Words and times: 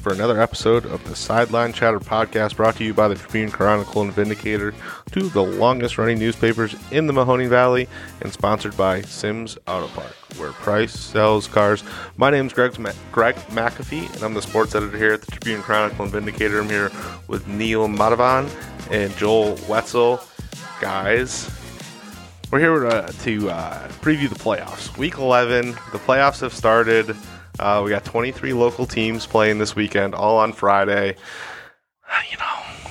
for 0.00 0.12
another 0.14 0.40
episode 0.40 0.86
of 0.86 1.04
the 1.04 1.14
Sideline 1.14 1.74
Chatter 1.74 2.00
podcast 2.00 2.56
brought 2.56 2.76
to 2.76 2.84
you 2.84 2.94
by 2.94 3.06
the 3.06 3.14
Tribune 3.14 3.50
Chronicle 3.50 4.00
and 4.00 4.12
Vindicator, 4.12 4.72
two 5.12 5.26
of 5.26 5.34
the 5.34 5.44
longest 5.44 5.98
running 5.98 6.18
newspapers 6.18 6.74
in 6.90 7.06
the 7.06 7.12
Mahoning 7.12 7.48
Valley, 7.48 7.86
and 8.22 8.32
sponsored 8.32 8.74
by 8.78 9.02
Sims 9.02 9.58
Auto 9.66 9.88
Park, 9.88 10.14
where 10.38 10.52
Price 10.52 10.98
sells 10.98 11.46
cars. 11.46 11.84
My 12.16 12.30
name's 12.30 12.54
Greg, 12.54 12.78
Ma- 12.78 12.92
Greg 13.12 13.34
McAfee, 13.50 14.12
and 14.14 14.22
I'm 14.22 14.32
the 14.32 14.40
sports 14.40 14.74
editor 14.74 14.96
here 14.96 15.12
at 15.12 15.20
the 15.20 15.32
Tribune 15.32 15.60
Chronicle 15.60 16.04
and 16.04 16.12
Vindicator. 16.12 16.60
I'm 16.60 16.68
here 16.70 16.90
with 17.28 17.46
Neil 17.46 17.86
Matavan 17.86 18.50
and 18.90 19.14
Joel 19.18 19.58
Wetzel. 19.68 20.22
Guys, 20.80 21.50
we're 22.50 22.60
here 22.60 22.86
uh, 22.86 23.06
to 23.22 23.50
uh, 23.50 23.88
preview 24.00 24.30
the 24.30 24.34
playoffs. 24.34 24.96
Week 24.96 25.18
11, 25.18 25.72
the 25.92 25.98
playoffs 25.98 26.40
have 26.40 26.54
started. 26.54 27.14
Uh, 27.60 27.82
we 27.84 27.90
got 27.90 28.04
23 28.04 28.52
local 28.54 28.86
teams 28.86 29.26
playing 29.26 29.58
this 29.58 29.76
weekend, 29.76 30.14
all 30.14 30.38
on 30.38 30.52
Friday. 30.52 31.16
You 32.30 32.36
know, 32.38 32.90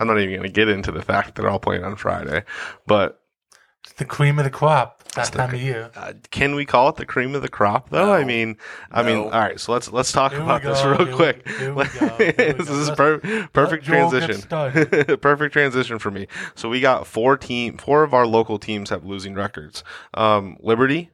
I'm 0.00 0.06
not 0.06 0.18
even 0.18 0.30
going 0.36 0.42
to 0.42 0.52
get 0.52 0.68
into 0.68 0.90
the 0.92 1.00
fact 1.02 1.28
that 1.28 1.34
they're 1.40 1.48
all 1.50 1.58
playing 1.60 1.84
on 1.84 1.96
Friday, 1.96 2.42
but 2.86 3.20
It's 3.84 3.92
the 3.94 4.04
cream 4.04 4.38
of 4.38 4.44
the 4.44 4.50
crop 4.50 5.02
that 5.14 5.30
the- 5.32 5.38
time 5.38 5.54
of 5.54 5.62
year. 5.62 5.90
uh, 5.96 6.12
can 6.30 6.54
we 6.56 6.64
call 6.66 6.88
it 6.88 6.96
the 6.96 7.06
cream 7.06 7.34
of 7.34 7.42
the 7.42 7.48
crop 7.48 7.90
though? 7.90 8.12
I 8.12 8.24
mean, 8.24 8.56
I 8.90 9.02
mean, 9.02 9.16
all 9.18 9.30
right. 9.30 9.58
So 9.60 9.72
let's 9.72 9.92
let's 9.92 10.10
talk 10.12 10.32
Here 10.32 10.40
about 10.42 10.62
this 10.62 10.82
real 10.84 11.04
here 11.06 11.14
quick. 11.14 11.42
we 11.46 11.52
here 11.52 11.74
we 11.74 12.32
this 12.52 12.68
is 12.68 12.90
per- 12.90 13.18
perfect 13.52 13.84
transition. 13.84 14.40
perfect 15.20 15.52
transition 15.52 15.98
for 15.98 16.10
me. 16.10 16.26
So 16.54 16.68
we 16.68 16.80
got 16.80 17.06
four 17.06 17.36
team, 17.36 17.78
four 17.78 18.02
of 18.02 18.12
our 18.12 18.26
local 18.26 18.58
teams 18.58 18.90
have 18.90 19.04
losing 19.04 19.34
records. 19.34 19.84
Um, 20.14 20.56
Liberty, 20.60 21.10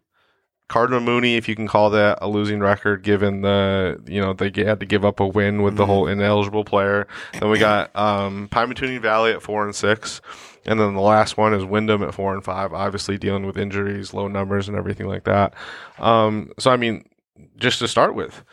Cardinal 0.69 1.01
Mooney, 1.01 1.37
if 1.37 1.49
you 1.49 1.57
can 1.57 1.67
call 1.67 1.89
that 1.91 2.19
a 2.21 2.29
losing 2.29 2.61
record, 2.61 3.03
given 3.03 3.41
the 3.41 4.01
you 4.07 4.21
know 4.21 4.33
they 4.35 4.53
had 4.65 4.81
to 4.81 4.87
give 4.87 5.05
up 5.05 5.19
a 5.21 5.27
win 5.27 5.63
with 5.63 5.77
the 5.77 5.83
Mm-hmm. 5.85 5.91
whole 5.91 6.07
ineligible 6.09 6.65
player. 6.65 7.07
Then 7.33 7.49
we 7.51 7.59
got 7.69 7.95
um, 7.97 8.49
Pymatuning 8.51 9.01
Valley 9.01 9.33
at 9.33 9.41
four 9.43 9.65
and 9.65 9.75
six, 9.75 10.21
and 10.67 10.79
then 10.79 10.95
the 10.95 11.01
last 11.01 11.37
one 11.39 11.55
is 11.55 11.65
Windham 11.65 12.03
at 12.03 12.13
four 12.15 12.35
and 12.35 12.45
five. 12.45 12.73
Obviously 12.75 13.17
dealing 13.17 13.47
with 13.47 13.57
injuries, 13.57 14.13
low 14.13 14.29
numbers, 14.29 14.69
and 14.69 14.77
everything 14.77 15.07
like 15.07 15.25
that. 15.25 15.55
Um, 15.99 16.53
so 16.59 16.71
I 16.71 16.77
mean, 16.77 17.09
just 17.57 17.79
to 17.79 17.89
start 17.89 18.15
with, 18.15 18.45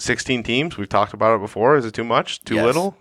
sixteen 0.00 0.42
teams. 0.42 0.76
We've 0.76 0.88
talked 0.88 1.12
about 1.14 1.36
it 1.36 1.40
before. 1.40 1.76
Is 1.76 1.84
it 1.84 1.92
too 1.94 2.04
much? 2.04 2.40
Too 2.44 2.54
Yes. 2.56 2.64
little? 2.64 2.96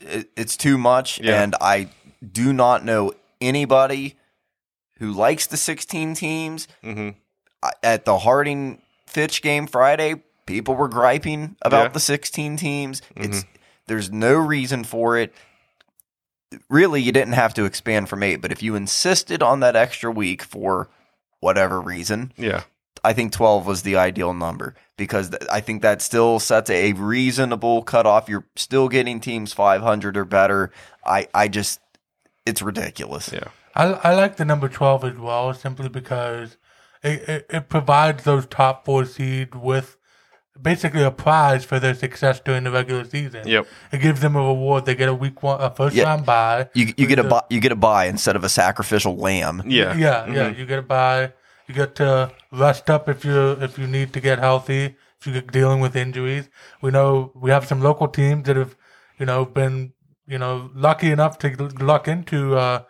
It, 0.00 0.30
it's 0.36 0.56
too 0.56 0.78
much, 0.78 1.20
Yeah. 1.20 1.42
and 1.42 1.54
I 1.60 1.88
do 2.26 2.52
not 2.54 2.84
know 2.86 3.12
anybody 3.40 4.14
who 4.98 5.12
likes 5.12 5.46
the 5.46 5.56
16 5.58 6.14
teams. 6.14 6.68
hmm 6.82 7.08
I- 7.10 7.14
At 7.82 8.04
the 8.04 8.18
Harding 8.18 8.80
Fitch 9.06 9.42
game 9.42 9.66
Friday, 9.66 10.22
people 10.46 10.74
were 10.74 10.88
griping 10.88 11.56
about 11.62 11.76
Yeah. 11.78 11.84
Mm-hmm. 11.86 11.94
the 11.94 12.00
16 12.00 12.56
teams. 12.56 13.02
It's 13.16 13.44
there's 13.86 14.10
no 14.10 14.34
reason 14.34 14.84
for 14.84 15.16
it. 15.18 15.32
Really, 16.68 17.02
you 17.02 17.10
didn't 17.10 17.32
have 17.34 17.52
to 17.54 17.64
expand 17.64 18.08
from 18.08 18.22
eight, 18.22 18.36
but 18.36 18.52
if 18.52 18.62
you 18.62 18.76
insisted 18.76 19.42
on 19.42 19.60
that 19.60 19.74
extra 19.74 20.10
week 20.10 20.42
for 20.42 20.88
whatever 21.40 21.80
reason, 21.80 22.32
Yeah. 22.36 22.62
I 23.02 23.12
think 23.12 23.32
12 23.32 23.66
was 23.66 23.82
the 23.82 23.96
ideal 23.96 24.32
number 24.32 24.74
because 24.96 25.30
th- 25.30 25.42
I 25.52 25.60
think 25.60 25.82
that 25.82 26.00
still 26.00 26.38
sets 26.38 26.70
a 26.70 26.92
reasonable 26.94 27.82
cutoff. 27.82 28.28
You're 28.30 28.46
still 28.56 28.88
getting 28.88 29.20
teams 29.20 29.52
500 29.52 30.16
or 30.16 30.24
better. 30.24 30.70
I, 31.04 31.28
I 31.34 31.48
just, 31.48 31.80
it's 32.46 32.62
ridiculous. 32.62 33.30
Yeah. 33.32 33.48
I, 33.74 33.84
I 33.92 34.14
like 34.14 34.36
the 34.36 34.44
number 34.46 34.68
12 34.70 35.04
as 35.04 35.16
well, 35.18 35.52
simply 35.52 35.88
because 35.90 36.56
it, 37.04 37.28
it, 37.28 37.46
it 37.50 37.68
provides 37.68 38.24
those 38.24 38.46
top 38.46 38.84
four 38.84 39.04
seeds 39.04 39.54
with 39.54 39.96
basically 40.60 41.02
a 41.02 41.10
prize 41.10 41.64
for 41.64 41.78
their 41.80 41.94
success 41.94 42.40
during 42.40 42.64
the 42.64 42.70
regular 42.70 43.04
season. 43.04 43.46
Yep. 43.46 43.66
It 43.92 43.98
gives 44.00 44.20
them 44.20 44.36
a 44.36 44.40
reward. 44.42 44.86
They 44.86 44.94
get 44.94 45.08
a 45.08 45.14
week 45.14 45.42
one, 45.42 45.60
a 45.60 45.70
first 45.74 45.94
Yeah. 45.96 46.04
round 46.04 46.24
bye. 46.24 46.68
You, 46.74 46.94
you 46.96 47.06
get 47.06 47.18
a 47.18 47.24
buy, 47.24 47.42
you 47.50 47.60
get 47.60 47.72
a 47.72 47.76
buy 47.76 48.06
instead 48.06 48.36
of 48.36 48.44
a 48.44 48.48
sacrificial 48.48 49.16
lamb. 49.16 49.62
Yeah. 49.66 49.96
Yeah, 49.96 50.32
yeah. 50.32 50.48
You 50.48 50.64
get 50.66 50.78
a 50.78 50.82
buy. 50.82 51.32
You 51.66 51.74
get 51.74 51.94
to 51.96 52.30
rest 52.52 52.90
up 52.90 53.08
if 53.08 53.24
you 53.24 53.52
if 53.60 53.78
you 53.78 53.86
need 53.86 54.12
to 54.12 54.20
get 54.20 54.38
healthy. 54.38 54.96
If 55.20 55.26
you're 55.26 55.40
dealing 55.40 55.80
with 55.80 55.96
injuries, 55.96 56.50
we 56.82 56.90
know 56.90 57.32
we 57.34 57.50
have 57.50 57.66
some 57.66 57.80
local 57.80 58.08
teams 58.08 58.44
that 58.44 58.56
have, 58.56 58.76
you 59.18 59.24
know, 59.24 59.44
been 59.46 59.92
you 60.26 60.38
know 60.38 60.70
lucky 60.74 61.10
enough 61.10 61.38
to 61.38 61.48
luck 61.80 62.06
into 62.06 62.56
uh, 62.56 62.82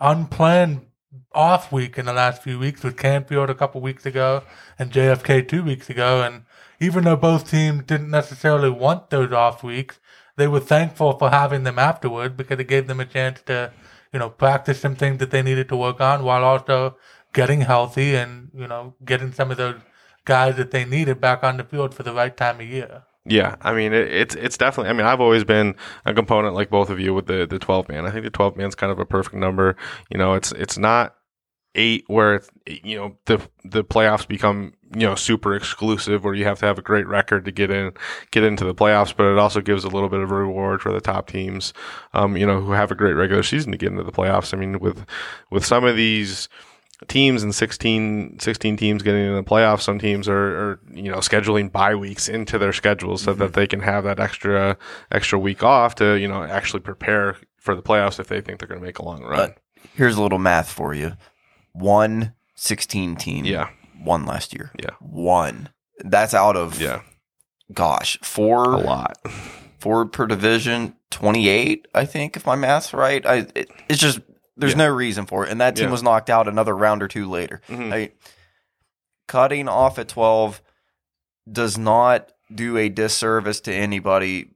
unplanned 0.00 0.86
off 1.32 1.72
week 1.72 1.98
in 1.98 2.06
the 2.06 2.12
last 2.12 2.42
few 2.42 2.58
weeks 2.58 2.82
with 2.82 2.96
Canfield 2.96 3.50
a 3.50 3.54
couple 3.54 3.80
weeks 3.80 4.06
ago 4.06 4.42
and 4.78 4.92
JFK 4.92 5.46
two 5.48 5.62
weeks 5.62 5.90
ago. 5.90 6.22
And 6.22 6.44
even 6.80 7.04
though 7.04 7.16
both 7.16 7.50
teams 7.50 7.84
didn't 7.84 8.10
necessarily 8.10 8.70
want 8.70 9.10
those 9.10 9.32
off 9.32 9.62
weeks, 9.62 9.98
they 10.36 10.48
were 10.48 10.60
thankful 10.60 11.18
for 11.18 11.30
having 11.30 11.62
them 11.62 11.78
afterward 11.78 12.36
because 12.36 12.58
it 12.58 12.68
gave 12.68 12.86
them 12.86 13.00
a 13.00 13.04
chance 13.06 13.40
to, 13.46 13.72
you 14.12 14.18
know, 14.18 14.30
practice 14.30 14.80
some 14.80 14.96
things 14.96 15.18
that 15.18 15.30
they 15.30 15.42
needed 15.42 15.68
to 15.68 15.76
work 15.76 16.00
on 16.00 16.24
while 16.24 16.44
also 16.44 16.96
getting 17.32 17.62
healthy 17.62 18.14
and, 18.14 18.50
you 18.54 18.66
know, 18.66 18.94
getting 19.04 19.32
some 19.32 19.50
of 19.50 19.56
those 19.56 19.80
guys 20.24 20.56
that 20.56 20.70
they 20.70 20.84
needed 20.84 21.20
back 21.20 21.44
on 21.44 21.56
the 21.56 21.64
field 21.64 21.94
for 21.94 22.02
the 22.02 22.12
right 22.12 22.36
time 22.36 22.60
of 22.60 22.66
year. 22.66 23.02
Yeah, 23.26 23.56
I 23.62 23.72
mean 23.72 23.92
it, 23.94 24.12
it's 24.12 24.34
it's 24.34 24.58
definitely. 24.58 24.90
I 24.90 24.92
mean, 24.92 25.06
I've 25.06 25.20
always 25.20 25.44
been 25.44 25.76
a 26.04 26.12
component 26.12 26.54
like 26.54 26.68
both 26.68 26.90
of 26.90 27.00
you 27.00 27.14
with 27.14 27.26
the 27.26 27.46
the 27.46 27.58
twelve 27.58 27.88
man. 27.88 28.04
I 28.06 28.10
think 28.10 28.24
the 28.24 28.30
twelve 28.30 28.56
man's 28.56 28.74
kind 28.74 28.92
of 28.92 28.98
a 28.98 29.06
perfect 29.06 29.34
number. 29.36 29.76
You 30.10 30.18
know, 30.18 30.34
it's 30.34 30.52
it's 30.52 30.76
not 30.76 31.14
eight 31.74 32.04
where 32.06 32.36
it's, 32.36 32.50
you 32.66 32.96
know 32.96 33.16
the 33.26 33.40
the 33.64 33.82
playoffs 33.82 34.28
become 34.28 34.74
you 34.94 35.06
know 35.06 35.14
super 35.14 35.56
exclusive 35.56 36.22
where 36.22 36.34
you 36.34 36.44
have 36.44 36.58
to 36.60 36.66
have 36.66 36.78
a 36.78 36.82
great 36.82 37.06
record 37.08 37.46
to 37.46 37.50
get 37.50 37.70
in 37.70 37.92
get 38.30 38.44
into 38.44 38.64
the 38.64 38.74
playoffs, 38.74 39.16
but 39.16 39.24
it 39.32 39.38
also 39.38 39.62
gives 39.62 39.84
a 39.84 39.88
little 39.88 40.10
bit 40.10 40.20
of 40.20 40.30
a 40.30 40.34
reward 40.34 40.82
for 40.82 40.92
the 40.92 41.00
top 41.00 41.26
teams. 41.26 41.72
Um, 42.12 42.36
you 42.36 42.46
know, 42.46 42.60
who 42.60 42.72
have 42.72 42.90
a 42.90 42.94
great 42.94 43.14
regular 43.14 43.42
season 43.42 43.72
to 43.72 43.78
get 43.78 43.90
into 43.90 44.04
the 44.04 44.12
playoffs. 44.12 44.52
I 44.52 44.58
mean, 44.58 44.80
with 44.80 45.06
with 45.50 45.64
some 45.64 45.84
of 45.84 45.96
these 45.96 46.48
teams 47.08 47.42
and 47.42 47.54
16, 47.54 48.38
16 48.38 48.76
teams 48.76 49.02
getting 49.02 49.26
in 49.26 49.34
the 49.34 49.42
playoffs. 49.42 49.82
Some 49.82 49.98
teams 49.98 50.28
are, 50.28 50.56
are 50.56 50.80
you 50.92 51.10
know 51.10 51.18
scheduling 51.18 51.70
bye 51.70 51.94
weeks 51.94 52.28
into 52.28 52.58
their 52.58 52.72
schedules 52.72 53.22
so 53.22 53.34
that 53.34 53.44
mm-hmm. 53.44 53.52
they 53.52 53.66
can 53.66 53.80
have 53.80 54.04
that 54.04 54.20
extra 54.20 54.76
extra 55.10 55.38
week 55.38 55.62
off 55.62 55.94
to 55.96 56.14
you 56.14 56.28
know 56.28 56.42
actually 56.42 56.80
prepare 56.80 57.36
for 57.58 57.74
the 57.74 57.82
playoffs 57.82 58.20
if 58.20 58.28
they 58.28 58.40
think 58.40 58.58
they're 58.58 58.68
going 58.68 58.80
to 58.80 58.86
make 58.86 58.98
a 58.98 59.04
long 59.04 59.22
run. 59.22 59.36
But 59.36 59.58
here's 59.94 60.16
a 60.16 60.22
little 60.22 60.38
math 60.38 60.70
for 60.70 60.94
you. 60.94 61.16
One 61.72 62.34
16 62.54 63.16
team 63.16 63.44
yeah, 63.44 63.70
won 64.00 64.26
last 64.26 64.54
year. 64.54 64.70
Yeah. 64.80 64.90
One. 65.00 65.70
That's 65.98 66.34
out 66.34 66.56
of, 66.56 66.80
yeah, 66.80 67.02
gosh, 67.72 68.18
four 68.22 68.72
a 68.72 68.78
lot. 68.78 69.18
four 69.78 70.06
per 70.06 70.26
division, 70.26 70.96
28, 71.10 71.86
I 71.94 72.04
think, 72.04 72.36
if 72.36 72.46
my 72.46 72.56
math's 72.56 72.92
right. 72.92 73.24
I, 73.24 73.46
it, 73.54 73.70
it's 73.88 74.00
just, 74.00 74.20
there's 74.56 74.72
Yeah. 74.72 74.78
no 74.78 74.88
reason 74.88 75.26
for 75.26 75.44
it. 75.44 75.50
And 75.50 75.60
that 75.60 75.76
team 75.76 75.86
Yeah. 75.86 75.92
was 75.92 76.02
knocked 76.02 76.30
out 76.30 76.46
another 76.48 76.76
round 76.76 77.02
or 77.02 77.08
two 77.08 77.28
later. 77.28 77.60
Mhm. 77.68 77.92
I, 77.92 78.10
cutting 79.26 79.68
off 79.68 79.98
at 79.98 80.08
12 80.08 80.62
does 81.50 81.76
not 81.78 82.30
do 82.54 82.76
a 82.76 82.88
disservice 82.88 83.60
to 83.62 83.72
anybody 83.74 84.50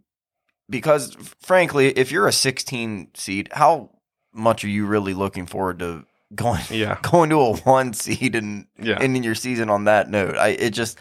because, 0.71 1.17
frankly, 1.43 1.89
if 1.91 2.13
you're 2.13 2.27
a 2.29 2.33
16 2.33 3.09
seed, 3.15 3.49
how 3.53 3.91
much 4.33 4.65
are 4.65 4.69
you 4.69 4.87
really 4.87 5.15
looking 5.15 5.47
forward 5.47 5.79
to 5.79 6.05
going 6.35 6.61
Yeah, 6.71 6.99
going 7.03 7.31
to 7.31 7.41
a 7.41 7.57
one 7.59 7.93
seed 7.95 8.35
and 8.35 8.67
yeah, 8.79 8.99
ending 9.01 9.23
your 9.25 9.35
season 9.35 9.71
on 9.71 9.85
that 9.85 10.11
note? 10.11 10.37
I 10.37 10.49
it 10.49 10.71
just 10.71 10.99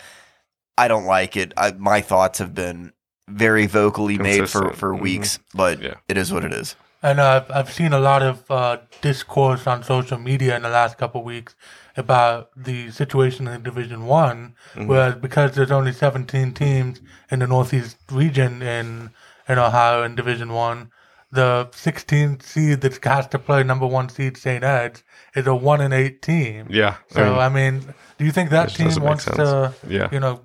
I 0.77 0.87
don't 0.87 1.05
like 1.05 1.35
it. 1.35 1.53
I, 1.57 1.71
my 1.71 2.01
thoughts 2.01 2.39
have 2.39 2.53
been 2.53 2.93
very 3.27 3.65
vocally 3.65 4.17
made 4.17 4.47
for 4.49 4.59
Consistent. 4.61 4.75
for 4.77 4.93
Mhm. 4.93 5.01
weeks, 5.01 5.39
but 5.53 5.81
Yeah. 5.81 5.95
it 6.07 6.17
is 6.17 6.31
what 6.31 6.45
it 6.45 6.53
is. 6.53 6.75
And 7.03 7.19
uh, 7.19 7.43
I've, 7.47 7.55
I've 7.55 7.73
seen 7.73 7.93
a 7.93 7.99
lot 7.99 8.23
of 8.23 8.49
uh, 8.49 8.77
discourse 9.01 9.67
on 9.67 9.83
social 9.83 10.17
media 10.17 10.55
in 10.55 10.63
the 10.63 10.69
last 10.69 10.97
couple 10.97 11.21
of 11.21 11.25
weeks 11.25 11.55
about 11.95 12.49
the 12.55 12.89
situation 12.91 13.47
in 13.47 13.63
Division 13.63 14.05
One, 14.05 14.55
Mhm. 14.75 14.87
whereas 14.87 15.15
because 15.15 15.53
there's 15.55 15.71
only 15.71 15.91
17 15.93 16.53
teams 16.53 17.01
in 17.31 17.39
the 17.39 17.47
Northeast 17.47 17.97
region 18.11 18.61
in 18.61 19.11
in 19.49 19.57
Ohio 19.59 20.03
in 20.03 20.15
Division 20.15 20.51
One, 20.51 20.91
the 21.31 21.69
16th 21.71 22.43
seed 22.43 22.81
that 22.81 23.03
has 23.05 23.27
to 23.27 23.39
play 23.39 23.63
number 23.63 23.85
one 23.87 24.09
seed 24.09 24.35
St. 24.37 24.63
Ed's 24.63 25.03
is 25.35 25.47
a 25.47 25.55
one 25.55 25.79
in 25.81 25.93
eight 25.93 26.21
team. 26.21 26.67
yeah. 26.69 26.95
So 27.09 27.35
I 27.35 27.45
I 27.45 27.49
mean, 27.49 27.93
do 28.17 28.25
you 28.25 28.31
think 28.31 28.49
that 28.49 28.69
team 28.69 28.91
wants 29.01 29.23
sense. 29.23 29.37
to, 29.37 29.73
yeah, 29.87 30.09
you 30.11 30.19
know, 30.19 30.41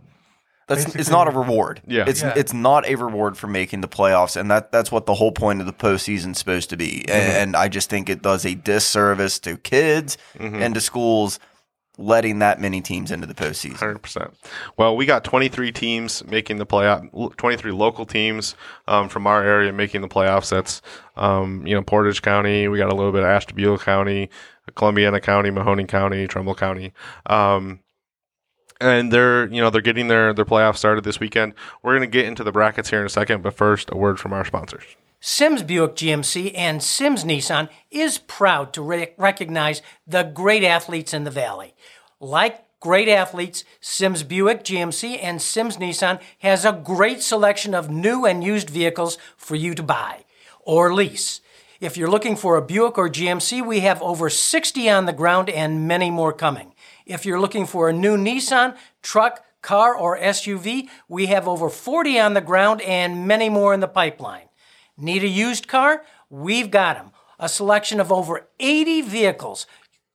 That's 0.77 0.95
it's 0.95 1.11
not 1.11 1.29
a 1.29 1.31
reward. 1.31 1.81
Yeah. 1.87 2.05
It's 2.07 2.23
Yeah. 2.23 2.35
it's 2.37 2.53
not 2.53 2.87
a 2.87 2.95
reward 2.97 3.37
for 3.37 3.47
making 3.47 3.81
the 3.81 3.89
playoffs, 3.89 4.37
and 4.37 4.51
that 4.51 4.73
that's 4.73 4.91
what 4.93 5.07
the 5.07 5.15
whole 5.15 5.33
point 5.33 5.61
of 5.61 5.67
the 5.67 5.73
postseason's 5.73 6.39
supposed 6.39 6.71
to 6.71 6.77
be. 6.77 7.05
Mm-hmm. 7.07 7.11
And 7.11 7.57
I 7.57 7.69
just 7.69 7.91
think 7.91 8.09
it 8.09 8.23
does 8.23 8.45
a 8.45 8.55
disservice 8.55 9.39
to 9.41 9.57
kids 9.57 10.17
Mhm. 10.39 10.61
and 10.63 10.75
to 10.75 10.81
schools 10.81 11.39
letting 11.99 12.39
that 12.39 12.59
many 12.59 12.81
teams 12.81 13.11
into 13.11 13.27
the 13.27 13.35
postseason. 13.35 13.77
Hundred 13.77 13.99
percent. 13.99 14.35
Well, 14.79 14.97
we 14.97 15.05
got 15.05 15.25
23 15.25 15.71
teams 15.73 16.25
making 16.25 16.57
the 16.57 16.65
playoff. 16.67 17.37
23 17.37 17.71
local 17.71 18.07
teams 18.07 18.55
um, 18.89 19.11
from 19.11 19.27
our 19.27 19.43
area 19.43 19.73
making 19.75 20.01
the 20.01 20.09
playoffs. 20.09 20.49
That's 20.51 20.81
um, 21.17 21.67
you 21.67 21.75
know 21.75 21.83
Portage 21.83 22.23
County. 22.23 22.67
We 22.67 22.79
got 22.79 22.91
a 22.91 22.95
little 22.97 23.13
bit 23.13 23.23
of 23.23 23.29
Ashtabula 23.29 23.79
County, 23.79 24.31
Columbiana 24.75 25.21
County, 25.21 25.51
Mahoning 25.51 25.87
County, 25.87 26.27
Trumbull 26.27 26.55
County. 26.55 26.95
Um, 27.27 27.81
and 28.81 29.13
they're 29.13 29.47
you 29.53 29.61
know 29.61 29.71
they're 29.71 29.81
getting 29.81 30.09
their 30.09 30.33
their 30.33 30.45
playoffs 30.45 30.79
started 30.79 31.05
this 31.05 31.21
weekend. 31.21 31.55
We're 31.83 31.93
going 31.93 32.09
to 32.09 32.13
get 32.13 32.27
into 32.27 32.45
the 32.45 32.53
brackets 32.53 32.91
here 32.91 33.01
in 33.01 33.07
a 33.07 33.11
second, 33.11 33.43
but 33.43 33.55
first 33.55 33.91
a 33.93 33.97
word 33.97 34.19
from 34.19 34.33
our 34.33 34.45
sponsors. 34.45 34.85
Sims 35.21 35.63
Buick 35.63 35.95
GMC 35.95 36.53
and 36.57 36.83
Sims 36.83 37.23
Nissan 37.23 37.69
is 37.93 38.19
proud 38.19 38.73
to 38.73 38.83
re- 38.83 39.13
recognize 39.17 39.81
the 40.05 40.25
great 40.25 40.65
athletes 40.65 41.15
in 41.15 41.23
the 41.23 41.31
Valley. 41.31 41.75
Like 42.19 42.65
great 42.81 43.09
athletes, 43.09 43.63
Sims 43.81 44.25
Buick 44.25 44.65
GMC 44.65 45.21
and 45.23 45.41
Sims 45.41 45.77
Nissan 45.77 46.21
has 46.41 46.65
a 46.65 46.73
great 46.73 47.23
selection 47.23 47.73
of 47.73 47.89
new 47.89 48.27
and 48.27 48.43
used 48.43 48.69
vehicles 48.69 49.17
for 49.37 49.55
you 49.55 49.75
to 49.77 49.83
buy 49.85 50.25
or 50.61 50.93
lease. 50.93 51.41
If 51.81 51.97
you're 51.97 52.11
looking 52.11 52.35
for 52.35 52.57
a 52.57 52.63
Buick 52.63 52.99
or 52.99 53.09
GMC, 53.09 53.65
we 53.65 53.81
have 53.81 54.03
over 54.03 54.29
60 54.29 54.91
on 54.91 55.07
the 55.07 55.13
ground 55.13 55.49
and 55.49 55.87
many 55.87 56.11
more 56.11 56.33
coming. 56.33 56.72
If 57.07 57.27
you're 57.27 57.41
looking 57.41 57.67
for 57.67 57.89
a 57.89 57.93
new 57.93 58.17
Nissan, 58.17 58.77
truck, 59.03 59.45
car, 59.63 59.95
or 59.95 60.19
SUV, 60.19 60.89
we 61.09 61.27
have 61.27 61.49
over 61.49 61.69
40 61.69 62.19
on 62.19 62.35
the 62.35 62.41
ground 62.41 62.83
and 62.83 63.27
many 63.27 63.49
more 63.49 63.73
in 63.75 63.81
the 63.81 63.89
pipeline. 63.89 64.49
Need 64.97 65.25
a 65.25 65.29
used 65.29 65.69
car? 65.69 66.05
We've 66.29 66.71
got 66.71 66.97
them. 66.97 67.11
A 67.39 67.49
selection 67.49 67.99
of 67.99 68.13
over 68.13 68.47
80 68.61 69.03
vehicles, 69.03 69.67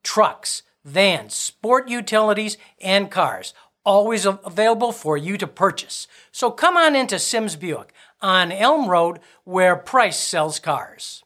trucks, 0.04 0.63
vans, 0.86 1.34
sport 1.34 1.89
utilities, 1.89 2.57
and 2.80 3.12
cars, 3.12 3.54
always 3.83 4.25
available 4.25 4.92
for 4.92 5.18
you 5.18 5.38
to 5.38 5.48
purchase. 5.48 6.07
So 6.31 6.51
come 6.51 6.78
on 6.78 6.95
into 6.95 7.19
Sims 7.19 7.56
Buick 7.56 7.94
on 8.22 8.51
Elm 8.51 8.90
Road 8.90 9.19
where 9.44 9.75
Price 9.75 10.18
sells 10.18 10.60
cars. 10.60 11.24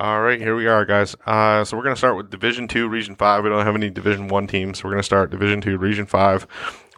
All 0.00 0.20
right, 0.22 0.40
here 0.40 0.54
we 0.54 0.68
are, 0.68 0.84
guys. 0.84 1.16
Uh, 1.26 1.64
so 1.64 1.76
we're 1.76 1.82
going 1.82 1.96
to 1.96 1.98
start 1.98 2.16
with 2.16 2.30
Division 2.30 2.68
Two, 2.68 2.88
Region 2.88 3.16
Five. 3.16 3.42
We 3.42 3.50
don't 3.50 3.66
have 3.66 3.74
any 3.74 3.90
Division 3.90 4.28
One 4.28 4.46
teams, 4.46 4.78
so 4.78 4.84
we're 4.84 4.92
going 4.92 5.00
to 5.00 5.04
start 5.04 5.32
Division 5.32 5.60
Two, 5.60 5.76
Region 5.76 6.06
Five, 6.06 6.46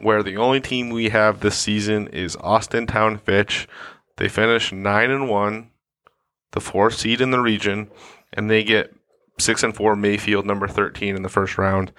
where 0.00 0.22
the 0.22 0.36
only 0.36 0.60
team 0.60 0.90
we 0.90 1.08
have 1.08 1.40
this 1.40 1.56
season 1.56 2.08
is 2.08 2.36
Austintown 2.36 3.18
Fitch. 3.18 3.66
They 4.18 4.28
finished 4.28 4.74
nine 4.74 5.10
and 5.10 5.30
one, 5.30 5.70
the 6.50 6.60
fourth 6.60 6.92
seed 6.92 7.22
in 7.22 7.30
the 7.30 7.40
region, 7.40 7.90
and 8.34 8.50
they 8.50 8.62
get 8.62 8.94
six 9.38 9.62
and 9.62 9.74
four 9.74 9.96
Mayfield, 9.96 10.44
number 10.44 10.68
thirteen 10.68 11.16
in 11.16 11.22
the 11.22 11.30
first 11.30 11.56
round. 11.56 11.92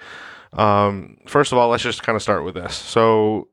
Um, 0.52 1.16
first 1.26 1.50
of 1.50 1.58
all, 1.58 1.70
let's 1.70 1.82
just 1.82 2.04
kind 2.04 2.14
of 2.14 2.22
start 2.22 2.44
with 2.44 2.54
this. 2.54 2.76
So 2.76 3.48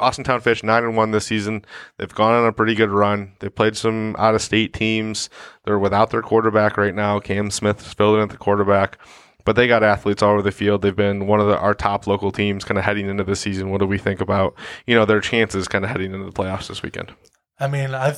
Austintown 0.00 0.42
Fitch 0.42 0.64
nine 0.64 0.84
and 0.84 0.96
one 0.96 1.12
this 1.12 1.26
season. 1.26 1.64
They've 1.98 2.14
gone 2.14 2.34
on 2.34 2.46
a 2.46 2.52
pretty 2.52 2.74
good 2.74 2.90
run. 2.90 3.34
They 3.40 3.48
played 3.48 3.76
some 3.76 4.16
out 4.18 4.34
of 4.34 4.42
state 4.42 4.72
teams. 4.72 5.30
They're 5.64 5.78
without 5.78 6.10
their 6.10 6.22
quarterback 6.22 6.76
right 6.76 6.94
now. 6.94 7.20
Cam 7.20 7.50
Smith 7.50 7.86
is 7.86 7.92
filled 7.92 8.16
in 8.16 8.22
at 8.22 8.30
the 8.30 8.36
quarterback, 8.36 8.98
but 9.44 9.56
they 9.56 9.68
got 9.68 9.84
athletes 9.84 10.22
all 10.22 10.32
over 10.32 10.42
the 10.42 10.50
field. 10.50 10.82
They've 10.82 10.96
been 10.96 11.26
one 11.26 11.40
of 11.40 11.46
the, 11.46 11.56
our 11.58 11.74
top 11.74 12.06
local 12.06 12.32
teams 12.32 12.64
kind 12.64 12.78
of 12.78 12.84
heading 12.84 13.08
into 13.08 13.24
the 13.24 13.36
season. 13.36 13.70
What 13.70 13.78
do 13.78 13.86
we 13.86 13.98
think 13.98 14.20
about 14.20 14.54
you 14.86 14.94
know 14.94 15.04
their 15.04 15.20
chances 15.20 15.68
kind 15.68 15.84
of 15.84 15.90
heading 15.90 16.12
into 16.12 16.26
the 16.26 16.32
playoffs 16.32 16.68
this 16.68 16.82
weekend? 16.82 17.12
I 17.58 17.68
mean, 17.68 17.94
I 17.94 18.16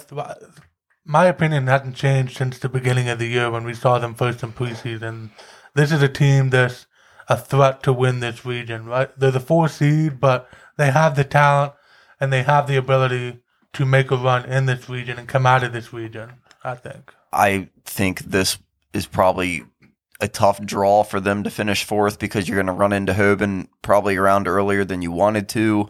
my 1.05 1.27
opinion 1.27 1.69
hasn't 1.69 1.95
changed 1.95 2.37
since 2.37 2.59
the 2.59 2.69
beginning 2.69 3.09
of 3.09 3.19
the 3.19 3.27
year 3.27 3.51
when 3.51 3.65
we 3.65 3.75
saw 3.75 3.99
them 3.99 4.15
first 4.15 4.43
in 4.43 4.53
preseason. 4.53 5.31
This 5.75 5.93
is 5.93 6.03
a 6.03 6.09
team 6.09 6.51
that's 6.51 6.87
a 7.29 7.37
threat 7.37 7.83
to 7.85 7.93
win 7.93 8.21
this 8.21 8.45
region, 8.45 8.87
right? 8.87 9.11
They're 9.19 9.31
the 9.31 9.41
four 9.41 9.69
seed, 9.69 10.21
but 10.21 10.49
they 10.77 10.91
have 10.91 11.17
the 11.17 11.25
talent 11.25 11.73
and 12.21 12.33
they 12.33 12.43
have 12.43 12.67
the 12.67 12.77
ability 12.77 13.41
to 13.75 13.85
make 13.85 14.11
a 14.11 14.17
run 14.17 14.45
in 14.47 14.67
this 14.67 14.89
region 14.89 15.19
and 15.19 15.29
come 15.29 15.47
out 15.47 15.63
of 15.63 15.73
this 15.73 15.93
region. 15.93 16.33
I 16.65 16.75
think. 16.75 17.13
I 17.33 17.69
think 17.85 18.21
this 18.21 18.59
is 18.93 19.07
probably 19.07 19.65
a 20.21 20.29
tough 20.29 20.65
draw 20.65 21.05
for 21.05 21.21
them 21.21 21.45
to 21.45 21.51
finish 21.51 21.85
fourth 21.85 22.19
because 22.19 22.49
you're 22.49 22.57
going 22.57 22.67
to 22.67 22.73
run 22.73 22.93
into 22.93 23.13
Hoban 23.13 23.69
probably 23.83 24.17
around 24.17 24.49
earlier 24.49 24.85
than 24.85 25.03
you 25.03 25.13
wanted 25.13 25.49
to. 25.51 25.89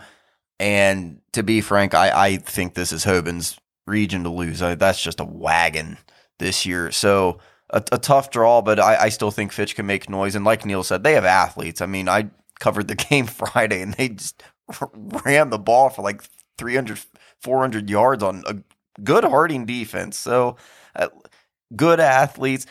And 0.59 1.21
to 1.33 1.43
be 1.43 1.61
frank, 1.61 1.95
I, 1.95 2.11
I 2.11 2.37
think 2.39 2.75
this 2.75 2.93
is 2.93 3.05
Hoban's 3.05 3.59
region 3.87 4.25
to 4.25 4.31
lose. 4.31 4.63
I, 4.63 4.75
that's 4.75 5.03
just 5.03 5.21
a 5.21 5.25
wagon 5.25 5.99
this 6.39 6.67
year. 6.67 6.91
So 6.91 7.39
a, 7.71 7.83
a 7.93 7.99
tough 7.99 8.31
draw, 8.31 8.63
but 8.63 8.81
I, 8.81 9.05
I, 9.05 9.09
still 9.11 9.31
think 9.31 9.53
Fitch 9.53 9.77
can 9.77 9.87
make 9.87 10.09
noise. 10.11 10.35
And 10.35 10.45
like 10.45 10.67
Neil 10.67 10.83
said, 10.83 11.03
they 11.03 11.13
have 11.13 11.25
athletes. 11.25 11.81
I 11.81 11.87
mean, 11.87 12.09
I 12.09 12.31
covered 12.59 12.89
the 12.89 12.95
game 13.11 13.27
Friday 13.27 13.83
and 13.83 13.95
they 13.95 14.11
just 14.11 14.43
ran 15.25 15.51
the 15.51 15.59
ball 15.59 15.91
for 15.91 16.03
like 16.03 16.23
300, 16.59 16.99
400 17.41 17.91
yards 17.91 18.23
on 18.23 18.43
a 18.47 18.57
good 19.03 19.25
Harding 19.25 19.67
defense. 19.67 20.19
So 20.19 20.57
uh, 20.95 21.09
good 21.75 22.01
athletes. 22.01 22.67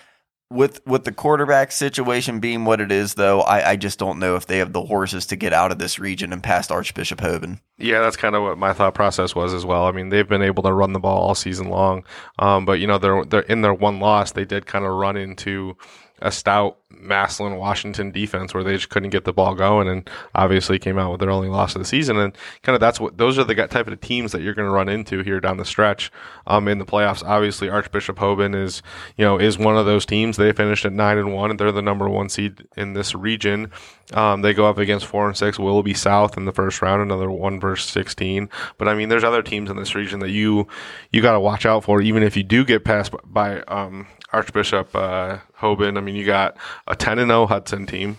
With 0.51 0.85
with 0.85 1.05
the 1.05 1.11
quarterback 1.11 1.71
situation 1.71 2.39
being 2.39 2.65
what 2.65 2.79
it 2.79 2.91
is, 2.91 3.15
though, 3.15 3.41
I, 3.41 3.71
I 3.71 3.75
just 3.77 3.97
don't 3.97 4.19
know 4.19 4.35
if 4.35 4.45
they 4.45 4.59
have 4.59 4.73
the 4.73 4.83
horses 4.83 5.25
to 5.25 5.35
get 5.35 5.53
out 5.53 5.71
of 5.71 5.79
this 5.79 5.97
region 5.97 6.31
and 6.31 6.41
past 6.41 6.71
Archbishop 6.71 7.19
Hoban. 7.19 7.59
Yeah, 7.79 7.99
that's 7.99 8.15
kind 8.15 8.35
of 8.35 8.43
what 8.43 8.55
my 8.59 8.71
thought 8.71 8.93
process 8.93 9.33
was 9.33 9.55
as 9.55 9.65
well. 9.65 9.85
I 9.85 9.91
mean, 9.91 10.09
they've 10.09 10.29
been 10.29 10.43
able 10.43 10.61
to 10.61 10.71
run 10.71 10.93
the 10.93 10.99
ball 10.99 11.17
all 11.17 11.33
season 11.33 11.69
long, 11.69 12.05
um, 12.37 12.63
but 12.63 12.73
you 12.73 12.85
know, 12.85 12.99
they're 12.99 13.25
they're 13.25 13.41
in 13.41 13.61
their 13.61 13.73
one 13.73 13.99
loss. 13.99 14.33
They 14.33 14.45
did 14.45 14.67
kind 14.67 14.85
of 14.85 14.91
run 14.91 15.17
into 15.17 15.77
a 16.21 16.31
stout 16.31 16.77
Massillon 16.89 17.57
Washington 17.57 18.11
defense 18.11 18.53
where 18.53 18.63
they 18.63 18.75
just 18.75 18.89
couldn't 18.89 19.09
get 19.09 19.25
the 19.25 19.33
ball 19.33 19.53
going 19.53 19.87
and 19.87 20.09
obviously 20.33 20.79
came 20.79 20.97
out 20.97 21.11
with 21.11 21.19
their 21.19 21.29
only 21.29 21.49
loss 21.49 21.75
of 21.75 21.79
the 21.79 21.85
season. 21.85 22.17
And 22.17 22.35
kind 22.63 22.73
of 22.73 22.79
that's 22.79 22.99
what 22.99 23.17
those 23.17 23.37
are 23.37 23.43
the 23.43 23.55
type 23.67 23.87
of 23.87 24.01
teams 24.01 24.31
that 24.31 24.41
you're 24.41 24.53
going 24.53 24.67
to 24.67 24.73
run 24.73 24.89
into 24.89 25.21
here 25.21 25.39
down 25.39 25.57
the 25.57 25.65
stretch 25.65 26.11
um, 26.47 26.67
in 26.67 26.77
the 26.77 26.85
playoffs. 26.85 27.23
Obviously, 27.23 27.69
Archbishop 27.69 28.17
Hoban 28.17 28.55
is, 28.55 28.81
you 29.17 29.25
know, 29.25 29.37
is 29.39 29.57
one 29.57 29.77
of 29.77 29.85
those 29.85 30.05
teams. 30.05 30.37
They 30.37 30.51
finished 30.53 30.85
at 30.85 30.93
nine 30.93 31.17
and 31.17 31.33
one 31.33 31.51
and 31.51 31.59
they're 31.59 31.71
the 31.71 31.81
number 31.81 32.07
one 32.09 32.29
seed 32.29 32.65
in 32.77 32.93
this 32.93 33.13
region. 33.13 33.71
Um, 34.13 34.41
they 34.41 34.53
go 34.53 34.67
up 34.67 34.77
against 34.77 35.07
four 35.07 35.27
and 35.27 35.35
six 35.35 35.59
Willoughby 35.59 35.95
South 35.95 36.37
in 36.37 36.45
the 36.45 36.51
first 36.51 36.81
round, 36.81 37.01
another 37.01 37.29
one 37.29 37.59
versus 37.59 37.89
16. 37.89 38.49
But 38.77 38.87
I 38.87 38.93
mean, 38.93 39.09
there's 39.09 39.23
other 39.23 39.41
teams 39.41 39.69
in 39.69 39.77
this 39.77 39.95
region 39.95 40.19
that 40.19 40.29
you, 40.29 40.67
you 41.11 41.21
got 41.21 41.33
to 41.33 41.39
watch 41.39 41.65
out 41.65 41.83
for, 41.83 42.01
even 42.01 42.23
if 42.23 42.37
you 42.37 42.43
do 42.43 42.63
get 42.63 42.85
passed 42.85 43.13
by, 43.25 43.61
um, 43.63 44.07
Archbishop 44.35 44.93
uh, 44.93 45.37
Hoban. 45.59 45.97
I 45.97 46.01
mean, 46.01 46.15
you 46.15 46.25
got 46.25 46.57
a 46.87 46.95
10 46.95 47.19
and 47.19 47.29
0 47.29 47.47
Hudson 47.47 47.85
team. 47.85 48.17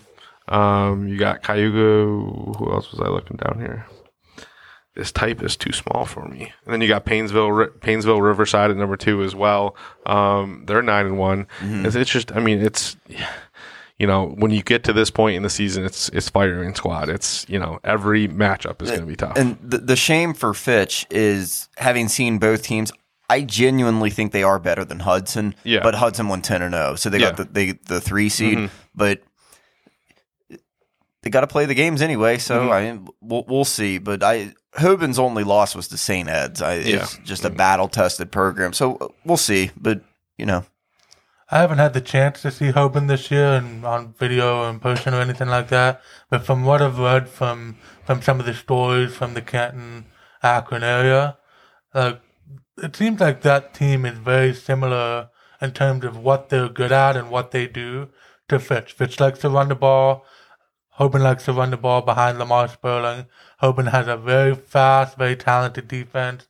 Um, 0.48 1.08
you 1.08 1.18
got 1.18 1.42
Cayuga. 1.42 1.78
Who 2.58 2.72
else 2.72 2.90
was 2.90 3.00
I 3.00 3.08
looking 3.08 3.36
down 3.36 3.60
here? 3.60 3.86
This 4.94 5.12
type 5.12 5.42
is 5.42 5.58
too 5.58 5.72
small 5.72 6.06
for 6.06 6.26
me. 6.26 6.54
And 6.64 6.72
then 6.72 6.80
you 6.80 6.88
got 6.88 7.04
Painesville, 7.04 7.66
Painesville 7.82 8.22
Riverside 8.22 8.70
at 8.70 8.78
number 8.78 8.96
two 8.96 9.22
as 9.22 9.34
well. 9.34 9.76
Um, 10.06 10.64
they're 10.66 10.80
nine 10.80 11.04
and 11.04 11.18
one. 11.18 11.48
Mm-hmm. 11.60 11.84
It's, 11.84 11.96
it's, 11.96 12.10
just, 12.10 12.32
I 12.32 12.40
mean, 12.40 12.62
it's, 12.62 12.96
you 13.98 14.06
know, 14.06 14.28
when 14.38 14.52
you 14.52 14.62
get 14.62 14.84
to 14.84 14.94
this 14.94 15.10
point 15.10 15.36
in 15.36 15.42
the 15.42 15.50
season, 15.50 15.84
it's 15.84 16.08
it's 16.10 16.28
firing 16.30 16.74
squad. 16.74 17.08
It's 17.08 17.46
you 17.48 17.58
know 17.58 17.78
every 17.82 18.28
matchup 18.28 18.82
is 18.82 18.90
going 18.90 19.00
to 19.00 19.06
be 19.06 19.16
tough. 19.16 19.36
And 19.36 19.58
the, 19.62 19.78
the 19.78 19.96
shame 19.96 20.34
for 20.34 20.52
Fitch 20.52 21.06
is 21.10 21.68
having 21.78 22.08
seen 22.08 22.38
both 22.38 22.62
teams. 22.62 22.92
I 23.28 23.42
genuinely 23.42 24.10
think 24.10 24.32
they 24.32 24.42
are 24.44 24.58
better 24.58 24.84
than 24.84 25.00
Hudson. 25.00 25.54
Yeah. 25.64 25.80
But 25.82 25.96
Hudson 25.96 26.28
won 26.28 26.42
ten 26.42 26.62
and 26.62 26.74
zero, 26.74 26.94
so 26.96 27.10
they 27.10 27.18
Yeah. 27.18 27.30
got 27.32 27.36
the 27.38 27.44
they, 27.44 27.72
the 27.72 28.00
three 28.00 28.28
seed. 28.28 28.58
Mhm. 28.58 28.70
But 28.94 29.22
they 31.22 31.30
got 31.30 31.40
to 31.40 31.46
play 31.46 31.66
the 31.66 31.74
games 31.74 32.02
anyway, 32.02 32.38
so 32.38 32.68
Mhm. 32.68 32.72
I 32.72 32.82
mean, 32.82 33.08
we'll 33.20 33.44
we'll 33.48 33.64
see. 33.64 33.98
But 33.98 34.22
I 34.22 34.54
Hoban's 34.78 35.18
only 35.18 35.42
loss 35.42 35.74
was 35.74 35.88
to 35.88 35.96
St. 35.96 36.28
Ed's. 36.28 36.60
I, 36.62 36.74
it's 36.74 36.88
Yeah. 37.16 37.24
just 37.24 37.44
a 37.44 37.50
battle 37.50 37.88
tested 37.88 38.30
program, 38.30 38.72
so 38.72 38.96
uh, 38.96 39.08
we'll 39.24 39.36
see. 39.38 39.70
But 39.76 40.02
you 40.38 40.46
know, 40.46 40.64
I 41.50 41.58
haven't 41.58 41.78
had 41.78 41.94
the 41.94 42.00
chance 42.00 42.42
to 42.42 42.50
see 42.50 42.70
Hoban 42.72 43.08
this 43.08 43.30
year 43.30 43.54
and 43.54 43.84
on 43.84 44.14
video 44.18 44.62
or 44.64 44.68
in 44.70 44.78
person 44.80 45.14
or 45.14 45.20
anything 45.20 45.48
like 45.48 45.68
that. 45.68 46.00
But 46.30 46.44
from 46.44 46.64
what 46.64 46.80
I've 46.82 46.98
read 46.98 47.28
from 47.28 47.76
from 48.04 48.22
some 48.22 48.38
of 48.38 48.46
the 48.46 48.54
stories 48.54 49.14
from 49.14 49.34
the 49.34 49.42
Canton 49.42 50.06
Akron 50.42 50.84
area, 50.84 51.38
like 51.94 52.20
it 52.78 52.96
seems 52.96 53.20
like 53.20 53.42
that 53.42 53.74
team 53.74 54.04
is 54.04 54.18
very 54.18 54.54
similar 54.54 55.30
in 55.60 55.72
terms 55.72 56.04
of 56.04 56.18
what 56.18 56.48
they're 56.48 56.68
good 56.68 56.92
at 56.92 57.16
and 57.16 57.30
what 57.30 57.50
they 57.50 57.66
do 57.66 58.08
to 58.48 58.58
Fitch. 58.58 58.92
Fitch 58.92 59.18
likes 59.18 59.38
to 59.40 59.48
run 59.48 59.68
the 59.68 59.74
ball. 59.74 60.24
Hoban 60.98 61.22
likes 61.22 61.44
to 61.44 61.52
run 61.52 61.70
the 61.70 61.76
ball 61.76 62.02
behind 62.02 62.38
Lamar 62.38 62.68
Sperling. 62.68 63.26
Hoban 63.62 63.90
has 63.90 64.08
a 64.08 64.16
very 64.16 64.54
fast, 64.54 65.16
very 65.16 65.36
talented 65.36 65.88
defense. 65.88 66.46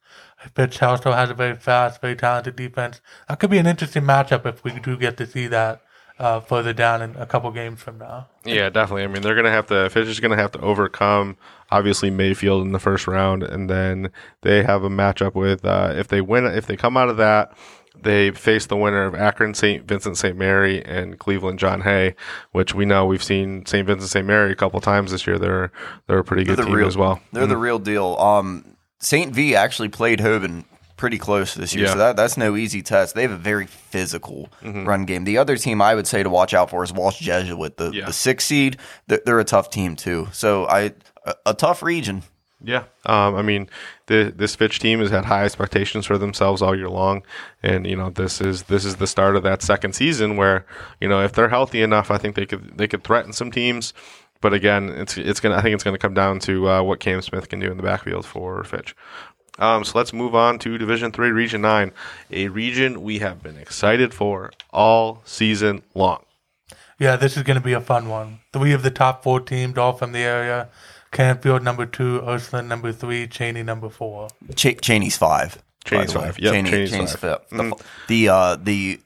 Fitch 0.55 0.83
also 0.83 1.13
has 1.13 1.31
a 1.31 1.35
very 1.35 1.57
fast, 1.57 2.01
very 2.01 2.15
talented 2.15 2.57
defense. 2.57 3.01
That 3.29 3.39
could 3.41 3.51
be 3.51 3.59
an 3.59 3.67
interesting 3.67 4.03
matchup 4.03 4.47
if 4.47 4.63
we 4.63 4.79
do 4.79 4.97
get 4.97 5.17
to 5.17 5.27
see 5.27 5.47
that 5.49 5.81
uh, 6.19 6.41
further 6.41 6.73
down 6.73 7.03
in 7.03 7.15
a 7.17 7.27
couple 7.27 7.51
games 7.51 7.81
from 7.81 7.99
now. 7.99 8.29
Yeah, 8.45 8.71
definitely. 8.71 9.05
I 9.05 9.07
mean, 9.09 9.23
they're 9.23 9.35
going 9.35 9.45
to 9.45 9.51
have 9.51 9.67
to, 9.67 9.91
Fitch 9.91 10.09
is 10.09 10.21
going 10.21 10.31
to 10.31 10.43
have 10.43 10.53
to 10.53 10.61
overcome, 10.61 11.37
obviously, 11.71 12.11
Mayfield 12.11 12.63
in 12.63 12.73
the 12.73 12.79
first 12.79 13.07
round. 13.07 13.43
And 13.43 13.69
then 13.69 14.11
they 14.43 14.63
have 14.63 14.83
a 14.83 14.89
matchup 14.89 15.35
with, 15.35 15.65
uh, 15.65 15.93
if 15.95 16.09
they 16.09 16.21
win, 16.21 16.47
if 16.47 16.67
they 16.67 16.77
come 16.77 16.97
out 16.97 17.09
of 17.09 17.17
that, 17.19 17.53
they 17.99 18.31
face 18.31 18.67
the 18.67 18.77
winner 18.77 19.05
of 19.05 19.15
Akron 19.15 19.55
St. 19.55 19.87
Vincent 19.89 20.19
St. 20.19 20.37
Mary 20.37 20.85
and 20.85 21.19
Cleveland 21.19 21.59
John 21.59 21.81
Hay, 21.81 22.15
which 22.53 22.75
we 22.75 22.85
know 22.85 23.07
we've 23.07 23.25
seen 23.25 23.65
St. 23.65 23.87
Vincent 23.87 24.11
St. 24.11 24.27
Mary 24.27 24.53
a 24.53 24.57
couple 24.57 24.81
times 24.83 25.13
this 25.13 25.27
year. 25.27 25.39
They're 25.39 25.73
they're 26.07 26.19
a 26.19 26.25
pretty 26.25 26.45
good 26.45 26.59
They're 26.59 26.65
the 26.67 26.71
team 26.71 26.79
real- 26.79 26.87
as 26.89 26.97
well. 26.99 27.21
they're 27.33 27.47
the 27.47 27.57
real 27.57 27.79
deal. 27.79 28.17
Um, 28.19 28.77
St. 29.01 29.35
V 29.35 29.55
actually 29.57 29.89
played 29.89 30.19
Hoban 30.21 30.65
pretty 30.97 31.19
close 31.19 31.55
this 31.55 31.75
year, 31.75 31.85
Yeah. 31.87 31.93
so 31.93 31.99
that, 31.99 32.17
that's 32.17 32.37
no 32.37 32.57
easy 32.57 32.83
test. 32.83 33.15
They 33.15 33.23
have 33.23 33.31
a 33.31 33.37
very 33.37 33.67
physical 33.67 34.49
run 34.63 35.05
game. 35.05 35.25
The 35.25 35.39
other 35.39 35.57
team 35.57 35.81
I 35.83 35.95
would 35.95 36.07
say 36.07 36.23
to 36.23 36.31
watch 36.31 36.55
out 36.55 36.71
for 36.71 36.83
is 36.83 36.93
Walsh 36.93 37.19
Jesuit, 37.21 37.77
the, 37.77 37.91
Yeah. 37.93 38.07
the 38.07 38.13
six 38.13 38.45
seed. 38.47 38.79
They're, 39.07 39.21
they're 39.25 39.41
a 39.41 39.45
tough 39.45 39.71
team 39.71 39.97
too. 39.97 40.29
So 40.33 40.67
I 40.67 40.93
a, 41.25 41.35
a 41.47 41.55
tough 41.55 41.83
region. 41.83 42.23
Yeah, 42.65 42.85
um, 43.05 43.37
I 43.37 43.43
mean, 43.43 43.69
the, 44.07 44.33
this 44.35 44.57
Fitch 44.57 44.79
team 44.79 45.01
has 45.01 45.11
had 45.11 45.27
high 45.27 45.45
expectations 45.45 46.07
for 46.07 46.17
themselves 46.17 46.63
all 46.63 46.75
year 46.75 46.89
long, 46.89 47.23
and 47.63 47.87
you 47.87 47.95
know 47.95 48.09
this 48.09 48.41
is 48.41 48.63
this 48.65 48.87
is 48.87 48.97
the 48.97 49.07
start 49.07 49.37
of 49.37 49.43
that 49.43 49.61
second 49.63 49.95
season 49.95 50.39
where 50.39 50.65
you 50.99 51.07
know 51.07 51.23
if 51.23 51.33
they're 51.33 51.51
healthy 51.51 51.83
enough, 51.83 52.11
I 52.11 52.17
think 52.17 52.35
they 52.35 52.47
could 52.47 52.79
they 52.79 52.89
could 52.89 53.05
threaten 53.05 53.35
some 53.35 53.51
teams. 53.51 53.93
But 54.41 54.55
again, 54.55 54.89
it's 54.89 55.19
it's 55.19 55.39
gonna 55.39 55.57
I 55.57 55.61
think 55.61 55.75
it's 55.75 55.85
gonna 55.85 55.99
come 55.99 56.15
down 56.15 56.39
to 56.41 56.69
uh, 56.71 56.83
what 56.83 56.99
Cam 56.99 57.21
Smith 57.21 57.51
can 57.51 57.61
do 57.61 57.71
in 57.71 57.77
the 57.77 57.83
backfield 57.83 58.25
for 58.25 58.65
Fitch. 58.65 58.97
Um, 59.59 59.85
so 59.85 59.97
let's 59.99 60.13
move 60.13 60.35
on 60.35 60.59
to 60.61 60.77
Division 60.79 61.13
Three, 61.13 61.31
Region 61.31 61.63
Nine, 61.63 61.93
a 62.31 62.49
region 62.49 63.03
we 63.03 63.19
have 63.21 63.43
been 63.43 63.57
excited 63.57 64.13
for 64.13 64.53
all 64.73 65.23
season 65.25 65.83
long. 65.95 66.23
Yeah, 66.99 67.17
this 67.17 67.37
is 67.37 67.43
going 67.43 67.59
to 67.59 67.65
be 67.65 67.73
a 67.73 67.81
fun 67.81 68.09
one. 68.09 68.41
Three 68.53 68.73
of 68.73 68.83
the 68.83 68.91
top 68.91 69.23
four 69.23 69.41
teams, 69.41 69.77
all 69.77 69.93
from 69.93 70.13
the 70.13 70.21
area. 70.21 70.69
Canfield 71.13 71.63
number 71.63 71.87
two, 71.87 72.21
Ursuline 72.27 72.69
number 72.69 72.93
three, 72.93 73.27
Chaney 73.27 73.63
number 73.63 73.89
four. 73.89 74.29
Ch- 74.55 74.81
Chaney's 74.83 75.17
five. 75.17 75.63
Chaney's 75.85 76.13
five. 76.13 76.39
Yep, 76.39 76.53
Chaney, 76.53 76.71
Chaney's 76.71 76.91
Chaney's 76.91 77.17
five. 77.17 77.41
fifth. 77.49 77.51
The, 77.51 77.85
the 78.09 78.29
uh 78.29 78.57
the 78.57 79.01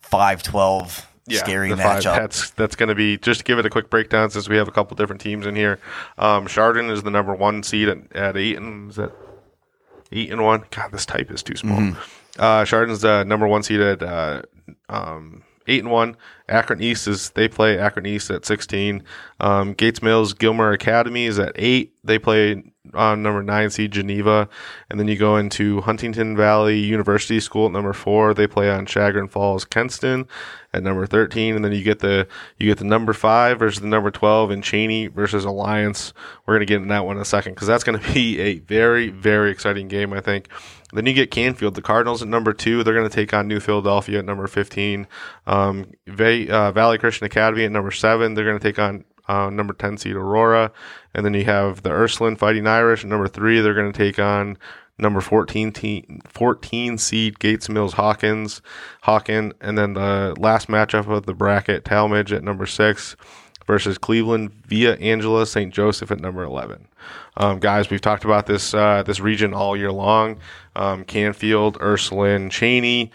five 0.00 0.42
twelve 0.42 1.06
scary 1.28 1.70
the 1.70 1.76
five- 1.76 2.02
matchup. 2.02 2.16
That's 2.16 2.50
that's 2.50 2.76
going 2.76 2.88
to 2.88 2.94
be 2.94 3.18
just 3.18 3.40
to 3.40 3.44
give 3.44 3.58
it 3.58 3.66
a 3.66 3.70
quick 3.70 3.90
breakdown 3.90 4.30
since 4.30 4.48
we 4.48 4.56
have 4.56 4.68
a 4.68 4.72
couple 4.72 4.96
different 4.96 5.20
teams 5.20 5.44
in 5.46 5.56
here. 5.56 5.78
Um, 6.18 6.46
Chardon 6.46 6.88
is 6.88 7.02
the 7.02 7.10
number 7.10 7.34
one 7.34 7.62
seed 7.62 7.88
at, 7.88 7.98
at 8.14 8.36
eight 8.36 8.56
and 8.56 8.90
is 8.90 8.96
that 8.96 9.12
eight 10.12 10.30
and 10.30 10.42
one? 10.42 10.64
God, 10.70 10.92
this 10.92 11.06
type 11.06 11.30
is 11.30 11.42
too 11.42 11.56
small. 11.56 11.78
Mm-hmm. 11.78 12.00
Uh, 12.38 12.64
Chardon's 12.64 13.00
the 13.00 13.24
number 13.24 13.46
one 13.46 13.62
seed 13.62 13.80
at 13.80 14.02
uh, 14.02 14.42
um, 14.88 15.42
eight 15.66 15.80
and 15.80 15.90
one. 15.90 16.16
Akron 16.48 16.82
East 16.82 17.06
is 17.08 17.30
they 17.30 17.48
play 17.48 17.78
Akron 17.78 18.06
East 18.06 18.30
at 18.30 18.44
sixteen. 18.44 19.02
Um, 19.40 19.72
Gates 19.74 20.02
Mills 20.02 20.32
Gilmour 20.34 20.72
Academy 20.72 21.26
is 21.26 21.38
at 21.38 21.52
eight. 21.56 21.94
They 22.04 22.18
play 22.18 22.62
on 22.94 23.22
number 23.22 23.42
nine 23.42 23.70
seed 23.70 23.92
Geneva, 23.92 24.48
and 24.88 24.98
then 24.98 25.06
you 25.06 25.16
go 25.16 25.36
into 25.36 25.80
Hunting 25.82 26.36
Valley 26.36 26.78
University 26.78 27.40
School 27.40 27.66
at 27.66 27.72
number 27.72 27.92
four. 27.92 28.34
They 28.34 28.46
play 28.46 28.70
on 28.70 28.86
Chagrin 28.86 29.28
Falls 29.28 29.64
Kenston 29.64 30.26
at 30.72 30.82
number 30.82 31.06
thirteen, 31.06 31.56
and 31.56 31.64
then 31.64 31.72
you 31.72 31.82
get 31.82 31.98
the 32.00 32.26
you 32.58 32.66
get 32.66 32.78
the 32.78 32.84
number 32.84 33.12
five 33.12 33.58
versus 33.58 33.80
the 33.80 33.88
number 33.88 34.10
twelve 34.10 34.50
in 34.50 34.62
Chaney 34.62 35.08
versus 35.08 35.44
Alliance. 35.44 36.12
We're 36.46 36.54
gonna 36.54 36.66
get 36.66 36.82
in 36.82 36.88
that 36.88 37.04
one 37.04 37.16
in 37.16 37.22
a 37.22 37.26
second 37.26 37.54
because 37.54 37.68
that's 37.68 37.84
gonna 37.84 38.00
be 38.14 38.38
a 38.40 38.58
very 38.60 39.08
very 39.08 39.50
exciting 39.50 39.88
game. 39.88 40.12
I 40.12 40.20
think. 40.20 40.48
Then 40.92 41.06
you 41.06 41.12
get 41.12 41.30
Canfield, 41.30 41.74
the 41.74 41.82
Cardinals 41.82 42.20
at 42.22 42.28
number 42.28 42.52
two. 42.52 42.82
They're 42.82 42.94
going 42.94 43.08
to 43.08 43.14
take 43.14 43.32
on 43.32 43.46
New 43.46 43.60
Philadelphia 43.60 44.18
at 44.18 44.24
number 44.24 44.48
15. 44.48 45.06
Um, 45.46 45.92
uh, 46.08 46.72
Valley 46.72 46.98
Christian 46.98 47.26
Academy 47.26 47.64
at 47.64 47.70
number 47.70 47.92
seven. 47.92 48.34
They're 48.34 48.44
going 48.44 48.58
to 48.58 48.62
take 48.62 48.80
on 48.80 49.04
uh, 49.28 49.50
number 49.50 49.72
10 49.72 49.98
seed 49.98 50.16
Aurora. 50.16 50.72
And 51.14 51.24
then 51.24 51.34
you 51.34 51.44
have 51.44 51.82
the 51.82 51.90
Ursuline 51.90 52.36
Fighting 52.36 52.66
Irish 52.66 53.04
at 53.04 53.10
number 53.10 53.28
three. 53.28 53.60
They're 53.60 53.74
going 53.74 53.92
to 53.92 53.96
take 53.96 54.18
on 54.18 54.58
number 55.00 55.20
14, 55.20 55.72
te- 55.72 56.20
14 56.26 56.98
seed 56.98 57.38
Gates 57.38 57.68
Mills 57.68 57.94
Hawkins, 57.94 58.62
Hawken. 59.04 59.52
And 59.60 59.76
then 59.76 59.94
the 59.94 60.34
last 60.38 60.68
matchup 60.68 61.08
of 61.08 61.26
the 61.26 61.34
bracket, 61.34 61.84
Tallmadge 61.84 62.32
at 62.32 62.44
number 62.44 62.66
six 62.66 63.16
versus 63.66 63.98
Cleveland 63.98 64.52
Villa 64.66 64.94
Angela 64.96 65.46
St. 65.46 65.72
Joseph 65.72 66.10
at 66.10 66.20
number 66.20 66.42
11. 66.42 66.88
Um, 67.36 67.58
guys, 67.58 67.88
we've 67.88 68.00
talked 68.00 68.24
about 68.24 68.46
this 68.46 68.74
uh, 68.74 69.02
this 69.04 69.20
region 69.20 69.54
all 69.54 69.76
year 69.76 69.92
long. 69.92 70.38
Um, 70.76 71.04
Canfield, 71.04 71.78
Ursuline, 71.80 72.50
Chaney. 72.50 73.10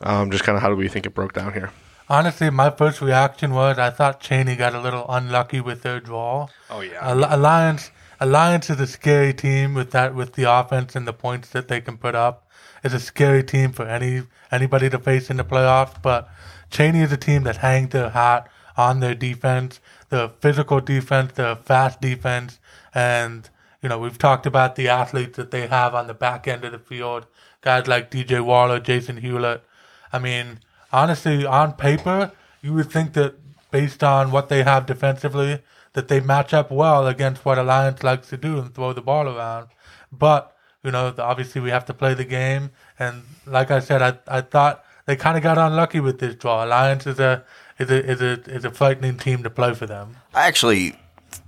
Um, 0.00 0.30
just 0.30 0.44
kind 0.44 0.56
of 0.56 0.62
how 0.62 0.68
do 0.68 0.76
we 0.76 0.88
think 0.88 1.06
it 1.06 1.14
broke 1.14 1.34
down 1.34 1.52
here? 1.52 1.70
Honestly, 2.08 2.50
my 2.50 2.70
first 2.70 3.00
reaction 3.00 3.52
was 3.52 3.78
I 3.78 3.90
thought 3.90 4.20
Chaney 4.20 4.56
got 4.56 4.74
a 4.74 4.80
little 4.80 5.06
unlucky 5.08 5.60
with 5.60 5.82
their 5.82 6.00
draw. 6.00 6.48
Oh 6.68 6.80
yeah, 6.80 6.98
Alliance 7.12 7.92
Alliance 8.22 8.68
is 8.68 8.78
a 8.78 8.86
scary 8.86 9.32
team 9.32 9.72
with 9.72 9.92
that 9.92 10.14
with 10.14 10.34
the 10.34 10.44
offense 10.44 10.94
and 10.94 11.08
the 11.08 11.12
points 11.12 11.48
that 11.50 11.68
they 11.68 11.80
can 11.80 11.96
put 11.96 12.14
up. 12.14 12.46
It's 12.84 12.92
a 12.92 13.00
scary 13.00 13.42
team 13.42 13.72
for 13.72 13.86
any 13.86 14.24
anybody 14.52 14.90
to 14.90 14.98
face 14.98 15.30
in 15.30 15.38
the 15.38 15.44
playoffs. 15.44 16.00
But 16.02 16.28
Chaney 16.70 17.00
is 17.00 17.12
a 17.12 17.16
team 17.16 17.44
that 17.44 17.56
hangs 17.58 17.90
their 17.90 18.10
hat 18.10 18.50
on 18.76 19.00
their 19.00 19.14
defense, 19.14 19.80
the 20.10 20.32
physical 20.40 20.80
defense, 20.80 21.32
the 21.32 21.58
fast 21.64 22.02
defense, 22.02 22.58
and 22.94 23.48
you 23.82 23.88
know 23.88 23.98
we've 23.98 24.18
talked 24.18 24.44
about 24.44 24.76
the 24.76 24.88
athletes 24.88 25.36
that 25.36 25.50
they 25.50 25.66
have 25.66 25.94
on 25.94 26.06
the 26.06 26.14
back 26.14 26.46
end 26.46 26.64
of 26.64 26.72
the 26.72 26.78
field. 26.78 27.26
Guys 27.62 27.86
like 27.86 28.10
DJ 28.10 28.44
Waller, 28.44 28.80
Jason 28.80 29.18
Hewlett. 29.18 29.64
I 30.12 30.18
mean, 30.18 30.60
honestly, 30.92 31.46
on 31.46 31.72
paper, 31.72 32.32
you 32.60 32.74
would 32.74 32.90
think 32.90 33.14
that 33.14 33.36
based 33.70 34.04
on 34.04 34.30
what 34.30 34.48
they 34.48 34.62
have 34.62 34.84
defensively, 34.84 35.60
that 35.94 36.08
they 36.08 36.20
match 36.20 36.54
up 36.54 36.70
well 36.70 37.06
against 37.06 37.44
what 37.44 37.58
Alliance 37.58 38.02
likes 38.02 38.28
to 38.28 38.36
do 38.36 38.58
and 38.58 38.74
throw 38.74 38.92
the 38.92 39.02
ball 39.02 39.28
around. 39.28 39.68
But 40.12 40.54
you 40.82 40.90
know, 40.90 41.12
obviously, 41.18 41.60
we 41.60 41.70
have 41.70 41.84
to 41.86 41.94
play 41.94 42.14
the 42.14 42.24
game, 42.24 42.70
and 42.98 43.22
like 43.46 43.70
I 43.70 43.80
said, 43.80 44.00
I 44.02 44.18
I 44.26 44.40
thought 44.40 44.84
they 45.06 45.16
kind 45.16 45.36
of 45.36 45.42
got 45.42 45.58
unlucky 45.58 46.00
with 46.00 46.18
this 46.20 46.34
draw. 46.36 46.64
Alliance 46.64 47.06
is 47.06 47.18
a 47.20 47.44
is 47.78 47.90
a 47.90 48.10
is 48.10 48.20
a 48.22 48.32
is 48.50 48.64
a 48.64 48.70
frightening 48.70 49.16
team 49.18 49.42
to 49.42 49.50
play 49.50 49.74
for 49.74 49.86
them. 49.86 50.16
I 50.34 50.46
actually 50.46 50.96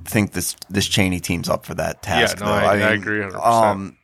think 0.05 0.33
this 0.33 0.55
this 0.69 0.87
Chaney 0.87 1.21
team's 1.21 1.49
up 1.49 1.65
for 1.65 1.75
that 1.75 2.03
task. 2.03 2.39
Yeah, 2.41 2.45
no, 2.47 2.51
though. 2.53 2.59
I- 2.67 2.73
I 2.75 2.93
agree 2.93 3.21
100%. 3.21 3.47
Um, 3.47 3.97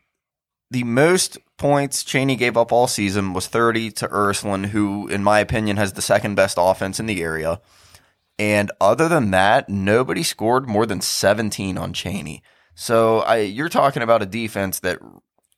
the 0.70 0.84
most 0.84 1.38
points 1.56 2.04
Chaney 2.04 2.36
gave 2.36 2.56
up 2.56 2.72
all 2.72 2.86
season 2.86 3.32
was 3.32 3.46
30 3.48 3.90
to 3.92 4.08
Ursuline, 4.10 4.64
who, 4.64 5.08
in 5.08 5.24
my 5.24 5.40
opinion, 5.40 5.76
has 5.76 5.94
the 5.94 6.02
second 6.02 6.34
best 6.36 6.56
offense 6.60 7.00
in 7.00 7.06
the 7.06 7.22
area. 7.22 7.60
And 8.38 8.70
other 8.80 9.08
than 9.08 9.30
that, 9.32 9.68
nobody 9.68 10.22
scored 10.22 10.68
more 10.68 10.86
than 10.86 11.00
17 11.00 11.76
on 11.76 11.92
Chaney. 11.92 12.42
So 12.74 13.20
I, 13.20 13.38
you're 13.38 13.68
talking 13.68 14.02
about 14.02 14.22
a 14.22 14.26
defense 14.26 14.78
that 14.80 14.98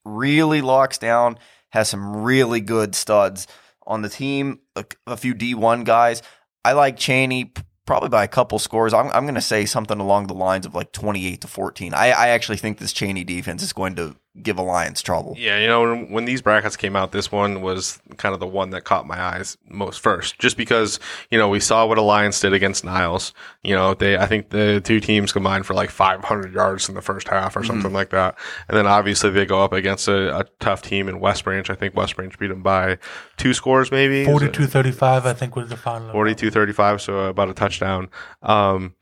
really 0.04 0.62
locks 0.62 0.96
down, 0.96 1.38
has 1.70 1.88
some 1.88 2.22
really 2.22 2.60
good 2.60 2.94
studs 2.94 3.46
on 3.86 4.02
the 4.02 4.08
team, 4.08 4.60
a, 4.76 4.84
a 5.06 5.16
few 5.16 5.34
D1 5.34 5.84
guys. 5.84 6.22
I 6.64 6.72
like 6.72 6.96
Chaney 6.96 7.52
probably 7.86 8.08
by 8.08 8.24
a 8.24 8.28
couple 8.28 8.58
scores. 8.58 8.94
I'm, 8.94 9.10
I'm 9.10 9.24
going 9.24 9.34
to 9.34 9.40
say 9.40 9.66
something 9.66 9.98
along 9.98 10.28
the 10.28 10.34
lines 10.34 10.64
of 10.64 10.74
like 10.74 10.92
28 10.92 11.40
to 11.40 11.48
14. 11.48 11.92
I, 11.92 12.10
I 12.12 12.28
actually 12.28 12.58
think 12.58 12.78
this 12.78 12.92
Chaney 12.92 13.24
defense 13.24 13.62
is 13.62 13.72
going 13.72 13.96
to 13.96 14.16
give 14.42 14.58
Alliance 14.58 15.02
trouble. 15.02 15.34
Yeah, 15.38 15.58
you 15.58 15.66
know, 15.66 15.82
when, 15.82 16.10
when 16.10 16.24
these 16.24 16.42
brackets 16.42 16.76
came 16.76 16.96
out, 16.96 17.12
this 17.12 17.30
one 17.30 17.62
was 17.62 18.00
kind 18.16 18.32
of 18.32 18.40
the 18.40 18.46
one 18.46 18.70
that 18.70 18.84
caught 18.84 19.06
my 19.06 19.20
eyes 19.20 19.56
most 19.68 20.00
first, 20.00 20.38
just 20.38 20.56
because 20.56 20.98
you 21.30 21.38
know 21.38 21.48
we 21.48 21.60
saw 21.60 21.86
what 21.86 21.98
Alliance 21.98 22.40
did 22.40 22.52
against 22.52 22.84
Niles. 22.84 23.32
You 23.62 23.74
know, 23.74 23.94
they 23.94 24.16
I 24.16 24.26
think 24.26 24.50
the 24.50 24.80
two 24.82 25.00
teams 25.00 25.32
combined 25.32 25.66
for 25.66 25.74
like 25.74 25.90
500 25.90 26.52
yards 26.52 26.88
in 26.88 26.94
the 26.94 27.02
first 27.02 27.28
half 27.28 27.56
or 27.56 27.64
something 27.64 27.92
like 27.92 28.10
that, 28.10 28.38
and 28.68 28.76
then 28.76 28.86
obviously 28.86 29.30
they 29.30 29.46
go 29.46 29.62
up 29.62 29.72
against 29.72 30.08
a, 30.08 30.38
a 30.40 30.44
tough 30.60 30.82
team 30.82 31.08
in 31.08 31.20
West 31.20 31.44
Branch. 31.44 31.68
I 31.70 31.74
think 31.74 31.94
West 31.94 32.16
Branch 32.16 32.36
beat 32.38 32.48
them 32.48 32.62
by 32.62 32.98
two 33.36 33.54
scores, 33.54 33.90
maybe 33.90 34.24
42-35, 34.24 35.02
I 35.24 35.32
think, 35.34 35.56
was 35.56 35.68
the 35.68 35.76
final. 35.76 36.12
42 36.12 36.50
35 36.50 37.00
so 37.00 37.18
about 37.20 37.48
a 37.48 37.54
touchdown 37.54 38.08
um 38.42 38.94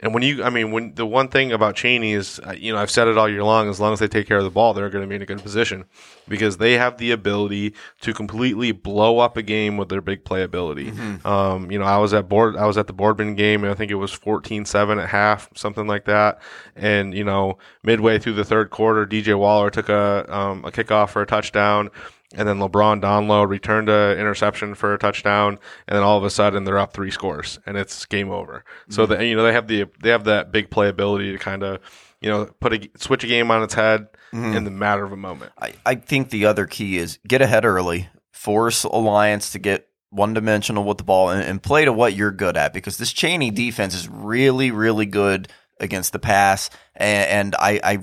and 0.00 0.12
when 0.12 0.22
you 0.22 0.44
i 0.44 0.50
mean 0.50 0.72
when 0.72 0.94
the 0.94 1.06
one 1.06 1.28
thing 1.28 1.52
about 1.52 1.74
chaney 1.74 2.12
is 2.12 2.38
uh, 2.46 2.52
you 2.52 2.72
know 2.72 2.78
i've 2.78 2.90
said 2.90 3.08
it 3.08 3.16
all 3.16 3.28
year 3.28 3.42
long 3.42 3.68
as 3.68 3.80
long 3.80 3.92
as 3.92 3.98
they 3.98 4.08
take 4.08 4.26
care 4.26 4.36
of 4.36 4.44
the 4.44 4.50
ball 4.50 4.74
they're 4.74 4.90
going 4.90 5.02
to 5.02 5.08
be 5.08 5.14
in 5.14 5.22
a 5.22 5.26
good 5.26 5.42
position. 5.42 5.84
Because 6.28 6.56
they 6.56 6.72
have 6.72 6.98
the 6.98 7.12
ability 7.12 7.72
to 8.00 8.12
completely 8.12 8.72
blow 8.72 9.20
up 9.20 9.36
a 9.36 9.42
game 9.42 9.76
with 9.76 9.88
their 9.88 10.00
big 10.00 10.24
playability 10.24 11.24
um 11.24 11.70
you 11.70 11.78
know 11.78 11.84
i 11.84 11.96
was 11.98 12.12
at 12.12 12.28
board 12.28 12.56
i 12.56 12.66
was 12.66 12.76
at 12.76 12.86
the 12.88 12.92
boardman 12.92 13.34
game 13.36 13.62
and 13.62 13.70
i 13.70 13.74
think 13.74 13.90
it 13.90 13.96
was 13.96 14.10
14-7 14.12 15.02
at 15.02 15.08
half 15.08 15.48
something 15.54 15.86
like 15.86 16.04
that. 16.06 16.40
And 16.74 17.14
you 17.14 17.24
know 17.24 17.58
midway 17.82 18.18
through 18.18 18.34
the 18.34 18.44
third 18.44 18.70
quarter 18.70 19.06
dj 19.06 19.38
waller 19.38 19.70
took 19.70 19.88
a 19.88 20.26
um 20.28 20.64
a 20.64 20.70
kickoff 20.72 21.10
for 21.10 21.22
a 21.22 21.26
touchdown 21.26 21.90
and 22.34 22.48
then 22.48 22.58
LeBron 22.58 23.00
Donlow 23.00 23.48
returned 23.48 23.88
a 23.88 24.18
interception 24.18 24.74
for 24.74 24.94
a 24.94 24.98
touchdown, 24.98 25.58
and 25.86 25.96
then 25.96 26.02
all 26.02 26.18
of 26.18 26.24
a 26.24 26.30
sudden 26.30 26.64
they're 26.64 26.78
up 26.78 26.92
three 26.92 27.10
scores, 27.10 27.58
and 27.66 27.76
it's 27.76 28.04
game 28.06 28.30
over. 28.30 28.64
So 28.88 29.02
mm-hmm. 29.02 29.12
that 29.12 29.24
you 29.24 29.36
know 29.36 29.44
they 29.44 29.52
have 29.52 29.68
the 29.68 29.86
they 30.02 30.10
have 30.10 30.24
that 30.24 30.52
big 30.52 30.70
playability 30.70 31.32
to 31.32 31.38
kind 31.38 31.62
of 31.62 31.80
you 32.20 32.30
know 32.30 32.46
put 32.60 32.72
a 32.72 32.90
switch 32.96 33.24
a 33.24 33.26
game 33.26 33.50
on 33.50 33.62
its 33.62 33.74
head 33.74 34.08
mm-hmm. 34.32 34.56
in 34.56 34.64
the 34.64 34.70
matter 34.70 35.04
of 35.04 35.12
a 35.12 35.16
moment. 35.16 35.52
I, 35.60 35.74
I 35.84 35.94
think 35.94 36.30
the 36.30 36.46
other 36.46 36.66
key 36.66 36.98
is 36.98 37.18
get 37.26 37.42
ahead 37.42 37.64
early, 37.64 38.08
force 38.32 38.84
Alliance 38.84 39.52
to 39.52 39.58
get 39.58 39.88
one 40.10 40.34
dimensional 40.34 40.84
with 40.84 40.98
the 40.98 41.04
ball, 41.04 41.30
and, 41.30 41.42
and 41.42 41.62
play 41.62 41.84
to 41.84 41.92
what 41.92 42.14
you're 42.14 42.32
good 42.32 42.56
at 42.56 42.72
because 42.72 42.96
this 42.96 43.12
Chaney 43.12 43.50
defense 43.50 43.94
is 43.94 44.08
really, 44.08 44.70
really 44.70 45.06
good 45.06 45.48
against 45.78 46.12
the 46.12 46.18
pass. 46.18 46.70
And, 46.94 47.28
and 47.28 47.54
I, 47.56 47.80
I, 47.82 47.98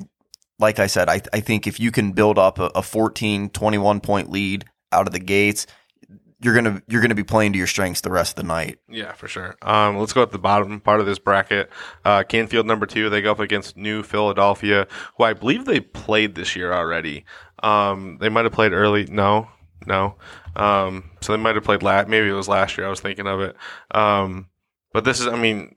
like 0.64 0.80
I 0.80 0.88
said, 0.88 1.10
I, 1.10 1.22
I 1.32 1.42
think 1.42 1.68
if 1.68 1.80
you 1.80 1.92
can 1.92 2.14
build 2.14 2.40
up 2.40 2.58
a, 2.58 2.72
a 2.76 2.82
14, 2.82 3.50
21 3.50 4.00
point 4.00 4.32
lead 4.32 4.66
out 4.92 5.08
of 5.08 5.14
the 5.14 5.20
gates, 5.20 5.68
you're 6.40 6.56
gonna 6.56 6.82
you're 6.88 7.02
gonna 7.02 7.16
be 7.16 7.24
playing 7.24 7.54
to 7.54 7.58
your 7.58 7.68
strengths 7.68 8.02
the 8.02 8.12
rest 8.12 8.38
of 8.38 8.44
the 8.44 8.48
night. 8.48 8.80
Yeah, 8.90 9.14
for 9.14 9.28
sure. 9.28 9.56
Um, 9.62 9.98
let's 9.98 10.14
go 10.14 10.22
at 10.22 10.32
the 10.32 10.40
bottom 10.40 10.80
part 10.82 11.00
of 11.00 11.06
this 11.06 11.20
bracket. 11.20 11.70
Uh, 12.04 12.24
Canfield 12.24 12.66
number 12.66 12.86
two, 12.86 13.10
they 13.10 13.22
go 13.22 13.32
up 13.32 13.40
against 13.40 13.78
New 13.78 14.04
Philadelphia, 14.04 14.88
who 15.18 15.24
I 15.24 15.34
believe 15.34 15.66
they 15.66 15.80
played 15.80 16.36
this 16.36 16.56
year 16.56 16.74
already. 16.74 17.26
Um, 17.62 18.18
they 18.20 18.30
might 18.30 18.44
have 18.46 18.54
played 18.54 18.74
early. 18.74 19.06
No, 19.06 19.48
no. 19.86 20.16
Um, 20.56 21.12
so 21.22 21.34
they 21.34 21.42
might 21.42 21.56
have 21.56 21.64
played 21.64 21.84
last. 21.84 22.08
Maybe 22.08 22.28
it 22.28 22.34
was 22.34 22.50
last 22.50 22.78
year. 22.78 22.88
I 22.88 22.90
was 22.90 23.00
thinking 23.00 23.28
of 23.28 23.40
it. 23.40 23.56
Um, 23.92 24.48
but 24.92 25.06
this 25.06 25.20
is, 25.20 25.28
I 25.28 25.36
mean, 25.38 25.76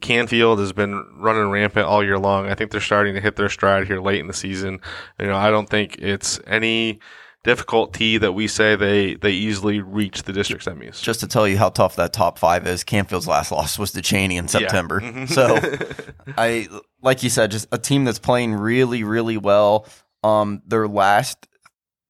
Canfield 0.00 0.58
has 0.58 0.72
been 0.72 1.04
running 1.16 1.50
rampant 1.50 1.86
all 1.86 2.04
year 2.04 2.18
long. 2.18 2.46
I 2.48 2.54
think 2.54 2.70
they're 2.70 2.80
starting 2.80 3.14
to 3.14 3.20
hit 3.20 3.36
their 3.36 3.48
stride 3.48 3.86
here 3.86 4.00
late 4.00 4.20
in 4.20 4.26
the 4.26 4.32
season. 4.34 4.80
You 5.18 5.26
know, 5.26 5.36
I 5.36 5.50
don't 5.50 5.68
think 5.68 5.98
it's 5.98 6.40
any 6.46 7.00
difficulty 7.44 8.18
that 8.18 8.32
we 8.32 8.46
say 8.46 8.76
they 8.76 9.14
they 9.14 9.32
easily 9.32 9.80
reach 9.80 10.22
the 10.22 10.32
district 10.32 10.64
semis. 10.64 11.02
Just 11.02 11.20
to 11.20 11.26
tell 11.26 11.48
you 11.48 11.58
how 11.58 11.70
tough 11.70 11.96
that 11.96 12.12
top 12.12 12.38
five 12.38 12.66
is, 12.66 12.84
Canfield's 12.84 13.26
last 13.26 13.50
loss 13.52 13.78
was 13.78 13.92
to 13.92 14.02
Chaney 14.02 14.36
in 14.36 14.48
September. 14.48 15.00
Mhm. 15.00 15.28
So 15.32 15.58
I 16.38 16.68
like 17.00 17.22
you 17.22 17.30
said, 17.30 17.50
just 17.50 17.66
a 17.72 17.78
team 17.78 18.04
that's 18.04 18.18
playing 18.20 18.54
really, 18.54 19.02
really 19.04 19.36
well. 19.36 19.86
Um, 20.22 20.62
their 20.66 20.86
last 20.86 21.48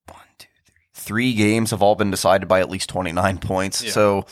one, 0.09 0.19
two, 0.37 0.49
three, 0.67 0.75
three 0.93 1.35
games 1.35 1.71
have 1.71 1.81
all 1.81 1.95
been 1.95 2.11
decided 2.11 2.47
by 2.47 2.61
at 2.61 2.69
least 2.69 2.91
twenty 2.91 3.13
nine 3.13 3.39
points. 3.39 3.83
Yeah. 3.83 3.91
So 3.93 4.27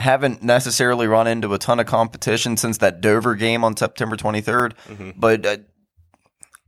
haven't 0.00 0.42
necessarily 0.42 1.06
run 1.06 1.26
into 1.26 1.52
a 1.54 1.58
ton 1.58 1.78
of 1.78 1.86
competition 1.86 2.56
since 2.56 2.78
that 2.78 3.00
Dover 3.00 3.34
game 3.34 3.62
on 3.64 3.76
September 3.76 4.16
twenty 4.16 4.40
Mhm. 4.88 5.14
But 5.16 5.46
uh, 5.46 5.56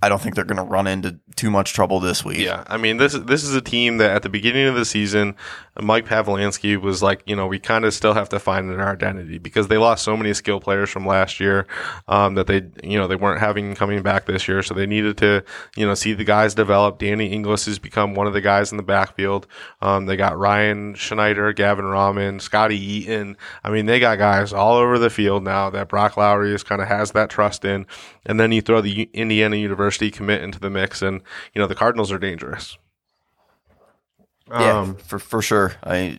I 0.04 0.08
don't 0.08 0.20
think 0.20 0.34
they're 0.34 0.44
going 0.44 0.56
to 0.56 0.64
run 0.64 0.86
into 0.88 1.20
too 1.36 1.50
much 1.50 1.72
trouble 1.74 2.00
this 2.00 2.24
week. 2.24 2.38
Yeah, 2.38 2.64
I 2.66 2.76
mean 2.76 2.96
this 2.96 3.12
this 3.14 3.44
is 3.44 3.54
a 3.54 3.60
team 3.60 3.98
that 3.98 4.10
at 4.10 4.22
the 4.22 4.28
beginning 4.28 4.66
of 4.66 4.74
the 4.74 4.84
season, 4.84 5.36
Mike 5.80 6.06
Pavlansky 6.06 6.78
was 6.78 7.02
like, 7.02 7.22
you 7.24 7.34
know, 7.34 7.46
we 7.46 7.58
kind 7.58 7.84
of 7.84 7.94
still 7.94 8.12
have 8.12 8.28
to 8.28 8.38
find 8.38 8.70
an 8.70 8.80
identity 8.80 9.38
because 9.38 9.68
they 9.68 9.78
lost 9.78 10.04
so 10.04 10.16
many 10.16 10.34
skill 10.34 10.60
players 10.60 10.90
from 10.90 11.06
last 11.06 11.40
year 11.40 11.66
um, 12.08 12.34
that 12.34 12.46
they, 12.46 12.62
you 12.84 12.98
know, 12.98 13.06
they 13.06 13.16
weren't 13.16 13.40
having 13.40 13.74
coming 13.74 14.02
back 14.02 14.26
this 14.26 14.46
year, 14.46 14.62
so 14.62 14.74
they 14.74 14.86
needed 14.86 15.16
to, 15.18 15.42
you 15.74 15.86
know, 15.86 15.94
see 15.94 16.12
the 16.12 16.24
guys 16.24 16.54
develop. 16.54 16.98
Danny 16.98 17.32
Inglis 17.32 17.64
has 17.64 17.78
become 17.78 18.14
one 18.14 18.26
of 18.26 18.34
the 18.34 18.42
guys 18.42 18.70
in 18.70 18.76
the 18.76 18.82
backfield. 18.82 19.46
Um, 19.80 20.04
they 20.04 20.16
got 20.16 20.38
Ryan 20.38 20.94
Schneider, 20.94 21.52
Gavin 21.54 21.86
Rahman, 21.86 22.40
Scotty 22.40 22.78
Eaton. 22.78 23.38
I 23.64 23.70
mean, 23.70 23.86
they 23.86 23.98
got 23.98 24.18
guys 24.18 24.52
all 24.52 24.76
over 24.76 24.98
the 24.98 25.10
field 25.10 25.42
now 25.42 25.70
that 25.70 25.88
Brock 25.88 26.18
Lowry 26.18 26.54
is 26.54 26.62
kind 26.62 26.82
of 26.82 26.88
has 26.88 27.12
that 27.12 27.30
trust 27.30 27.64
in, 27.64 27.86
and 28.26 28.38
then 28.38 28.52
you 28.52 28.60
throw 28.60 28.82
the 28.82 29.08
Indiana 29.14 29.56
University 29.56 30.10
commit 30.10 30.42
into 30.42 30.60
the 30.60 30.70
mix, 30.70 31.00
and 31.00 31.22
you 31.54 31.60
know 31.60 31.66
the 31.66 31.74
Cardinals 31.74 32.12
are 32.12 32.18
dangerous. 32.18 32.76
Yeah, 34.52 34.78
Um, 34.80 34.96
for 34.96 35.18
for 35.18 35.42
sure. 35.42 35.72
I 35.84 36.18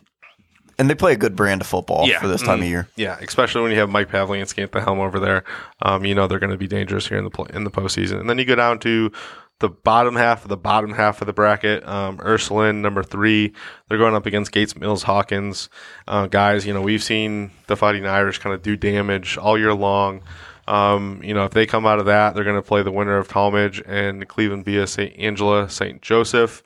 and 0.79 0.89
they 0.89 0.95
play 0.95 1.13
a 1.13 1.17
good 1.17 1.35
brand 1.35 1.61
of 1.61 1.67
football 1.67 2.07
Yeah. 2.07 2.19
for 2.19 2.27
this 2.27 2.41
time 2.41 2.57
Mhm. 2.59 2.63
of 2.63 2.67
year. 2.67 2.87
yeah, 2.95 3.17
especially 3.21 3.61
when 3.61 3.71
you 3.71 3.77
have 3.79 3.89
Mike 3.91 4.09
Pavlansky 4.09 4.63
at 4.63 4.71
the 4.71 4.81
helm 4.81 4.99
over 4.99 5.19
there. 5.19 5.43
Um, 5.83 6.03
you 6.03 6.15
know 6.15 6.25
they're 6.27 6.39
going 6.39 6.51
to 6.51 6.57
be 6.57 6.67
dangerous 6.67 7.07
here 7.07 7.17
in 7.19 7.25
the 7.25 7.43
in 7.53 7.63
the 7.63 7.69
postseason. 7.71 8.19
And 8.19 8.29
then 8.29 8.37
you 8.39 8.45
go 8.45 8.55
down 8.55 8.79
to 8.79 9.11
the 9.59 9.69
bottom 9.69 10.15
half 10.15 10.41
of 10.43 10.49
the 10.49 10.57
bottom 10.57 10.93
half 10.93 11.21
of 11.21 11.27
the 11.27 11.31
bracket. 11.33 11.87
Um, 11.87 12.19
Ursuline, 12.25 12.81
number 12.81 13.03
three, 13.03 13.53
they're 13.87 13.99
going 13.99 14.15
up 14.15 14.25
against 14.25 14.51
Gates 14.51 14.75
Mills 14.75 15.03
Hawkins. 15.03 15.69
Uh, 16.07 16.25
guys, 16.27 16.65
you 16.65 16.73
know 16.73 16.81
we've 16.81 17.03
seen 17.03 17.51
the 17.67 17.75
Fighting 17.77 18.07
Irish 18.07 18.39
kind 18.39 18.55
of 18.55 18.63
do 18.63 18.75
damage 18.75 19.37
all 19.37 19.57
year 19.57 19.73
long. 19.75 20.21
Um, 20.67 21.19
you 21.23 21.33
know 21.35 21.43
if 21.45 21.51
they 21.51 21.65
come 21.67 21.85
out 21.85 21.99
of 21.99 22.07
that, 22.07 22.33
they're 22.33 22.43
going 22.43 22.55
to 22.61 22.67
play 22.67 22.81
the 22.81 22.91
winner 22.91 23.17
of 23.17 23.27
Tallmadge 23.27 23.81
and 23.85 24.27
Cleveland 24.27 24.65
Villa 24.65 24.87
St. 24.87 25.13
Angela 25.19 25.69
St. 25.69 26.01
Joseph. 26.01 26.63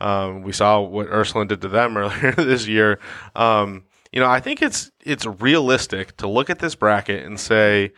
Um, 0.00 0.42
we 0.42 0.52
saw 0.52 0.80
what 0.80 1.06
Ursuline 1.08 1.46
did 1.46 1.60
to 1.62 1.68
them 1.68 1.96
earlier 1.96 2.32
this 2.32 2.66
year. 2.66 2.98
Um, 3.34 3.84
you 4.12 4.20
know, 4.20 4.28
I 4.28 4.40
think 4.40 4.62
it's 4.62 4.90
it's 5.04 5.26
realistic 5.26 6.16
to 6.18 6.28
look 6.28 6.50
at 6.50 6.58
this 6.58 6.74
bracket 6.74 7.24
and 7.24 7.38
say, 7.40 7.92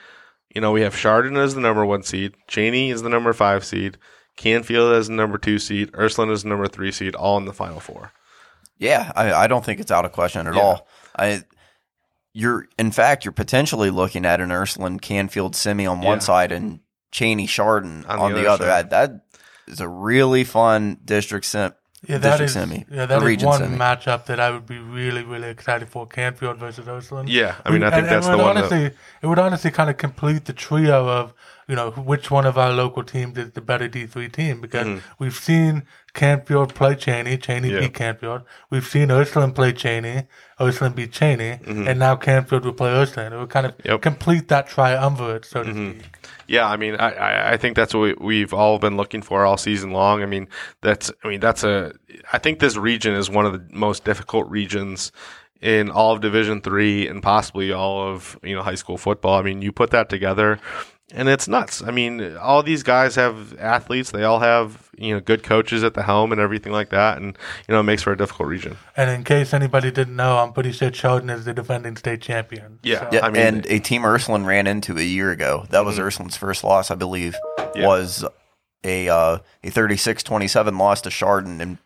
you 0.55 0.61
know, 0.61 0.73
we 0.73 0.81
have 0.83 0.97
Chardon 0.97 1.37
as 1.37 1.55
the 1.55 1.61
number 1.61 1.85
one 1.85 2.03
seed, 2.03 2.35
Chaney 2.49 2.91
is 2.91 3.03
the 3.03 3.09
number 3.09 3.33
five 3.33 3.65
seed, 3.65 3.99
Canfield 4.37 4.95
as 4.95 5.09
the 5.09 5.15
number 5.15 5.39
two 5.39 5.59
seed, 5.59 5.91
Ursuline 5.95 6.31
as 6.31 6.43
the 6.43 6.49
number 6.49 6.67
three 6.67 6.93
seed, 6.93 7.15
all 7.15 7.37
in 7.39 7.45
the 7.45 7.53
final 7.53 7.81
four. 7.81 8.13
Yeah, 8.79 9.13
I, 9.17 9.33
I 9.33 9.47
don't 9.49 9.65
think 9.65 9.81
it's 9.81 9.91
out 9.91 10.05
of 10.05 10.13
question 10.13 10.47
at 10.47 10.55
Yeah. 10.55 10.61
all. 10.61 10.89
I 11.17 11.43
you're 12.33 12.67
in 12.79 12.91
fact 12.93 13.25
you're 13.25 13.33
potentially 13.33 13.91
looking 13.91 14.25
at 14.25 14.41
an 14.41 14.53
Ursuline 14.53 15.01
Canfield 15.01 15.57
semi 15.57 15.87
on 15.87 16.01
one 16.01 16.21
side 16.21 16.53
and 16.53 16.81
Chaney 17.11 17.47
Chardon 17.47 18.05
On 18.07 18.19
on, 18.19 18.33
the 18.35 18.43
the, 18.43 18.47
other 18.51 18.71
other. 18.71 18.89
that 18.89 19.13
is 19.67 19.81
a 19.81 19.89
really 19.89 20.45
fun 20.45 20.99
district 21.05 21.47
sim. 21.47 21.73
Yeah, 22.09 22.19
that 22.19 22.39
district 22.39 22.49
is 22.49 22.53
semi. 22.55 22.87
yeah 22.91 23.07
that 23.07 23.23
is 23.23 23.45
one 23.45 23.59
semi. 23.61 23.77
matchup 23.77 24.25
that 24.27 24.41
I 24.41 24.51
would 24.51 24.67
be 24.67 24.79
really 24.79 25.23
really 25.23 25.49
excited 25.51 25.89
for 25.89 26.07
Canfield 26.07 26.57
versus 26.59 26.89
Ursuline. 26.89 27.29
Yeah, 27.29 27.55
I 27.65 27.71
mean, 27.71 27.83
I 27.83 27.91
think 27.91 28.03
And- 28.05 28.09
that's 28.13 28.27
and 28.27 28.35
the 28.41 28.43
one. 28.43 28.55
would 28.57 28.65
That, 28.65 28.73
Honestly, 28.73 28.99
it 29.23 29.27
would 29.27 29.39
honestly 29.39 29.71
kind 29.71 29.91
of 29.91 29.97
complete 29.99 30.47
the 30.47 30.53
trio 30.55 31.07
of 31.09 31.35
you 31.69 31.77
know 31.77 31.91
which 31.91 32.31
one 32.31 32.47
of 32.47 32.57
our 32.57 32.73
local 32.73 33.03
teams 33.05 33.37
is 33.37 33.51
the 33.53 33.61
better 33.61 33.89
D 33.89 34.07
three 34.07 34.29
team 34.31 34.61
because 34.63 35.01
we've 35.19 35.37
seen 35.37 35.83
Canfield 36.15 36.75
play 36.75 36.95
Chaney, 36.95 37.37
Chaney 37.37 37.69
Mm-hmm. 37.69 37.75
Yeah. 37.75 37.81
beat 37.81 37.95
Canfield. 37.95 38.43
We've 38.71 38.87
seen 38.87 39.11
Ursuline 39.11 39.53
play 39.53 39.73
Chaney, 39.73 40.23
Ursuline 40.59 40.93
beat 40.95 41.13
Chaney, 41.13 41.59
and 41.67 41.99
now 41.99 42.17
Canfield 42.17 42.65
will 42.65 42.73
play 42.73 42.91
Ursuline. 42.91 43.33
It 43.35 43.39
would 43.39 43.51
kind 43.51 43.67
of 43.67 43.73
Mm-hmm. 43.73 43.89
Yep. 43.89 43.95
Mm-hmm. 43.97 44.03
complete 44.03 44.49
that 44.49 44.67
triumvirate, 44.69 45.45
so 45.45 45.63
to 45.63 45.71
speak. 45.73 46.03
Yeah, 46.49 46.67
I 46.67 46.79
mean, 46.79 46.95
I, 46.97 47.53
I, 47.53 47.57
think 47.59 47.77
that's 47.77 47.93
what 47.93 48.01
we, 48.01 48.15
we've 48.19 48.55
all 48.55 48.79
been 48.79 48.97
looking 48.97 49.21
for 49.21 49.45
all 49.45 49.59
season 49.59 49.91
long. 49.91 50.23
I 50.23 50.27
mean, 50.27 50.49
that's, 50.81 51.13
I 51.23 51.29
mean, 51.29 51.41
that's 51.41 51.63
a, 51.63 51.93
I 52.33 52.39
think 52.39 52.59
this 52.59 52.75
region 52.75 53.15
is 53.15 53.29
one 53.29 53.45
of 53.45 53.53
the 53.53 53.63
most 53.71 54.03
difficult 54.03 54.49
regions 54.49 55.13
in 55.61 55.91
all 55.91 56.15
of 56.15 56.23
Division 56.23 56.63
Three 56.63 57.07
and 57.07 57.23
possibly 57.23 57.71
all 57.73 58.09
of 58.09 58.39
you 58.43 58.55
know 58.55 58.63
high 58.63 58.77
school 58.77 58.97
football. 58.97 59.39
I 59.39 59.43
mean, 59.43 59.63
you 59.63 59.73
put 59.73 59.91
that 59.91 60.09
together, 60.09 60.59
and 61.13 61.29
it's 61.29 61.49
nuts. 61.49 61.83
I 61.83 61.91
mean, 61.91 62.37
all 62.37 62.63
these 62.63 62.83
guys 62.83 63.15
have 63.17 63.57
athletes. 63.59 64.11
They 64.11 64.25
all 64.25 64.41
have 64.41 64.89
you 64.97 65.15
know 65.15 65.21
good 65.21 65.43
coaches 65.43 65.83
at 65.85 65.95
the 65.95 66.03
helm 66.03 66.33
and 66.33 66.41
everything 66.41 66.73
like 66.73 66.91
that, 66.91 67.19
and 67.19 67.37
you 67.69 67.73
know 67.75 67.81
it 67.81 67.85
makes 67.85 68.03
for 68.03 68.13
a 68.13 68.17
difficult 68.17 68.49
region. 68.49 68.77
And 68.97 69.11
in 69.11 69.25
case 69.25 69.55
anybody 69.55 69.91
didn't 69.91 70.17
know, 70.17 70.39
I'm 70.39 70.53
pretty 70.53 70.73
sure 70.73 70.91
Chardon 70.91 71.31
is 71.31 71.45
the 71.45 71.55
defending 71.55 71.97
state 71.97 72.21
champion. 72.21 72.79
Yeah. 72.83 73.01
So- 73.01 73.17
Yeah, 73.17 73.27
I 73.27 73.31
mean- 73.31 73.43
and 73.43 73.67
a 73.67 73.79
team 73.79 74.05
Ursuline 74.05 74.45
ran 74.45 74.67
into 74.67 74.97
a 74.99 75.03
year 75.03 75.31
ago. 75.31 75.67
That 75.71 75.85
was 75.85 75.99
Ursuline's 75.99 76.37
first 76.37 76.63
loss, 76.65 76.91
I 76.91 76.95
believe. 76.95 77.37
Mm-hmm. 77.59 77.81
Yeah. 77.81 77.87
Was 77.87 78.25
a 78.85 79.09
uh, 79.09 79.39
a 79.65 79.71
36-27 79.71 80.79
loss 80.79 81.01
to 81.03 81.11
Chardon, 81.11 81.61
and 81.61 81.79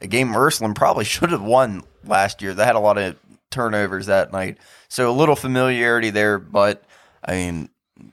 a 0.00 0.06
game 0.06 0.34
Ursuline 0.36 0.74
probably 0.74 1.04
should 1.06 1.30
have 1.30 1.42
won 1.42 1.82
last 2.04 2.42
year. 2.42 2.54
They 2.54 2.64
had 2.64 2.76
a 2.76 2.80
lot 2.80 2.98
of 2.98 3.16
turnovers 3.50 4.06
that 4.06 4.32
night, 4.32 4.58
so 4.88 5.10
a 5.10 5.12
little 5.12 5.36
familiarity 5.36 6.10
there. 6.10 6.38
But 6.38 6.84
I 7.24 7.32
mean, 7.32 7.68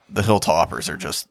the 0.10 0.22
Hilltoppers 0.22 0.90
are 0.90 0.98
just 0.98 1.28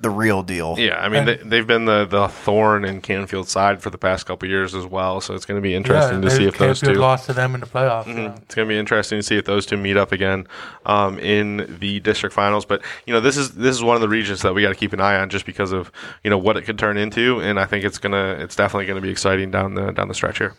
the 0.00 0.10
real 0.10 0.42
deal. 0.42 0.76
Yeah, 0.78 0.98
I 0.98 1.08
mean 1.08 1.24
they, 1.24 1.36
they've 1.36 1.66
been 1.66 1.84
the 1.84 2.04
the 2.04 2.28
thorn 2.28 2.84
in 2.84 3.00
Canfield's 3.00 3.50
side 3.50 3.82
for 3.82 3.90
the 3.90 3.98
past 3.98 4.26
couple 4.26 4.46
of 4.46 4.50
years 4.50 4.74
as 4.74 4.86
well. 4.86 5.20
So 5.20 5.34
it's 5.34 5.44
going 5.44 5.60
to 5.60 5.62
be 5.62 5.74
interesting 5.74 6.22
to 6.22 6.30
see 6.30 6.44
if 6.44 6.56
those 6.56 6.80
two. 6.80 6.94
lost 6.94 7.26
to 7.26 7.32
them 7.32 7.54
in 7.54 7.60
the 7.60 7.66
playoffs. 7.66 8.04
so. 8.04 8.34
It's 8.42 8.54
going 8.54 8.68
to 8.68 8.72
be 8.72 8.78
interesting 8.78 9.18
to 9.18 9.22
see 9.22 9.36
if 9.36 9.44
those 9.44 9.66
two 9.66 9.76
meet 9.76 9.96
up 9.96 10.12
again 10.12 10.46
um, 10.86 11.18
in 11.18 11.78
the 11.80 12.00
district 12.00 12.34
finals. 12.34 12.64
But 12.64 12.82
you 13.06 13.12
know, 13.12 13.20
this 13.20 13.36
is 13.36 13.52
this 13.52 13.74
is 13.74 13.82
one 13.82 13.96
of 13.96 14.00
the 14.00 14.08
regions 14.08 14.42
that 14.42 14.54
we 14.54 14.62
got 14.62 14.68
to 14.68 14.76
keep 14.76 14.92
an 14.92 15.00
eye 15.00 15.16
on, 15.18 15.30
just 15.30 15.46
because 15.46 15.72
of 15.72 15.90
you 16.22 16.30
know 16.30 16.38
what 16.38 16.56
it 16.56 16.62
could 16.62 16.78
turn 16.78 16.96
into, 16.96 17.40
and 17.40 17.58
I 17.58 17.64
think 17.64 17.84
it's 17.84 17.98
gonna 17.98 18.36
it's 18.38 18.54
definitely 18.54 18.86
going 18.86 19.00
to 19.00 19.02
be 19.02 19.10
exciting 19.10 19.50
down 19.50 19.74
the 19.74 19.90
down 19.90 20.08
the 20.08 20.14
stretch 20.14 20.38
here. 20.38 20.54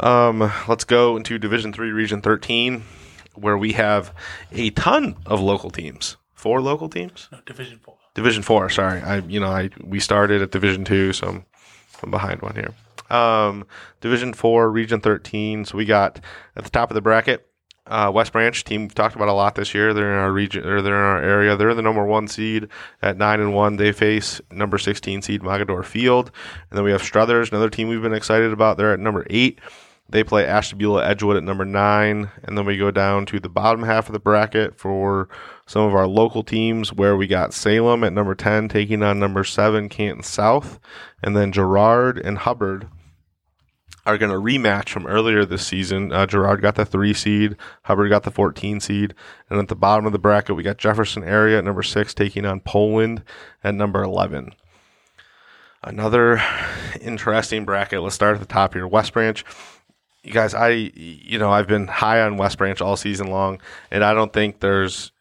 Um, 0.00 0.52
let's 0.68 0.84
go 0.84 1.16
into 1.16 1.38
Division 1.38 1.72
Three, 1.72 1.90
Region 1.90 2.22
Thirteen, 2.22 2.84
where 3.34 3.58
we 3.58 3.72
have 3.72 4.14
a 4.52 4.70
ton 4.70 5.16
of 5.26 5.40
local 5.40 5.70
teams. 5.70 6.16
Four 6.38 6.60
local 6.62 6.88
teams. 6.88 7.28
No, 7.32 7.40
Division 7.44 7.80
Four. 7.80 7.96
Division 8.14 8.44
four. 8.44 8.70
Sorry, 8.70 9.00
I 9.00 9.18
you 9.18 9.40
know 9.40 9.48
I 9.48 9.70
we 9.82 9.98
started 9.98 10.40
at 10.40 10.52
Division 10.52 10.84
two, 10.84 11.12
so 11.12 11.26
I'm, 11.26 11.44
I'm 12.00 12.12
behind 12.12 12.42
one 12.42 12.54
here. 12.54 12.72
Um, 13.10 13.66
Division 14.00 14.32
four, 14.32 14.70
Region 14.70 15.00
thirteen. 15.00 15.64
So 15.64 15.76
we 15.76 15.84
got 15.84 16.20
at 16.54 16.62
the 16.62 16.70
top 16.70 16.90
of 16.90 16.94
the 16.94 17.00
bracket, 17.00 17.44
uh, 17.88 18.12
West 18.14 18.32
Branch 18.32 18.62
team. 18.62 18.82
We've 18.82 18.94
talked 18.94 19.16
about 19.16 19.26
a 19.26 19.32
lot 19.32 19.56
this 19.56 19.74
year. 19.74 19.92
They're 19.92 20.12
in 20.12 20.18
our 20.18 20.30
region, 20.30 20.64
or 20.64 20.80
they're 20.80 20.94
in 20.94 21.00
our 21.00 21.22
area. 21.22 21.56
They're 21.56 21.74
the 21.74 21.82
number 21.82 22.04
one 22.04 22.28
seed 22.28 22.68
at 23.02 23.16
nine 23.16 23.40
and 23.40 23.52
one. 23.52 23.74
They 23.74 23.90
face 23.90 24.40
number 24.52 24.78
sixteen 24.78 25.22
seed 25.22 25.42
Mogadore 25.42 25.84
Field, 25.84 26.30
and 26.70 26.76
then 26.76 26.84
we 26.84 26.92
have 26.92 27.02
Struthers, 27.02 27.50
another 27.50 27.68
team 27.68 27.88
we've 27.88 28.02
been 28.02 28.14
excited 28.14 28.52
about. 28.52 28.76
They're 28.76 28.92
at 28.92 29.00
number 29.00 29.26
eight. 29.28 29.58
They 30.10 30.24
play 30.24 30.46
Ashtabula 30.46 31.04
Edgewood 31.04 31.36
at 31.36 31.44
number 31.44 31.66
nine, 31.66 32.30
and 32.42 32.56
then 32.56 32.64
we 32.64 32.78
go 32.78 32.90
down 32.90 33.26
to 33.26 33.38
the 33.38 33.50
bottom 33.50 33.82
half 33.82 34.08
of 34.08 34.14
the 34.14 34.18
bracket 34.18 34.78
for 34.78 35.28
some 35.66 35.82
of 35.82 35.94
our 35.94 36.06
local 36.06 36.42
teams, 36.42 36.92
where 36.92 37.14
we 37.14 37.26
got 37.26 37.52
Salem 37.52 38.02
at 38.04 38.14
number 38.14 38.34
ten 38.34 38.68
taking 38.68 39.02
on 39.02 39.18
number 39.18 39.44
seven 39.44 39.90
Canton 39.90 40.22
South, 40.22 40.80
and 41.22 41.36
then 41.36 41.52
Girard 41.52 42.18
and 42.18 42.38
Hubbard 42.38 42.88
are 44.06 44.16
going 44.16 44.32
to 44.32 44.38
rematch 44.38 44.88
from 44.88 45.06
earlier 45.06 45.44
this 45.44 45.66
season. 45.66 46.10
Uh, 46.10 46.24
Girard 46.24 46.62
got 46.62 46.76
the 46.76 46.86
three 46.86 47.12
seed, 47.12 47.56
Hubbard 47.82 48.08
got 48.08 48.22
the 48.22 48.30
14 48.30 48.80
seed, 48.80 49.14
and 49.50 49.58
at 49.58 49.68
the 49.68 49.76
bottom 49.76 50.06
of 50.06 50.12
the 50.12 50.18
bracket 50.18 50.56
we 50.56 50.62
got 50.62 50.78
Jefferson 50.78 51.22
area 51.22 51.58
at 51.58 51.64
number 51.64 51.82
six 51.82 52.14
taking 52.14 52.46
on 52.46 52.60
Poland 52.60 53.22
at 53.62 53.74
number 53.74 54.02
11. 54.02 54.54
Another 55.82 56.42
interesting 57.02 57.66
bracket. 57.66 58.00
Let's 58.00 58.14
start 58.14 58.34
at 58.34 58.40
the 58.40 58.46
top 58.46 58.72
here. 58.72 58.86
West 58.86 59.12
Branch 59.12 59.44
you 60.22 60.32
guys, 60.32 60.54
I 60.54 60.68
you 60.70 61.38
know 61.38 61.50
I've 61.50 61.66
been 61.68 61.86
high 61.86 62.20
on 62.20 62.36
West 62.36 62.58
Branch 62.58 62.80
all 62.80 62.96
season 62.96 63.28
long, 63.30 63.60
and 63.90 64.04
I 64.04 64.14
don't 64.14 64.32
think 64.32 64.60
there's. 64.60 65.12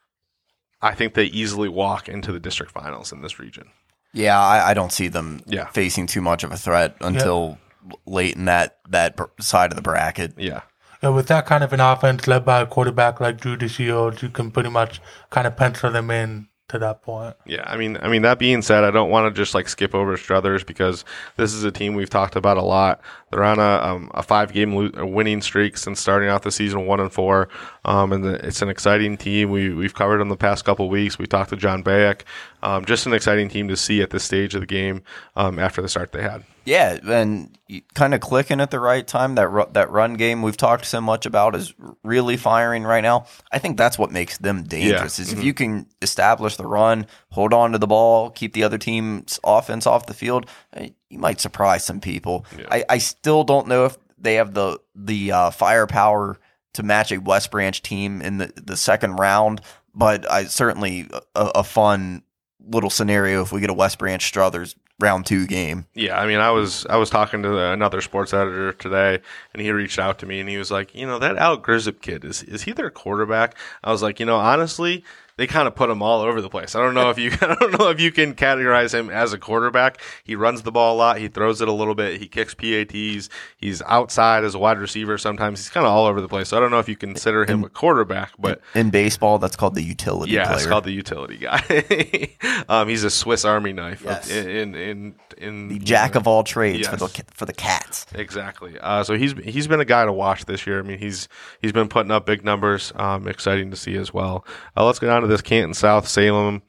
I 0.82 0.94
think 0.94 1.16
they 1.16 1.26
easily 1.26 1.70
walk 1.70 2.08
into 2.08 2.32
the 2.32 2.40
district 2.40 2.72
finals 2.72 3.12
in 3.12 3.22
this 3.22 3.40
region. 3.40 3.70
Yeah, 4.14 4.40
I, 4.40 4.70
I 4.70 4.74
don't 4.76 4.92
see 4.92 5.08
them 5.08 5.42
Yeah. 5.48 5.66
facing 5.68 6.06
too 6.08 6.22
much 6.22 6.44
of 6.44 6.52
a 6.52 6.58
threat 6.58 6.96
until 7.02 7.58
late 8.06 8.36
in 8.36 8.46
that 8.46 8.78
that 8.90 9.16
br- 9.16 9.24
side 9.40 9.72
of 9.72 9.76
the 9.76 9.82
bracket. 9.82 10.34
Yeah, 10.38 10.62
with 11.02 11.28
that 11.28 11.46
kind 11.48 11.64
of 11.64 11.74
an 11.74 11.80
offense 11.80 12.28
led 12.28 12.46
by 12.46 12.62
a 12.62 12.66
quarterback 12.68 13.20
like 13.20 13.40
Drew 13.42 13.58
DeShields, 13.58 14.22
you 14.22 14.30
can 14.30 14.52
pretty 14.52 14.70
much 14.70 15.02
kind 15.32 15.48
of 15.48 15.58
pencil 15.58 15.92
them 15.92 16.12
in 16.12 16.48
to 16.70 16.80
that 16.80 17.02
point. 17.02 17.36
Yeah, 17.46 17.64
I 17.66 17.78
mean, 17.78 17.98
I 18.02 18.10
mean 18.10 18.24
that 18.24 18.40
being 18.40 18.62
said, 18.62 18.84
I 18.84 18.92
don't 18.92 19.10
want 19.10 19.34
to 19.34 19.42
just 19.42 19.54
like 19.54 19.70
skip 19.70 19.96
over 19.96 20.18
Struthers 20.18 20.66
because 20.66 21.06
this 21.38 21.54
is 21.54 21.64
a 21.64 21.72
team 21.72 21.96
we've 21.96 22.10
talked 22.10 22.36
about 22.36 22.58
a 22.58 22.62
lot. 22.62 23.00
They're 23.32 23.44
on 23.44 23.60
a, 23.60 23.82
um, 23.84 24.12
a 24.14 24.22
five 24.22 24.52
game 24.52 24.74
lo- 24.74 25.06
winning 25.06 25.42
streak 25.42 25.78
since 25.78 26.00
starting 26.00 26.30
off 26.30 26.42
the 26.42 26.52
season 26.52 26.86
one 26.86 27.00
and 27.00 27.12
four, 27.12 27.48
um, 27.86 28.12
and 28.12 28.24
the, 28.24 28.46
it's 28.46 28.62
an 28.62 28.70
exciting 28.70 29.18
team. 29.18 29.50
We 29.50 29.74
we've 29.74 29.94
covered 29.94 30.18
them 30.18 30.30
the 30.30 30.38
past 30.38 30.66
couple 30.66 30.90
weeks. 30.90 31.18
We 31.18 31.26
talked 31.26 31.52
to 31.52 31.56
John 31.56 31.84
Bayek. 31.84 32.22
Um, 32.62 32.84
just 32.84 33.06
an 33.06 33.14
exciting 33.14 33.50
team 33.50 33.68
to 33.70 33.78
see 33.78 34.02
at 34.02 34.10
this 34.10 34.24
stage 34.24 34.54
of 34.56 34.62
the 34.62 34.68
game 34.68 35.04
um, 35.36 35.60
after 35.60 35.82
the 35.82 35.90
start 35.90 36.12
they 36.12 36.22
had. 36.22 36.44
Yeah, 36.68 37.00
and 37.02 37.58
kind 37.94 38.14
of 38.14 38.20
clicking 38.20 38.60
at 38.60 38.72
the 38.72 38.80
right 38.82 39.08
time. 39.08 39.36
That 39.36 39.48
ru- 39.48 39.70
that 39.72 39.90
run 39.90 40.16
game 40.16 40.42
we've 40.42 40.58
talked 40.58 40.86
so 40.86 41.00
much 41.00 41.26
about 41.26 41.56
is 41.56 41.74
really 42.04 42.36
firing 42.36 42.84
right 42.84 43.00
now. 43.00 43.26
I 43.50 43.60
think 43.60 43.78
that's 43.78 43.98
what 43.98 44.12
makes 44.12 44.38
them 44.38 44.64
dangerous. 44.64 45.18
Yeah. 45.18 45.24
Is 45.24 45.32
if 45.32 45.42
you 45.42 45.54
can 45.54 45.88
establish 46.02 46.58
the 46.58 46.66
run, 46.66 47.08
hold 47.30 47.54
on 47.54 47.72
to 47.72 47.78
the 47.78 47.88
ball, 47.88 48.32
keep 48.32 48.52
the 48.52 48.64
other 48.64 48.78
team's 48.78 49.40
offense 49.46 49.88
off 49.88 50.08
the 50.08 50.14
field, 50.14 50.50
eh, 50.74 50.90
you 51.10 51.20
might 51.20 51.40
surprise 51.40 51.86
some 51.86 52.02
people. 52.02 52.46
I, 52.70 52.84
I 52.90 52.98
still 52.98 53.46
don't 53.46 53.70
know 53.70 53.86
if 53.86 53.98
they 54.18 54.34
have 54.36 54.54
the 54.54 54.78
the 54.94 55.32
uh, 55.32 55.52
firepower 55.52 56.38
to 56.74 56.84
match 56.84 57.14
a 57.14 57.20
West 57.20 57.50
Branch 57.50 57.82
team 57.82 58.22
in 58.22 58.40
the 58.40 58.52
the 58.62 58.76
second 58.76 59.16
round, 59.16 59.62
but 59.96 60.30
I 60.30 60.44
certainly 60.44 61.08
a, 61.34 61.52
a 61.56 61.64
fun 61.64 62.24
little 62.60 62.90
scenario 62.90 63.42
if 63.42 63.54
we 63.54 63.62
get 63.62 63.70
a 63.70 63.74
West 63.74 64.00
Branch 64.00 64.22
Struthers 64.22 64.76
round 65.00 65.26
two 65.26 65.46
game. 65.46 65.86
Yeah, 65.94 66.20
I 66.20 66.26
mean, 66.26 66.40
I 66.40 66.52
was 66.52 66.86
I 66.88 66.98
was 66.98 67.10
talking 67.10 67.44
to 67.44 67.58
another 67.72 68.02
sports 68.02 68.34
editor 68.34 68.74
today, 68.74 69.20
and 69.54 69.62
he 69.62 69.72
reached 69.72 70.00
out 70.00 70.20
to 70.20 70.26
me, 70.26 70.40
and 70.40 70.50
he 70.50 70.58
was 70.58 70.72
like, 70.72 70.96
you 70.96 71.06
know, 71.06 71.20
that 71.20 71.38
Al 71.38 71.58
Grizip 71.60 72.02
kid 72.02 72.26
is 72.26 72.44
is 72.44 72.64
he 72.64 72.72
their 72.72 72.90
quarterback? 72.90 73.56
I 73.84 73.92
was 73.92 74.02
like, 74.02 74.20
you 74.20 74.26
know, 74.26 74.38
honestly, 74.38 75.04
they 75.38 75.48
kind 75.48 75.68
of 75.68 75.76
put 75.76 75.90
him 75.90 76.02
all 76.02 76.22
over 76.22 76.42
the 76.42 76.50
place. 76.50 76.76
I 76.76 76.80
don't 76.82 76.94
know 76.94 77.10
if 77.10 77.18
you 77.18 77.32
I 77.42 77.56
don't 77.56 77.80
know 77.80 77.90
if 77.90 78.00
you 78.02 78.12
can 78.12 78.34
categorize 78.36 78.94
him 78.94 79.10
as 79.10 79.34
a 79.34 79.38
quarterback. 79.38 80.02
He 80.24 80.36
runs 80.36 80.64
the 80.64 80.72
ball 80.72 80.96
a 80.96 80.98
lot. 80.98 81.18
He 81.20 81.28
throws 81.28 81.62
it 81.62 81.68
a 81.68 81.72
little 81.72 81.96
bit. 81.96 82.20
He 82.20 82.28
kicks 82.28 82.54
PATs. 82.54 83.30
He's 83.58 83.82
outside 83.84 84.44
as 84.44 84.56
a 84.56 84.60
wide 84.60 84.80
receiver. 84.80 85.18
Sometimes 85.18 85.60
he's 85.60 85.70
kind 85.70 85.86
of 85.86 85.92
all 85.94 86.06
over 86.06 86.20
the 86.22 86.28
place. 86.28 86.50
So 86.50 86.58
I 86.58 86.60
don't 86.60 86.72
know 86.72 86.80
if 86.80 86.90
you 86.90 86.96
consider 86.96 87.46
him 87.46 87.64
a 87.64 87.70
quarterback, 87.70 88.32
but 88.38 88.62
In 88.76 88.90
baseball, 88.90 89.40
that's 89.40 89.56
called 89.56 89.76
the 89.76 89.84
utility 89.84 90.34
yeah, 90.34 90.46
player. 90.46 90.58
it's 90.58 90.66
called 90.66 90.84
the 90.84 90.92
utility 90.92 91.38
guy. 91.38 92.36
um, 92.70 92.88
he's 92.90 93.04
a 93.04 93.10
Swiss 93.10 93.46
Army 93.46 93.74
knife 93.74 94.02
Yes. 94.04 94.30
in 94.30 94.48
in 94.50 94.76
in, 94.76 95.16
in 95.38 95.68
the 95.68 95.80
jack 95.80 96.16
of 96.16 96.28
all 96.28 96.44
trades 96.44 96.88
for 96.88 96.96
the 96.98 97.08
for 97.32 97.46
the 97.46 97.54
cats. 97.54 98.06
Exactly. 98.16 98.78
Uh, 98.80 99.04
so 99.04 99.16
he's 99.16 99.34
he's 99.44 99.68
been 99.68 99.80
a 99.80 99.86
guy 99.86 100.06
to 100.06 100.12
watch 100.12 100.46
this 100.46 100.66
year. 100.66 100.80
I 100.80 100.82
mean, 100.82 100.98
he's 100.98 101.28
he's 101.62 101.72
been 101.72 101.88
putting 101.88 102.12
up 102.12 102.26
big 102.26 102.44
numbers. 102.44 102.92
Um, 102.96 103.28
exciting 103.28 103.70
to 103.72 103.78
see 103.78 103.96
as 103.96 104.14
well. 104.14 104.46
Uh, 104.76 104.86
let's 104.86 105.00
get 105.00 105.10
on 105.10 105.22
to 105.22 105.27
this 105.28 105.42
Canton 105.42 105.74
South 105.74 106.08
Salem. 106.08 106.62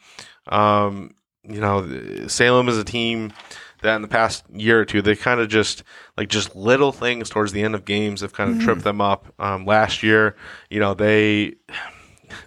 Um, 0.47 1.15
you 1.43 1.61
know, 1.61 2.27
Salem 2.29 2.69
is 2.69 2.79
a 2.79 2.85
team 2.85 3.33
that 3.83 3.97
in 3.97 4.03
the 4.03 4.09
past 4.09 4.45
year 4.53 4.81
or 4.81 4.85
two 4.85 5.03
they 5.03 5.15
kind 5.15 5.41
of 5.41 5.49
just 5.49 5.85
like 6.17 6.29
just 6.29 6.55
little 6.57 6.93
things 6.93 7.31
towards 7.31 7.53
the 7.53 7.63
end 7.63 7.75
of 7.75 7.85
games 7.85 8.21
have 8.21 8.33
kind 8.33 8.57
of 8.57 8.61
tripped 8.61 8.85
them 8.85 9.01
up. 9.01 9.33
Um, 9.39 9.65
last 9.65 10.03
year, 10.03 10.37
you 10.69 10.81
know, 10.81 10.95
they 10.95 11.55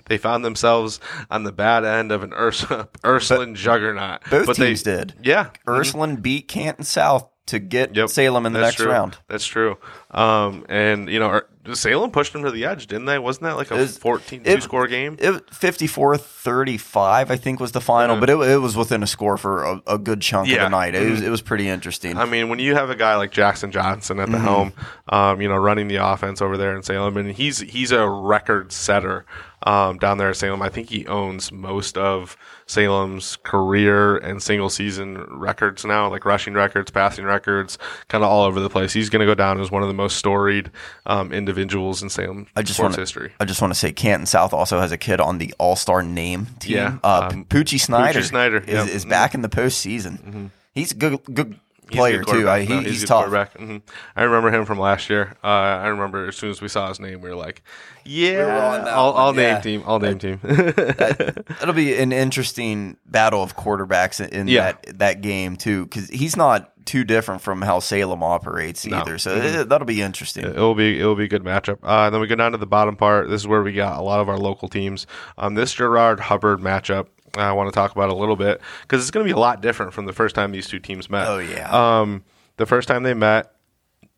they 0.05 0.17
found 0.17 0.43
themselves 0.43 0.99
on 1.29 1.43
the 1.43 1.51
bad 1.51 1.85
end 1.85 2.11
of 2.11 2.23
an 2.23 2.31
Urs- 2.31 2.87
Ursuline 3.05 3.55
juggernaut. 3.55 4.21
Both 4.29 4.47
but 4.47 4.55
teams 4.55 4.83
they, 4.83 4.97
did. 4.97 5.13
Yeah, 5.23 5.49
Ursuline 5.67 6.17
beat 6.17 6.47
Canton 6.47 6.83
South 6.83 7.30
to 7.51 7.59
get 7.59 7.95
Yep. 7.95 8.09
Salem 8.09 8.45
in 8.45 8.51
the 8.53 8.59
That's 8.59 8.73
next 8.73 8.83
true. 8.83 8.91
round. 8.91 9.17
That's 9.29 9.45
true. 9.45 9.77
Um, 10.09 10.65
and 10.67 11.07
you 11.07 11.19
know, 11.19 11.41
Salem 11.73 12.11
pushed 12.11 12.33
them 12.33 12.43
to 12.43 12.51
the 12.51 12.65
edge, 12.65 12.87
didn't 12.87 13.05
they? 13.05 13.19
Wasn't 13.19 13.43
that 13.43 13.55
like 13.55 13.69
a 13.71 13.75
It 13.75 13.81
was- 13.81 13.97
14 13.97 14.41
it- 14.43 14.55
two 14.55 14.61
score 14.61 14.87
game? 14.87 15.15
It 15.19 15.45
54-35, 15.53 17.29
I 17.31 17.35
think, 17.35 17.59
was 17.59 17.71
the 17.71 17.81
final, 17.81 18.15
Yeah. 18.15 18.19
but 18.19 18.29
it, 18.29 18.37
it 18.51 18.57
was 18.57 18.75
within 18.75 19.03
a 19.03 19.07
score 19.07 19.37
for 19.37 19.63
a, 19.63 19.81
a 19.87 19.97
good 19.97 20.21
chunk 20.21 20.49
of 20.51 20.57
the 20.59 20.69
night. 20.69 20.95
It 20.95 21.09
was, 21.09 21.21
it 21.21 21.29
was 21.29 21.41
pretty 21.41 21.67
interesting. 21.69 22.17
I 22.17 22.25
mean, 22.25 22.49
when 22.49 22.59
you 22.59 22.73
have 22.75 22.89
a 22.89 22.95
guy 22.95 23.15
like 23.15 23.31
Jackson 23.31 23.71
Johnson 23.71 24.19
at 24.19 24.29
the 24.29 24.37
Mm-hmm. 24.37 24.45
helm, 24.45 24.73
um, 25.09 25.41
you 25.41 25.49
know, 25.49 25.55
running 25.57 25.87
the 25.87 25.97
offense 25.97 26.41
over 26.41 26.57
there 26.57 26.75
in 26.75 26.83
Salem, 26.83 27.17
and 27.17 27.31
he's 27.31 27.59
he's 27.59 27.91
a 27.91 28.07
record 28.07 28.71
setter 28.71 29.25
um, 29.63 29.97
down 29.97 30.17
there 30.17 30.29
at 30.29 30.37
Salem. 30.37 30.61
I 30.61 30.69
think 30.69 30.89
he 30.89 31.05
owns 31.07 31.51
most 31.51 31.97
of 31.97 32.37
Salem's 32.65 33.37
career 33.37 34.17
and 34.17 34.41
single 34.41 34.69
season 34.69 35.25
records 35.29 35.85
now, 35.85 36.09
like 36.09 36.25
rushing 36.25 36.53
records, 36.53 36.91
passing 36.91 37.25
records, 37.25 37.77
kind 38.07 38.23
of 38.23 38.29
all 38.29 38.43
over 38.43 38.59
the 38.59 38.69
place. 38.69 38.93
He's 38.93 39.09
going 39.09 39.19
to 39.19 39.25
go 39.25 39.35
down 39.35 39.59
as 39.59 39.71
one 39.71 39.81
of 39.81 39.87
the 39.87 39.93
most 39.93 40.17
storied 40.17 40.71
um, 41.05 41.31
individuals 41.31 42.01
in 42.01 42.09
Salem 42.09 42.47
I 42.55 42.61
just 42.61 42.77
sports 42.77 42.97
want 42.97 42.99
history. 42.99 43.33
I 43.39 43.45
just 43.45 43.61
want 43.61 43.73
to 43.73 43.79
say 43.79 43.91
Canton 43.91 44.25
South 44.25 44.53
also 44.53 44.79
has 44.79 44.91
a 44.91 44.97
kid 44.97 45.19
on 45.19 45.37
the 45.37 45.53
All 45.57 45.75
Star 45.75 46.03
name 46.03 46.47
team. 46.59 46.75
Yeah, 46.75 46.97
uh, 47.03 47.29
um, 47.31 47.45
Poochie 47.45 47.79
Snyder. 47.79 48.19
Poochie 48.19 48.23
Snyder, 48.23 48.57
is, 48.57 48.67
yeah. 48.67 48.85
is 48.85 49.05
back 49.05 49.33
in 49.33 49.41
the 49.41 49.49
postseason. 49.49 50.49
He's 50.73 50.91
a 50.91 50.95
good 50.95 51.23
good 51.33 51.59
He's 51.70 51.70
player 51.97 52.23
good 52.23 52.33
too. 52.41 52.49
I, 52.49 52.61
he, 52.63 52.73
No, 52.73 52.79
he's, 52.81 52.97
a 53.03 53.05
good 53.05 53.07
tough. 53.07 53.25
quarterback. 53.29 53.57
hmm 53.57 53.77
I 54.15 54.23
remember 54.23 54.51
him 54.51 54.65
from 54.65 54.79
last 54.79 55.09
year. 55.09 55.35
Uh, 55.43 55.47
I 55.47 55.87
remember 55.87 56.27
as 56.27 56.35
soon 56.37 56.49
as 56.49 56.61
we 56.61 56.67
saw 56.67 56.87
his 56.89 56.99
name, 56.99 57.21
we 57.21 57.29
were 57.29 57.35
like, 57.35 57.61
"Yeah, 58.05 58.45
were 58.45 58.51
on 58.51 58.87
all, 58.87 59.13
one, 59.13 59.21
all 59.21 59.33
name 59.33 59.43
yeah. 59.55 59.59
team, 59.61 59.83
all 59.85 59.99
name 59.99 60.19
team." 60.19 60.39
That'll 60.43 61.73
be 61.73 61.95
an 61.97 62.11
interesting 62.11 62.97
battle 63.05 63.43
of 63.43 63.55
quarterbacks 63.55 64.19
in, 64.25 64.33
in 64.33 64.47
Yeah. 64.47 64.73
that 64.73 64.99
that 64.99 65.21
game 65.21 65.55
too, 65.55 65.85
because 65.85 66.09
he's 66.09 66.35
not 66.35 66.67
too 66.85 67.03
different 67.03 67.41
from 67.41 67.61
how 67.61 67.79
Salem 67.79 68.23
operates 68.23 68.85
No. 68.87 68.97
either. 69.01 69.17
So 69.19 69.35
it- 69.35 69.69
that'll 69.69 69.85
be 69.85 70.01
interesting. 70.01 70.45
It'll 70.45 70.75
be 70.75 70.99
it'll 70.99 71.15
be 71.15 71.25
a 71.25 71.29
good 71.29 71.43
matchup. 71.43 71.77
Uh, 71.83 72.09
then 72.09 72.19
we 72.21 72.27
go 72.27 72.35
down 72.35 72.51
to 72.53 72.57
the 72.57 72.65
bottom 72.65 72.95
part. 72.95 73.29
This 73.29 73.41
is 73.41 73.47
where 73.47 73.61
we 73.61 73.73
got 73.73 73.99
a 73.99 74.01
lot 74.01 74.19
of 74.19 74.29
our 74.29 74.37
local 74.37 74.67
teams. 74.67 75.05
Um, 75.37 75.53
this 75.55 75.73
Girard 75.73 76.19
Hubbard 76.19 76.59
matchup. 76.59 77.07
I 77.35 77.51
want 77.53 77.71
to 77.71 77.75
talk 77.75 77.91
about 77.91 78.09
a 78.09 78.15
little 78.15 78.35
bit 78.35 78.61
because 78.81 79.01
it's 79.01 79.11
going 79.11 79.25
to 79.25 79.27
be 79.27 79.35
a 79.35 79.39
lot 79.39 79.61
different 79.61 79.93
from 79.93 80.05
the 80.05 80.13
first 80.13 80.35
time 80.35 80.51
these 80.51 80.67
two 80.67 80.79
teams 80.79 81.09
met. 81.09 81.27
Oh, 81.27 81.39
yeah. 81.39 81.69
Um, 81.69 82.23
the 82.57 82.65
first 82.65 82.87
time 82.87 83.03
they 83.03 83.13
met, 83.13 83.53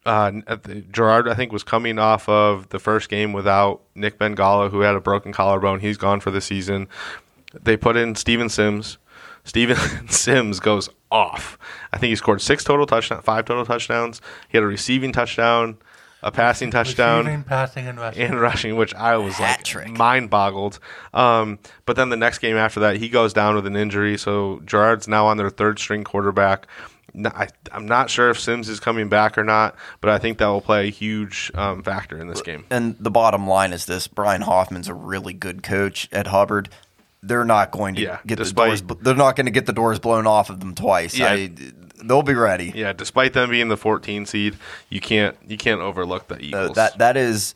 uh, 0.06 0.32
the, 0.32 0.84
Girard 0.92 1.28
I 1.28 1.34
think 1.34 1.52
was 1.52 1.64
coming 1.64 1.98
off 2.00 2.28
of 2.28 2.70
the 2.70 2.80
first 2.80 3.10
game 3.10 3.34
without 3.34 3.82
Nick 3.96 4.18
Bengala, 4.20 4.70
who 4.70 4.82
had 4.82 4.96
a 4.96 5.02
broken 5.02 5.32
collarbone. 5.32 5.80
He's 5.80 5.98
gone 5.98 6.20
for 6.20 6.32
the 6.32 6.42
season. 6.42 6.88
They 7.54 7.78
put 7.78 7.96
in 7.96 8.16
Steven 8.16 8.50
Sims. 8.50 8.98
Steven 9.44 9.78
Sims 10.10 10.60
goes 10.60 10.90
off. 11.12 11.58
I 11.92 11.98
think 11.98 12.10
he 12.10 12.16
scored 12.16 12.42
six 12.42 12.64
total 12.64 12.86
touchdowns, 12.86 13.24
five 13.24 13.46
total 13.46 13.66
touchdowns. 13.66 14.22
He 14.50 14.58
had 14.58 14.64
a 14.64 14.68
receiving 14.68 15.12
touchdown, 15.12 15.78
a 16.24 16.32
passing 16.32 16.72
touchdown 16.72 17.26
Receiving, 17.26 17.44
passing, 17.44 17.88
and 17.88 18.00
rushing. 18.00 18.22
and 18.24 18.40
rushing, 18.42 18.76
which 18.76 18.96
I 18.96 19.18
was 19.18 19.36
Hat 19.36 19.58
like 19.60 19.64
trick. 19.64 19.90
mind 19.92 20.30
boggled. 20.30 20.80
Um, 21.14 21.60
but 21.86 21.96
then 21.96 22.10
the 22.10 22.18
next 22.18 22.40
game 22.40 22.56
after 22.58 22.80
that, 22.82 22.96
he 22.98 23.10
goes 23.10 23.34
down 23.34 23.56
with 23.56 23.68
an 23.68 23.76
injury. 23.76 24.18
So 24.18 24.62
Girard's 24.66 25.08
now 25.08 25.28
on 25.28 25.38
their 25.38 25.50
third 25.50 25.80
string 25.80 26.04
quarterback. 26.04 26.66
I, 27.26 27.48
am 27.72 27.86
not 27.86 28.10
sure 28.10 28.32
if 28.32 28.40
Sims 28.40 28.70
is 28.70 28.80
coming 28.80 29.08
back 29.08 29.38
or 29.38 29.44
not, 29.44 29.76
but 30.02 30.10
I 30.10 30.18
think 30.18 30.40
that 30.40 30.48
will 30.48 30.62
play 30.62 30.88
a 30.88 30.92
huge 30.92 31.52
um, 31.54 31.84
factor 31.84 32.18
in 32.20 32.28
this 32.28 32.42
game. 32.42 32.66
And 32.72 32.96
the 33.00 33.12
bottom 33.12 33.46
line 33.46 33.72
is 33.72 33.86
this: 33.86 34.08
Brian 34.08 34.42
Hoffman's 34.42 34.88
a 34.88 34.96
really 34.96 35.34
good 35.34 35.62
coach 35.62 36.10
at 36.12 36.26
Hubbard. 36.28 36.70
They're 37.22 37.46
not 37.46 37.70
going 37.72 37.96
to 37.96 38.02
Yeah, 38.02 38.20
get 38.26 38.38
despite- 38.40 38.80
the 38.80 38.96
doors. 38.96 39.04
They're 39.04 39.16
not 39.16 39.36
going 39.36 39.46
to 39.46 39.52
get 39.52 39.66
the 39.68 39.74
doors 39.74 40.00
blown 40.00 40.26
off 40.26 40.50
of 40.50 40.60
them 40.60 40.74
twice. 40.74 41.16
Yeah. 41.16 41.28
I, 41.34 41.52
they'll 42.04 42.24
be 42.24 42.34
ready. 42.34 42.72
Yeah, 42.76 42.94
despite 42.94 43.34
them 43.34 43.50
being 43.50 43.68
the 43.70 43.78
14 43.78 44.26
seed, 44.26 44.58
you 44.90 45.00
can't 45.02 45.36
you 45.48 45.58
can't 45.58 45.82
overlook 45.82 46.28
the 46.28 46.36
Uh, 46.36 46.40
Eagles. 46.40 46.76
that 46.76 46.98
that 47.00 47.18
is 47.18 47.56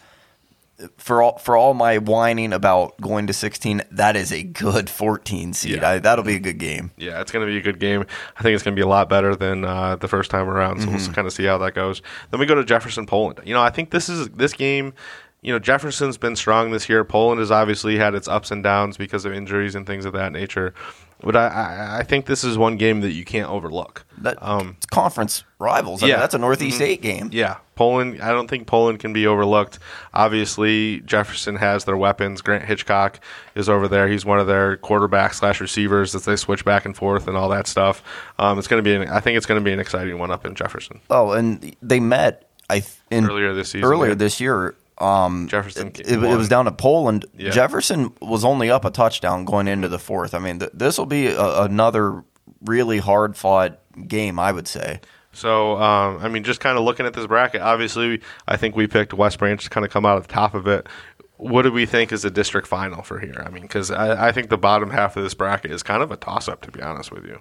for 0.98 1.24
all 1.24 1.40
for 1.40 1.58
all 1.58 1.74
my 1.74 1.98
whining 1.98 2.54
about 2.54 3.00
going 3.02 3.26
to 3.28 3.34
16. 3.34 3.82
That 3.92 4.16
is 4.16 4.32
a 4.32 4.44
good 4.44 4.90
14 4.92 5.54
seed. 5.54 5.78
Yeah. 5.78 5.90
I, 5.90 6.00
that'll 6.00 6.24
be 6.24 6.36
a 6.36 6.40
good 6.40 6.60
game. 6.60 6.92
Yeah, 6.98 7.20
it's 7.20 7.32
going 7.32 7.44
to 7.46 7.52
be 7.52 7.58
a 7.58 7.62
good 7.62 7.80
game. 7.80 8.06
I 8.38 8.44
think 8.44 8.54
it's 8.54 8.64
going 8.64 8.76
to 8.76 8.80
be 8.80 8.84
a 8.84 8.88
lot 8.88 9.10
better 9.10 9.36
than 9.36 9.66
uh, 9.66 9.96
the 9.96 10.08
first 10.08 10.30
time 10.30 10.48
around. 10.48 10.82
So 10.82 10.90
we'll 10.92 11.00
kind 11.14 11.26
of 11.26 11.34
see 11.34 11.46
how 11.46 11.58
that 11.58 11.74
goes. 11.74 12.04
Then 12.30 12.40
we 12.40 12.46
go 12.46 12.54
to 12.54 12.64
Jefferson, 12.64 13.08
Poland. 13.08 13.40
You 13.44 13.56
know, 13.56 13.62
I 13.62 13.72
think 13.72 13.90
this 13.90 14.08
is 14.08 14.30
this 14.30 14.54
game. 14.54 14.94
You 15.42 15.54
know, 15.54 15.60
Jefferson's 15.60 16.18
been 16.18 16.36
strong 16.36 16.72
this 16.72 16.90
year. 16.90 17.04
Poland 17.04 17.40
has 17.40 17.50
obviously 17.52 17.98
had 17.98 18.14
its 18.14 18.28
ups 18.28 18.52
and 18.52 18.64
downs 18.64 18.98
because 18.98 19.24
of 19.26 19.34
injuries 19.34 19.74
and 19.76 19.86
things 19.88 20.06
of 20.06 20.14
that 20.14 20.32
nature. 20.32 20.74
But 21.22 21.36
I, 21.36 21.48
I, 21.48 21.98
I 22.00 22.04
think 22.04 22.28
this 22.28 22.44
is 22.44 22.58
one 22.58 22.78
game 22.78 23.02
that 23.02 23.12
you 23.12 23.26
can't 23.26 23.50
overlook. 23.50 24.06
That 24.20 24.38
Um, 24.42 24.76
it's 24.78 24.86
conference 24.86 25.44
rivals. 25.60 26.04
I 26.04 26.08
yeah. 26.08 26.14
mean, 26.16 26.20
that's 26.22 26.34
a 26.36 26.38
Northeast 26.38 26.82
Eight 26.82 27.02
game. 27.02 27.30
Yeah, 27.34 27.58
Poland. 27.76 28.22
I 28.22 28.30
don't 28.30 28.48
think 28.48 28.68
Poland 28.68 29.00
can 29.00 29.14
be 29.14 29.26
overlooked. 29.26 29.80
Obviously, 30.14 31.02
Jefferson 31.02 31.56
has 31.56 31.86
their 31.86 31.98
weapons. 31.98 32.42
Grant 32.42 32.66
Hitchcock 32.66 33.20
is 33.56 33.68
over 33.68 33.88
there. 33.88 34.08
He's 34.08 34.26
one 34.26 34.40
of 34.40 34.48
their 34.48 34.78
quarterback 34.78 35.34
slash 35.34 35.60
receivers 35.60 36.14
as 36.14 36.26
they 36.26 36.36
switch 36.36 36.64
back 36.64 36.86
and 36.86 36.96
forth 36.96 37.28
and 37.28 37.36
all 37.36 37.50
that 37.50 37.66
stuff. 37.68 38.04
Um, 38.38 38.60
it's 38.60 38.68
going 38.68 38.84
to 38.84 38.88
be. 38.88 38.96
An, 38.96 39.10
I 39.10 39.20
think 39.20 39.38
it's 39.38 39.46
going 39.46 39.60
to 39.60 39.66
be 39.66 39.74
an 39.74 39.80
exciting 39.80 40.20
one 40.20 40.32
up 40.32 40.46
in 40.46 40.54
Jefferson. 40.54 41.00
Oh, 41.10 41.32
and 41.32 41.76
they 41.82 42.00
met. 42.00 42.44
I 42.70 42.80
th- 42.82 42.92
in, 43.10 43.26
Earlier 43.26 43.54
this 43.54 43.70
season, 43.70 43.90
Earlier 43.90 44.10
yeah. 44.10 44.16
this 44.16 44.40
year. 44.42 44.76
Um, 45.00 45.48
Jefferson 45.48 45.90
It, 45.96 46.12
it 46.12 46.18
was 46.18 46.50
down 46.50 46.66
to 46.66 46.72
Poland. 46.72 47.26
Yeah. 47.38 47.52
Jefferson 47.52 48.14
was 48.22 48.44
only 48.44 48.72
up 48.72 48.84
a 48.86 48.90
touchdown 48.90 49.46
going 49.46 49.68
into 49.68 49.88
the 49.88 50.00
fourth. 50.00 50.34
I 50.34 50.40
mean, 50.40 50.60
th- 50.60 50.72
this 50.74 50.98
will 50.98 51.06
be 51.06 51.28
a, 51.28 51.64
another 51.64 52.24
really 52.62 52.98
hard 52.98 53.38
fought 53.38 53.80
game. 54.08 54.40
I 54.40 54.52
would 54.52 54.68
say. 54.68 55.00
So, 55.34 55.80
um, 55.80 56.18
I 56.24 56.30
mean, 56.30 56.44
just 56.44 56.60
kind 56.60 56.80
of 56.80 56.84
looking 56.84 57.06
at 57.06 57.14
this 57.14 57.28
bracket, 57.28 57.62
obviously, 57.62 58.22
I 58.48 58.58
think 58.58 58.76
we 58.76 58.88
picked 58.88 59.14
West 59.14 59.38
Branch 59.38 59.64
to 59.64 59.70
kind 59.70 59.86
of 59.86 59.92
come 59.92 60.04
out 60.04 60.18
at 60.18 60.24
the 60.28 60.34
top 60.34 60.56
of 60.56 60.66
it. 60.66 60.88
What 61.36 61.62
do 61.62 61.72
we 61.72 61.86
think 61.86 62.12
is 62.12 62.24
the 62.24 62.32
district 62.32 62.66
final 62.66 63.04
for 63.04 63.20
here? 63.20 63.44
I 63.46 63.52
mean, 63.52 63.62
because 63.62 63.92
I, 63.92 64.30
I 64.30 64.32
think 64.32 64.50
the 64.50 64.58
bottom 64.58 64.90
half 64.90 65.16
of 65.16 65.22
this 65.22 65.36
bracket 65.36 65.70
is 65.70 65.84
kind 65.84 66.02
of 66.02 66.12
a 66.12 66.18
toss 66.18 66.48
up, 66.48 66.62
to 66.62 66.72
be 66.72 66.82
honest 66.82 67.12
with 67.12 67.24
you. 67.26 67.40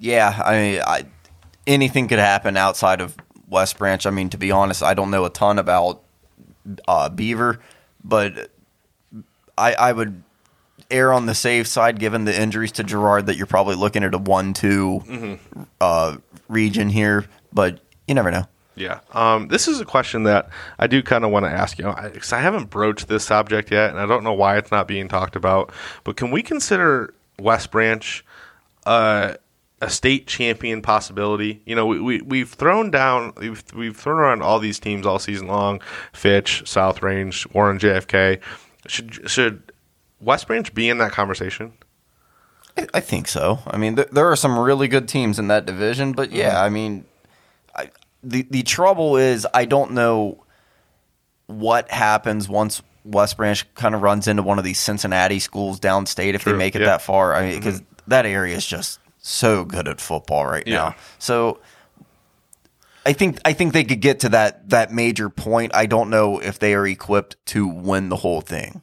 Yeah, 0.00 0.42
I 0.44 0.58
mean, 0.58 0.82
I, 0.84 1.04
anything 1.68 2.08
could 2.08 2.18
happen 2.18 2.56
outside 2.56 3.00
of 3.00 3.16
West 3.48 3.78
Branch. 3.78 4.04
I 4.04 4.10
mean, 4.10 4.28
to 4.30 4.38
be 4.38 4.50
honest, 4.50 4.82
I 4.82 4.94
don't 4.94 5.12
know 5.12 5.24
a 5.24 5.30
ton 5.30 5.60
about 5.60 6.02
uh, 6.88 7.08
Beaver, 7.08 7.60
but 8.04 8.50
I, 9.56 9.74
I 9.74 9.92
would 9.92 10.22
err 10.90 11.12
on 11.12 11.26
the 11.26 11.34
safe 11.34 11.66
side 11.66 11.98
given 11.98 12.24
the 12.24 12.40
injuries 12.40 12.72
to 12.72 12.84
Girard 12.84 13.26
that 13.26 13.36
you're 13.36 13.46
probably 13.46 13.74
looking 13.74 14.04
at 14.04 14.14
a 14.14 14.18
one-two 14.18 15.38
uh, 15.80 16.16
region 16.48 16.88
here. 16.88 17.26
But 17.52 17.80
you 18.06 18.14
never 18.14 18.30
know. 18.30 18.46
Yeah. 18.76 19.00
Um, 19.12 19.48
this 19.48 19.68
is 19.68 19.80
a 19.80 19.86
question 19.86 20.24
that 20.24 20.50
I 20.78 20.86
do 20.86 21.02
kind 21.02 21.24
of 21.24 21.30
want 21.30 21.46
to 21.46 21.50
ask 21.50 21.78
you 21.78 21.92
because 22.12 22.32
I, 22.32 22.40
haven't 22.40 22.68
broached 22.68 23.08
this 23.08 23.24
subject 23.24 23.70
yet, 23.70 23.90
and 23.90 23.98
I 23.98 24.06
don't 24.06 24.22
know 24.22 24.34
why 24.34 24.58
it's 24.58 24.70
not 24.70 24.86
being 24.86 25.08
talked 25.08 25.34
about. 25.34 25.72
But 26.04 26.16
can 26.16 26.30
we 26.30 26.42
consider 26.42 27.14
West 27.38 27.70
Branch 27.70 28.24
uh, 28.84 29.34
a 29.80 29.90
state 29.90 30.26
champion 30.26 30.82
possibility? 30.82 31.62
You 31.66 31.76
know, 31.76 31.86
we, 31.86 32.00
we 32.00 32.20
we've 32.22 32.50
thrown 32.50 32.90
down 32.90 33.32
we've 33.36 33.62
we've 33.74 33.96
thrown 33.96 34.18
around 34.18 34.42
all 34.42 34.58
these 34.58 34.78
teams 34.78 35.06
all 35.06 35.18
season 35.18 35.48
long: 35.48 35.80
Fitch, 36.12 36.68
South 36.68 37.02
Range, 37.02 37.46
Warren, 37.52 37.78
JFK. 37.78 38.40
Should 38.86 39.30
should 39.30 39.72
West 40.20 40.46
Branch 40.46 40.72
be 40.74 40.88
in 40.88 40.98
that 40.98 41.12
conversation? 41.12 41.72
I, 42.76 42.86
I 42.94 43.00
think 43.00 43.28
so. 43.28 43.60
I 43.66 43.76
mean, 43.76 43.96
th- 43.96 44.08
there 44.08 44.30
are 44.30 44.36
some 44.36 44.58
really 44.58 44.88
good 44.88 45.08
teams 45.08 45.38
in 45.38 45.48
that 45.48 45.66
division, 45.66 46.12
but 46.12 46.32
yeah, 46.32 46.54
mm-hmm. 46.54 46.64
I 46.64 46.68
mean, 46.68 47.04
I, 47.74 47.90
the 48.22 48.46
the 48.50 48.62
trouble 48.62 49.16
is 49.16 49.46
I 49.52 49.64
don't 49.64 49.92
know 49.92 50.44
what 51.46 51.90
happens 51.90 52.48
once 52.48 52.82
West 53.04 53.36
Branch 53.36 53.74
kind 53.74 53.94
of 53.94 54.02
runs 54.02 54.26
into 54.26 54.42
one 54.42 54.58
of 54.58 54.64
these 54.64 54.78
Cincinnati 54.78 55.38
schools 55.38 55.78
downstate 55.80 56.34
if 56.34 56.42
True, 56.42 56.52
they 56.52 56.58
make 56.58 56.74
it 56.74 56.80
yeah. 56.80 56.88
that 56.88 57.02
far. 57.02 57.34
I 57.34 57.42
mean, 57.42 57.50
mm-hmm. 57.50 57.60
because 57.60 57.82
that 58.08 58.26
area 58.26 58.56
is 58.56 58.66
just 58.66 59.00
so 59.28 59.64
good 59.64 59.88
at 59.88 60.00
football 60.00 60.46
right 60.46 60.66
Yeah. 60.66 60.74
now. 60.76 60.94
So. 61.18 61.60
I 63.08 63.12
think 63.12 63.38
I 63.44 63.52
think 63.52 63.72
they 63.72 63.84
could 63.84 64.00
get 64.00 64.18
to 64.20 64.28
that 64.30 64.68
that 64.70 64.90
major 64.92 65.30
point. 65.30 65.72
I 65.76 65.86
don't 65.86 66.10
know 66.10 66.40
if 66.40 66.58
they 66.58 66.74
are 66.74 66.84
equipped 66.84 67.36
to 67.46 67.64
win 67.68 68.08
the 68.08 68.16
whole 68.16 68.40
thing. 68.40 68.82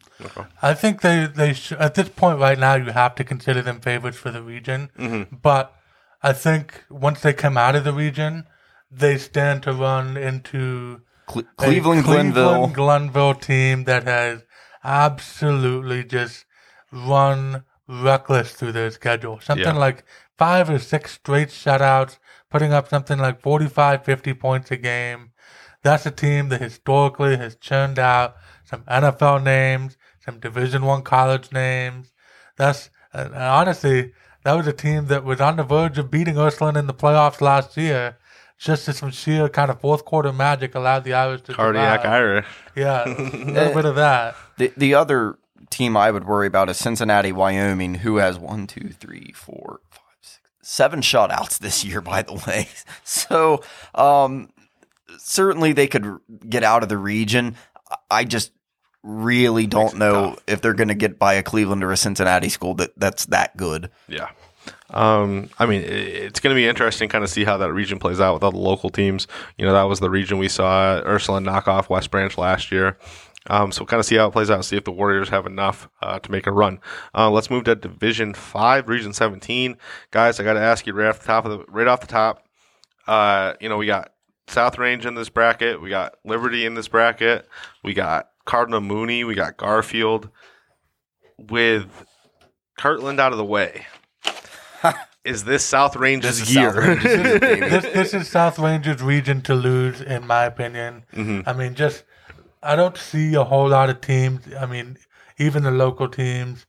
I 0.61 0.73
think 0.73 1.01
they 1.01 1.25
they 1.27 1.51
sh- 1.53 1.73
at 1.73 1.95
this 1.95 2.07
point 2.07 2.39
right 2.39 2.57
now 2.57 2.75
you 2.75 2.85
have 2.93 3.15
to 3.15 3.25
consider 3.25 3.61
them 3.61 3.81
favorites 3.81 4.15
for 4.17 4.31
the 4.31 4.41
region. 4.41 4.89
Mm-hmm. 4.97 5.35
But 5.41 5.75
I 6.21 6.31
think 6.31 6.85
once 6.89 7.19
they 7.19 7.33
come 7.33 7.57
out 7.57 7.75
of 7.75 7.83
the 7.83 7.91
region, 7.91 8.45
they 8.89 9.17
stand 9.17 9.61
to 9.63 9.73
run 9.73 10.15
into 10.15 11.01
Cle- 11.27 11.41
a 11.59 11.65
Cleveland, 11.65 12.05
Glenville, 12.05 12.67
Glenville 12.67 13.33
team 13.35 13.83
that 13.83 14.03
has 14.05 14.43
absolutely 14.85 16.05
just 16.05 16.45
run 16.93 17.63
reckless 17.89 18.53
through 18.53 18.71
their 18.71 18.89
schedule. 18.91 19.41
Something 19.41 19.65
Yeah. 19.75 19.81
like 19.87 20.05
five 20.37 20.69
or 20.69 20.79
six 20.79 21.13
straight 21.13 21.49
shutouts, 21.49 22.17
putting 22.49 22.73
up 22.73 22.89
something 22.89 23.19
like 23.19 23.41
45, 23.41 24.03
50 24.03 24.33
points 24.33 24.71
a 24.71 24.77
game. 24.77 25.31
That's 25.83 26.05
a 26.05 26.11
team 26.11 26.49
that 26.49 26.61
historically 26.61 27.35
has 27.37 27.55
churned 27.55 27.99
out 27.99 28.35
some 28.63 28.83
NFL 28.83 29.43
names, 29.43 29.97
some 30.23 30.39
Division 30.39 30.83
One 30.83 31.01
college 31.01 31.51
names. 31.51 32.13
That's 32.55 32.89
and 33.11 33.33
honestly, 33.35 34.13
that 34.43 34.53
was 34.53 34.67
a 34.67 34.73
team 34.73 35.07
that 35.07 35.23
was 35.23 35.39
on 35.39 35.57
the 35.57 35.63
verge 35.63 35.97
of 35.97 36.09
beating 36.09 36.37
Ursuline 36.37 36.77
in 36.77 36.87
the 36.87 36.93
playoffs 36.93 37.41
last 37.41 37.77
year. 37.77 38.17
Just 38.57 38.87
as 38.87 38.97
some 38.97 39.11
sheer 39.11 39.49
kind 39.49 39.69
of 39.69 39.81
fourth 39.81 40.05
quarter 40.05 40.31
magic 40.31 40.73
allowed 40.73 41.03
the 41.03 41.13
Irish 41.13 41.41
to 41.43 41.53
Cardiac 41.53 42.01
survive. 42.01 42.13
Irish. 42.13 42.45
Yeah, 42.75 43.03
a 43.05 43.09
little 43.45 43.73
bit 43.73 43.85
of 43.85 43.95
that. 43.95 44.35
The 44.57 44.71
the 44.77 44.93
other 44.93 45.37
team 45.69 45.97
I 45.97 46.11
would 46.11 46.25
worry 46.25 46.47
about 46.47 46.69
is 46.69 46.77
Cincinnati, 46.77 47.31
Wyoming, 47.31 47.95
who 47.95 48.17
has 48.17 48.39
one, 48.39 48.67
two, 48.67 48.89
three, 48.89 49.33
four, 49.35 49.81
five, 49.89 50.01
six, 50.01 50.02
seven 50.63 51.01
shutouts 51.01 51.59
this 51.59 51.85
year. 51.85 52.01
By 52.01 52.23
the 52.23 52.33
way, 52.47 52.67
so 53.03 53.61
um, 53.93 54.49
certainly 55.19 55.73
they 55.73 55.87
could 55.87 56.17
get 56.47 56.63
out 56.63 56.83
of 56.83 56.89
the 56.89 56.97
region. 56.97 57.55
I 58.09 58.23
just 58.23 58.51
really 59.03 59.67
don't 59.67 59.97
know 59.97 60.31
tough. 60.31 60.43
if 60.47 60.61
they're 60.61 60.73
going 60.73 60.87
to 60.87 60.95
get 60.95 61.19
by 61.19 61.33
a 61.35 61.43
Cleveland 61.43 61.83
or 61.83 61.91
a 61.91 61.97
Cincinnati 61.97 62.49
school 62.49 62.73
that 62.75 62.91
that's 62.97 63.25
that 63.27 63.55
good. 63.57 63.91
Yeah. 64.07 64.29
Um, 64.89 65.49
I 65.57 65.65
mean, 65.65 65.81
it's 65.81 66.39
going 66.39 66.53
to 66.53 66.59
be 66.59 66.67
interesting 66.67 67.09
kind 67.09 67.23
of 67.23 67.29
see 67.29 67.43
how 67.43 67.57
that 67.57 67.73
region 67.73 67.99
plays 67.99 68.21
out 68.21 68.35
with 68.35 68.43
all 68.43 68.51
the 68.51 68.59
local 68.59 68.89
teams. 68.89 69.27
You 69.57 69.65
know, 69.65 69.73
that 69.73 69.83
was 69.83 69.99
the 69.99 70.09
region 70.09 70.37
we 70.37 70.49
saw 70.49 71.01
Ursuline 71.03 71.43
knock 71.43 71.67
off 71.67 71.89
West 71.89 72.11
Branch 72.11 72.37
last 72.37 72.71
year. 72.71 72.97
Um, 73.49 73.71
so 73.71 73.81
we'll 73.81 73.87
kind 73.87 73.99
of 73.99 74.05
see 74.05 74.15
how 74.15 74.27
it 74.27 74.31
plays 74.31 74.49
out, 74.49 74.63
see 74.63 74.77
if 74.77 74.85
the 74.85 74.91
Warriors 74.91 75.29
have 75.29 75.45
enough 75.45 75.89
uh, 76.01 76.19
to 76.19 76.31
make 76.31 76.47
a 76.47 76.51
run. 76.51 76.79
Uh, 77.13 77.29
let's 77.29 77.49
move 77.49 77.65
to 77.65 77.75
Division 77.75 78.33
Five, 78.33 78.87
Region 78.87 79.13
17, 79.13 79.77
guys. 80.11 80.39
I 80.39 80.43
got 80.43 80.53
to 80.53 80.61
ask 80.61 80.87
you 80.87 80.93
right 80.93 81.09
off 81.09 81.19
the 81.19 81.25
top 81.25 81.45
of 81.45 81.51
the 81.51 81.65
right 81.67 81.87
off 81.87 82.01
the 82.01 82.07
top. 82.07 82.45
Uh, 83.05 83.53
you 83.59 83.67
know, 83.67 83.77
we 83.77 83.85
got 83.85 84.13
South 84.47 84.77
Range 84.77 85.05
in 85.05 85.15
this 85.15 85.29
bracket, 85.29 85.81
we 85.81 85.89
got 85.89 86.15
Liberty 86.23 86.65
in 86.65 86.75
this 86.75 86.87
bracket, 86.87 87.47
we 87.83 87.93
got 87.93 88.29
Cardinal 88.45 88.81
Mooney, 88.81 89.23
we 89.23 89.35
got 89.35 89.57
Garfield. 89.57 90.29
With 91.37 92.05
Kirtland 92.77 93.19
out 93.19 93.31
of 93.31 93.37
the 93.37 93.43
way, 93.43 93.87
is 95.25 95.43
this 95.43 95.65
South 95.65 95.95
Range's 95.95 96.39
This 96.39 96.55
year? 96.55 96.71
South 96.71 96.83
Range's 96.83 97.03
this 97.41 97.83
this 97.93 98.13
is 98.13 98.29
South 98.29 98.59
Range's 98.59 99.01
region 99.01 99.41
to 99.41 99.55
lose, 99.55 99.99
in 99.99 100.27
my 100.27 100.45
opinion. 100.45 101.03
Mm-hmm. 101.13 101.49
I 101.49 101.53
mean, 101.53 101.75
just 101.75 102.03
I 102.63 102.75
don't 102.75 102.97
see 102.97 103.35
a 103.35 103.43
whole 103.43 103.69
lot 103.69 103.89
of 103.89 104.01
teams. 104.01 104.41
I 104.59 104.65
mean, 104.65 104.97
even 105.37 105.63
the 105.63 105.71
local 105.71 106.07
teams, 106.07 106.65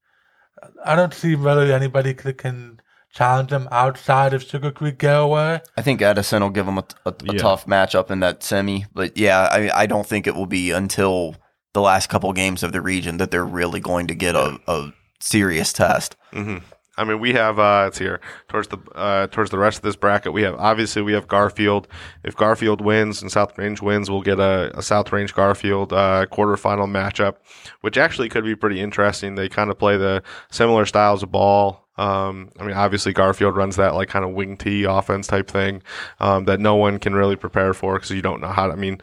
I 0.85 0.97
don't 0.97 1.15
see 1.15 1.35
really 1.35 1.73
anybody 1.73 2.13
that 2.13 2.39
can 2.39 2.81
challenge 3.13 3.51
them 3.51 3.69
outside 3.71 4.35
of 4.35 4.43
Sugar 4.43 4.73
Creek 4.73 4.99
Garaway. 4.99 5.61
I 5.77 5.83
think 5.83 6.03
Edison 6.03 6.43
will 6.43 6.51
give 6.51 6.67
them 6.67 6.79
a, 6.79 6.85
a, 7.07 7.11
a 7.11 7.33
Yeah. 7.35 7.39
tough 7.39 7.67
matchup 7.67 8.11
in 8.11 8.21
that 8.21 8.43
semi, 8.43 8.87
but 8.93 9.17
yeah, 9.17 9.49
I 9.53 9.83
I 9.83 9.87
don't 9.87 10.07
think 10.07 10.27
it 10.27 10.35
will 10.35 10.47
be 10.47 10.71
until 10.73 11.37
the 11.75 11.81
last 11.81 12.09
couple 12.09 12.33
games 12.33 12.63
of 12.63 12.73
the 12.73 12.81
region 12.81 13.19
that 13.19 13.31
they're 13.31 13.45
really 13.45 13.81
going 13.81 14.07
to 14.09 14.15
get 14.15 14.35
a, 14.35 14.59
a 14.67 14.93
serious 15.21 15.73
test. 15.73 16.17
hmm 16.33 16.59
I 16.97 17.05
mean, 17.05 17.19
we 17.19 17.33
have 17.33 17.59
uh, 17.59 17.87
it's 17.89 17.99
here 17.99 18.21
towards 18.49 18.69
the 18.69 18.79
uh, 18.95 19.27
towards 19.27 19.51
the 19.51 19.59
rest 19.59 19.79
of 19.79 19.83
this 19.83 19.97
bracket. 19.97 20.33
We 20.33 20.43
have 20.43 20.55
obviously 20.55 21.03
we 21.03 21.13
have 21.13 21.27
Garfield. 21.27 21.89
If 22.23 22.37
Garfield 22.37 22.81
wins 22.81 23.21
and 23.21 23.33
South 23.33 23.57
Range 23.59 23.81
wins, 23.83 24.11
we'll 24.11 24.23
get 24.23 24.39
a, 24.39 24.71
a 24.77 24.83
South 24.83 25.13
Range 25.13 25.33
Garfield 25.35 25.93
uh, 25.93 26.27
quarterfinal 26.31 26.89
matchup, 26.89 27.37
which 27.81 27.99
actually 27.99 28.29
could 28.29 28.45
be 28.45 28.55
pretty 28.55 28.81
interesting. 28.81 29.35
They 29.35 29.49
kind 29.49 29.71
of 29.71 29.79
play 29.79 29.97
the 29.97 30.23
similar 30.51 30.87
styles 30.87 31.23
of 31.23 31.33
ball. 31.33 31.85
Um, 31.97 32.51
I 32.59 32.65
mean, 32.65 32.77
obviously 32.77 33.13
Garfield 33.13 33.57
runs 33.57 33.77
that 33.77 33.95
like 33.95 34.09
kind 34.09 34.25
of 34.25 34.33
wing 34.33 34.57
tee 34.57 34.85
offense 34.85 35.27
type 35.27 35.49
thing 35.49 35.83
um, 36.21 36.45
that 36.45 36.61
no 36.61 36.75
one 36.75 36.99
can 36.99 37.15
really 37.15 37.37
prepare 37.37 37.73
for 37.73 37.95
because 37.95 38.11
you 38.11 38.23
don't 38.23 38.41
know 38.41 38.49
how. 38.49 38.69
To, 38.69 38.73
I 38.73 38.77
mean, 38.77 39.01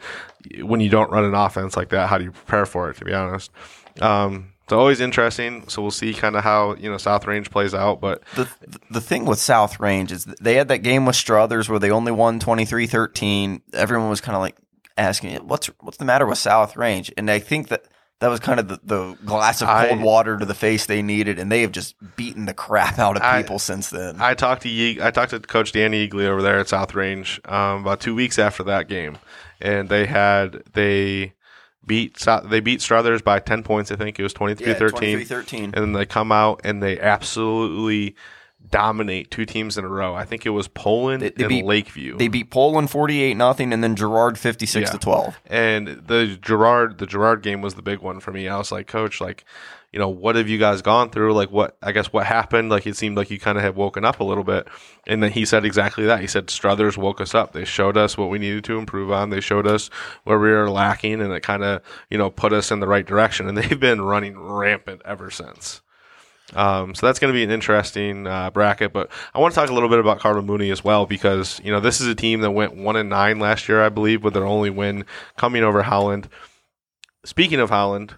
when 0.62 0.80
you 0.80 0.90
don't 0.90 1.10
run 1.10 1.24
an 1.24 1.34
offense 1.34 1.76
like 1.76 1.90
that, 1.90 2.08
how 2.08 2.18
do 2.18 2.24
you 2.24 2.32
prepare 2.32 2.66
for 2.66 2.90
it? 2.90 2.96
To 2.98 3.04
be 3.04 3.12
honest. 3.12 3.50
Um, 4.00 4.51
so 4.72 4.78
always 4.78 5.00
interesting. 5.00 5.68
So 5.68 5.82
we'll 5.82 5.90
see 5.90 6.14
kind 6.14 6.34
of 6.34 6.42
how 6.44 6.74
you 6.76 6.90
know 6.90 6.96
South 6.98 7.26
Range 7.26 7.50
plays 7.50 7.74
out, 7.74 8.00
but 8.00 8.22
The 8.36 8.48
the 8.90 9.00
thing 9.00 9.26
with 9.26 9.38
South 9.38 9.78
Range 9.80 10.10
is 10.10 10.24
they 10.24 10.54
had 10.54 10.68
that 10.68 10.78
game 10.78 11.04
with 11.06 11.14
Struthers 11.16 11.68
where 11.68 11.78
they 11.78 11.90
only 11.90 12.10
won 12.12 12.40
23-13. 12.40 13.60
Everyone 13.74 14.08
was 14.08 14.20
kind 14.20 14.34
of 14.36 14.40
like 14.40 14.56
asking, 14.96 15.36
"What's 15.46 15.66
what's 15.80 15.98
the 15.98 16.04
matter 16.04 16.26
with 16.26 16.38
South 16.38 16.76
Range?" 16.76 17.12
And 17.16 17.30
I 17.30 17.38
think 17.38 17.68
that 17.68 17.84
that 18.20 18.28
was 18.28 18.40
kind 18.40 18.60
of 18.60 18.68
the, 18.68 18.78
the 18.84 19.14
glass 19.24 19.62
of 19.62 19.68
cold 19.68 19.98
I- 20.00 20.02
water 20.02 20.38
to 20.38 20.44
the 20.44 20.54
face 20.54 20.86
they 20.86 21.02
needed, 21.02 21.38
and 21.38 21.50
they 21.50 21.62
have 21.62 21.72
just 21.72 21.94
beaten 22.16 22.46
the 22.46 22.54
crap 22.54 22.98
out 22.98 23.16
of 23.16 23.22
I- 23.22 23.42
people 23.42 23.58
since 23.58 23.90
then. 23.90 24.20
I 24.20 24.34
talked 24.34 24.62
to 24.62 24.68
Ye- 24.68 25.00
I 25.02 25.10
talked 25.10 25.30
to 25.32 25.40
Coach 25.40 25.72
Danny 25.72 26.08
Yeagley 26.08 26.26
over 26.26 26.40
there 26.40 26.58
at 26.60 26.68
South 26.68 26.94
Range 26.94 27.40
um, 27.46 27.82
about 27.82 28.00
two 28.00 28.14
weeks 28.14 28.38
after 28.38 28.62
that 28.64 28.88
game, 28.88 29.18
and 29.60 29.88
they 29.88 30.06
had 30.06 30.62
they 30.72 31.32
beat 31.86 32.24
they 32.44 32.60
beat 32.60 32.80
Struthers 32.80 33.22
by 33.22 33.38
ten 33.38 33.62
points. 33.62 33.90
I 33.90 33.96
think 33.96 34.18
it 34.18 34.22
was 34.22 34.34
23-13. 34.34 35.26
23-13. 35.26 35.62
and 35.64 35.74
then 35.74 35.92
they 35.92 36.06
come 36.06 36.32
out 36.32 36.60
and 36.64 36.82
they 36.82 36.98
absolutely 36.98 38.14
dominate 38.72 39.30
two 39.30 39.44
teams 39.44 39.78
in 39.78 39.84
a 39.84 39.88
row. 39.88 40.14
I 40.16 40.24
think 40.24 40.44
it 40.44 40.50
was 40.50 40.66
Poland 40.66 41.22
They- 41.22 41.30
they 41.30 41.44
and 41.44 41.48
beat- 41.48 41.64
Lakeview. 41.64 42.16
They 42.18 42.26
beat 42.26 42.50
Poland 42.50 42.90
48 42.90 43.36
nothing 43.36 43.72
and 43.72 43.84
then 43.84 43.94
Girard 43.94 44.36
56 44.36 44.88
Yeah. 44.88 44.92
to 44.92 44.98
12. 44.98 45.40
And 45.46 45.86
the 46.08 46.36
Girard, 46.42 46.98
the 46.98 47.06
Girard 47.06 47.42
game 47.42 47.60
was 47.62 47.74
the 47.74 47.82
big 47.82 48.00
one 48.00 48.18
for 48.18 48.32
me. 48.32 48.48
I 48.48 48.58
was 48.58 48.72
like, 48.72 48.88
Coach, 48.88 49.20
like, 49.20 49.44
you 49.92 49.98
know, 49.98 50.08
what 50.08 50.36
have 50.36 50.48
you 50.48 50.56
guys 50.56 50.80
gone 50.80 51.10
through? 51.10 51.34
Like, 51.34 51.50
what 51.50 51.76
I 51.82 51.92
guess 51.92 52.12
what 52.14 52.24
happened? 52.24 52.70
Like, 52.70 52.86
it 52.86 52.96
seemed 52.96 53.14
like 53.16 53.30
you 53.30 53.38
kind 53.38 53.58
of 53.58 53.62
had 53.62 53.76
woken 53.76 54.06
up 54.06 54.20
a 54.20 54.24
little 54.24 54.42
bit. 54.42 54.66
And 55.06 55.22
then 55.22 55.30
he 55.32 55.44
said 55.44 55.66
exactly 55.66 56.06
that. 56.06 56.20
He 56.20 56.26
said 56.26 56.48
Struthers 56.48 56.96
woke 56.96 57.20
us 57.20 57.34
up. 57.34 57.52
They 57.52 57.66
showed 57.66 57.98
us 57.98 58.16
what 58.16 58.30
we 58.30 58.38
needed 58.38 58.64
to 58.64 58.78
improve 58.78 59.12
on. 59.12 59.28
They 59.28 59.40
showed 59.42 59.66
us 59.66 59.90
where 60.24 60.38
we 60.38 60.48
were 60.50 60.70
lacking, 60.70 61.20
and 61.20 61.30
it 61.32 61.42
kind 61.42 61.62
of, 61.62 61.82
you 62.08 62.16
know, 62.16 62.30
put 62.30 62.54
us 62.54 62.70
in 62.70 62.80
the 62.80 62.88
right 62.88 63.04
direction. 63.06 63.46
And 63.48 63.58
they've 63.58 63.78
been 63.78 64.00
running 64.00 64.38
rampant 64.40 65.02
ever 65.04 65.30
since. 65.30 65.82
Um, 66.54 66.94
so 66.94 67.06
that's 67.06 67.18
going 67.18 67.32
to 67.32 67.36
be 67.36 67.44
an 67.44 67.50
interesting 67.50 68.26
uh, 68.26 68.50
bracket. 68.50 68.92
But 68.92 69.10
I 69.34 69.38
want 69.38 69.54
to 69.54 69.60
talk 69.60 69.70
a 69.70 69.74
little 69.74 69.88
bit 69.88 69.98
about 69.98 70.20
Cardinal 70.20 70.44
Mooney 70.44 70.70
as 70.70 70.84
well 70.84 71.06
because 71.06 71.60
you 71.64 71.72
know 71.72 71.80
this 71.80 72.00
is 72.00 72.06
a 72.06 72.14
team 72.14 72.40
that 72.40 72.50
went 72.50 72.76
one 72.76 72.96
and 72.96 73.08
nine 73.08 73.38
last 73.38 73.68
year, 73.68 73.84
I 73.84 73.88
believe, 73.88 74.24
with 74.24 74.34
their 74.34 74.46
only 74.46 74.70
win 74.70 75.04
coming 75.36 75.62
over 75.62 75.82
Howland. 75.82 76.28
Speaking 77.24 77.60
of 77.60 77.70
Howland, 77.70 78.16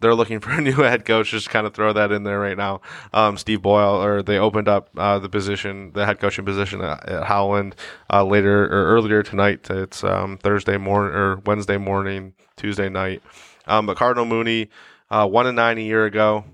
they're 0.00 0.14
looking 0.14 0.40
for 0.40 0.50
a 0.50 0.60
new 0.60 0.72
head 0.72 1.04
coach. 1.04 1.30
Just 1.30 1.50
kind 1.50 1.66
of 1.66 1.74
throw 1.74 1.92
that 1.92 2.12
in 2.12 2.24
there 2.24 2.38
right 2.38 2.56
now. 2.56 2.80
Um, 3.12 3.36
Steve 3.36 3.62
Boyle, 3.62 4.02
or 4.02 4.22
they 4.22 4.38
opened 4.38 4.68
up 4.68 4.90
uh, 4.96 5.18
the 5.18 5.28
position, 5.28 5.92
the 5.92 6.06
head 6.06 6.20
coaching 6.20 6.44
position 6.44 6.80
at, 6.80 7.08
at 7.08 7.24
Howland 7.24 7.74
uh, 8.12 8.24
later 8.24 8.64
or 8.64 8.94
earlier 8.94 9.22
tonight. 9.22 9.68
It's 9.70 10.04
um, 10.04 10.38
Thursday 10.38 10.76
morning 10.76 11.14
or 11.14 11.36
Wednesday 11.46 11.78
morning, 11.78 12.34
Tuesday 12.56 12.88
night. 12.88 13.22
Um, 13.66 13.86
but 13.86 13.96
Cardinal 13.96 14.26
Mooney, 14.26 14.68
uh, 15.10 15.26
one 15.26 15.46
and 15.46 15.56
nine 15.56 15.78
a 15.78 15.82
year 15.82 16.04
ago, 16.04 16.44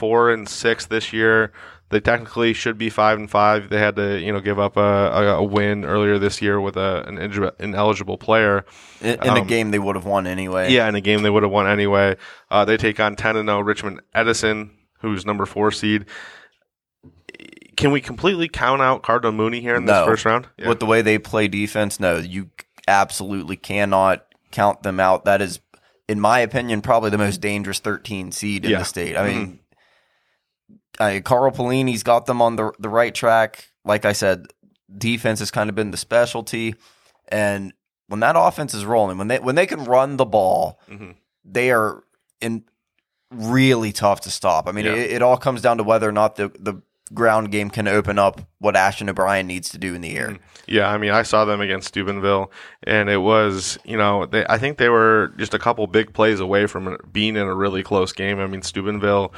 four 0.00 0.30
and 0.30 0.48
six 0.48 0.86
this 0.86 1.12
year. 1.12 1.52
They 1.90 1.98
technically 2.00 2.52
should 2.52 2.78
be 2.78 2.88
five 2.88 3.18
and 3.18 3.28
five. 3.28 3.68
They 3.68 3.78
had 3.78 3.96
to, 3.96 4.18
you 4.20 4.32
know, 4.32 4.40
give 4.40 4.58
up 4.60 4.76
a, 4.76 4.80
a, 4.80 5.24
a 5.38 5.42
win 5.42 5.84
earlier 5.84 6.18
this 6.20 6.40
year 6.40 6.60
with 6.60 6.76
a, 6.76 7.04
an 7.08 7.18
ineligible 7.58 8.16
player 8.16 8.64
in, 9.00 9.20
in 9.22 9.36
a 9.36 9.44
game 9.44 9.72
they 9.72 9.78
would 9.80 9.96
have 9.96 10.04
won 10.06 10.26
anyway. 10.28 10.72
Yeah, 10.72 10.88
in 10.88 10.94
a 10.94 11.00
game 11.00 11.22
they 11.22 11.30
would 11.30 11.42
have 11.42 11.50
won 11.50 11.66
anyway. 11.66 12.16
Uh, 12.50 12.64
they 12.64 12.76
take 12.76 13.00
on 13.00 13.16
ten 13.16 13.36
and 13.36 13.48
zero 13.48 13.60
Richmond 13.60 14.00
Edison, 14.14 14.70
who's 15.00 15.26
number 15.26 15.46
four 15.46 15.72
seed. 15.72 16.06
Can 17.76 17.92
we 17.92 18.00
completely 18.00 18.48
count 18.48 18.82
out 18.82 19.02
Cardinal 19.02 19.32
Mooney 19.32 19.60
here 19.60 19.74
in 19.74 19.86
this 19.86 20.04
first 20.04 20.24
round? 20.24 20.48
Yeah. 20.58 20.68
With 20.68 20.80
the 20.80 20.86
way 20.86 21.02
they 21.02 21.18
play 21.18 21.48
defense, 21.48 21.98
no, 21.98 22.18
you 22.18 22.50
absolutely 22.86 23.56
cannot 23.56 24.26
count 24.50 24.82
them 24.82 25.00
out. 25.00 25.24
That 25.24 25.40
is, 25.40 25.60
in 26.08 26.20
my 26.20 26.40
opinion, 26.40 26.82
probably 26.82 27.08
the 27.10 27.18
most 27.18 27.40
dangerous 27.40 27.78
13 27.78 28.32
seed 28.32 28.64
in 28.64 28.72
Yeah. 28.72 28.78
the 28.80 28.84
state. 28.84 29.16
I 29.16 29.26
mean, 29.32 29.59
I, 31.00 31.20
Carl 31.20 31.50
Pelini's 31.50 32.02
got 32.02 32.26
them 32.26 32.40
on 32.42 32.56
the 32.56 32.72
the 32.78 32.88
right 32.88 33.14
track. 33.14 33.70
Like 33.84 34.04
I 34.04 34.12
said, 34.12 34.46
defense 34.96 35.38
has 35.40 35.50
kind 35.50 35.68
of 35.70 35.74
been 35.74 35.90
the 35.90 35.96
specialty, 35.96 36.74
and 37.28 37.72
when 38.08 38.20
that 38.20 38.36
offense 38.36 38.74
is 38.74 38.84
rolling, 38.84 39.18
when 39.18 39.28
they 39.28 39.38
when 39.38 39.54
they 39.54 39.66
can 39.66 39.84
run 39.84 40.16
the 40.16 40.26
ball, 40.26 40.78
Mhm. 40.90 41.14
they 41.44 41.70
are 41.70 42.04
in 42.40 42.64
really 43.30 43.92
tough 43.92 44.20
to 44.22 44.30
stop. 44.30 44.68
I 44.68 44.72
mean, 44.72 44.84
Yeah. 44.86 44.92
it, 44.94 45.10
it 45.12 45.22
all 45.22 45.36
comes 45.36 45.62
down 45.62 45.76
to 45.78 45.84
whether 45.84 46.08
or 46.08 46.12
not 46.12 46.36
the 46.36 46.48
the 46.58 46.82
ground 47.12 47.50
game 47.50 47.70
can 47.70 47.88
open 47.88 48.20
up 48.20 48.40
what 48.60 48.76
Ashton 48.76 49.08
O'Brien 49.08 49.46
needs 49.48 49.68
to 49.70 49.78
do 49.78 49.94
in 49.96 50.00
the 50.00 50.16
air. 50.16 50.36
Yeah, 50.66 50.88
I 50.88 50.96
mean, 50.96 51.10
I 51.10 51.22
saw 51.22 51.44
them 51.44 51.60
against 51.60 51.88
Steubenville, 51.88 52.52
and 52.84 53.08
it 53.10 53.16
was, 53.16 53.78
you 53.84 53.96
know, 53.96 54.26
they, 54.26 54.46
I 54.48 54.58
think 54.58 54.78
they 54.78 54.88
were 54.88 55.32
just 55.36 55.52
a 55.52 55.58
couple 55.58 55.84
big 55.88 56.12
plays 56.12 56.38
away 56.38 56.66
from 56.66 56.96
being 57.10 57.34
in 57.34 57.42
a 57.48 57.54
really 57.54 57.82
close 57.82 58.12
game. 58.12 58.38
I 58.38 58.46
mean, 58.46 58.62
Steubenville, 58.62 59.32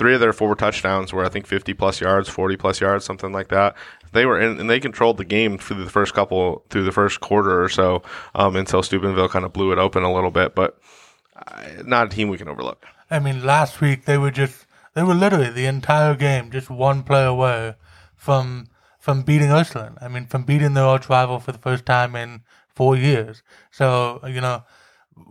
three 0.00 0.14
of 0.14 0.20
their 0.20 0.32
four 0.32 0.54
touchdowns 0.54 1.12
were, 1.12 1.26
I 1.26 1.28
think, 1.28 1.46
50 1.46 1.74
plus 1.74 2.00
yards, 2.00 2.26
40 2.26 2.56
plus 2.56 2.80
yards, 2.80 3.04
something 3.04 3.32
like 3.32 3.48
that. 3.48 3.76
They 4.12 4.24
were 4.24 4.40
in, 4.40 4.58
and 4.58 4.70
they 4.70 4.80
controlled 4.80 5.18
the 5.18 5.26
game 5.26 5.58
through 5.58 5.84
the 5.84 5.90
first 5.90 6.14
couple, 6.14 6.64
through 6.70 6.84
the 6.84 6.90
first 6.90 7.20
quarter 7.20 7.62
or 7.62 7.68
so, 7.68 8.02
um, 8.34 8.56
until 8.56 8.82
Steubenville 8.82 9.28
kind 9.28 9.44
of 9.44 9.52
blew 9.52 9.72
it 9.72 9.78
open 9.78 10.02
a 10.02 10.10
little 10.10 10.30
bit. 10.30 10.54
But 10.54 10.80
uh, 11.36 11.82
not 11.84 12.06
a 12.06 12.08
team 12.08 12.30
we 12.30 12.38
can 12.38 12.48
overlook. 12.48 12.86
I 13.10 13.18
mean, 13.18 13.44
last 13.44 13.82
week 13.82 14.06
they 14.06 14.16
were 14.16 14.30
just 14.30 14.64
they 14.94 15.02
were 15.02 15.14
literally 15.14 15.50
the 15.50 15.66
entire 15.66 16.14
game 16.14 16.50
just 16.50 16.70
one 16.70 17.02
play 17.02 17.26
away 17.26 17.74
from 18.16 18.68
from 18.98 19.20
beating 19.20 19.50
Ursuline. 19.50 19.98
I 20.00 20.08
mean, 20.08 20.24
from 20.24 20.44
beating 20.44 20.72
their 20.72 20.84
arch 20.84 21.10
rival 21.10 21.40
for 21.40 21.52
the 21.52 21.58
first 21.58 21.84
time 21.84 22.16
in 22.16 22.40
four 22.74 22.96
years. 22.96 23.42
So 23.70 24.20
you 24.26 24.40
know 24.40 24.64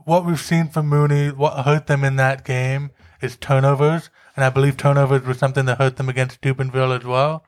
what 0.06 0.26
we've 0.26 0.40
seen 0.40 0.70
from 0.70 0.88
Mooney, 0.90 1.30
what 1.30 1.66
hurt 1.66 1.88
them 1.88 2.04
in 2.04 2.18
that 2.18 2.46
game 2.46 2.92
is 3.20 3.36
turnovers, 3.36 4.12
and 4.40 4.46
I 4.46 4.50
believe 4.50 4.78
turnovers 4.78 5.24
was 5.24 5.38
something 5.38 5.66
that 5.66 5.80
hurt 5.80 5.98
them 5.98 6.08
against 6.08 6.36
Steubenville 6.36 6.94
as 6.94 7.04
well. 7.04 7.44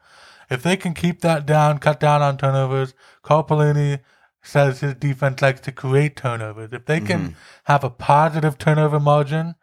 If 0.49 0.61
they 0.61 0.75
can 0.75 0.93
keep 0.93 1.21
that 1.21 1.45
down, 1.45 1.77
cut 1.77 2.01
down 2.01 2.21
on 2.21 2.37
turnovers, 2.37 2.93
Carl 3.23 3.45
Pelini 3.45 4.01
says 4.43 4.81
his 4.81 4.95
defense 4.95 5.41
likes 5.41 5.61
to 5.61 5.71
create 5.71 6.17
turnovers. 6.17 6.71
If 6.73 6.85
they 6.87 6.99
can 6.99 7.19
mm-hmm. 7.21 7.33
have 7.63 7.85
a 7.85 7.89
positive 7.89 8.57
turnover 8.57 8.99
margin, 8.99 9.55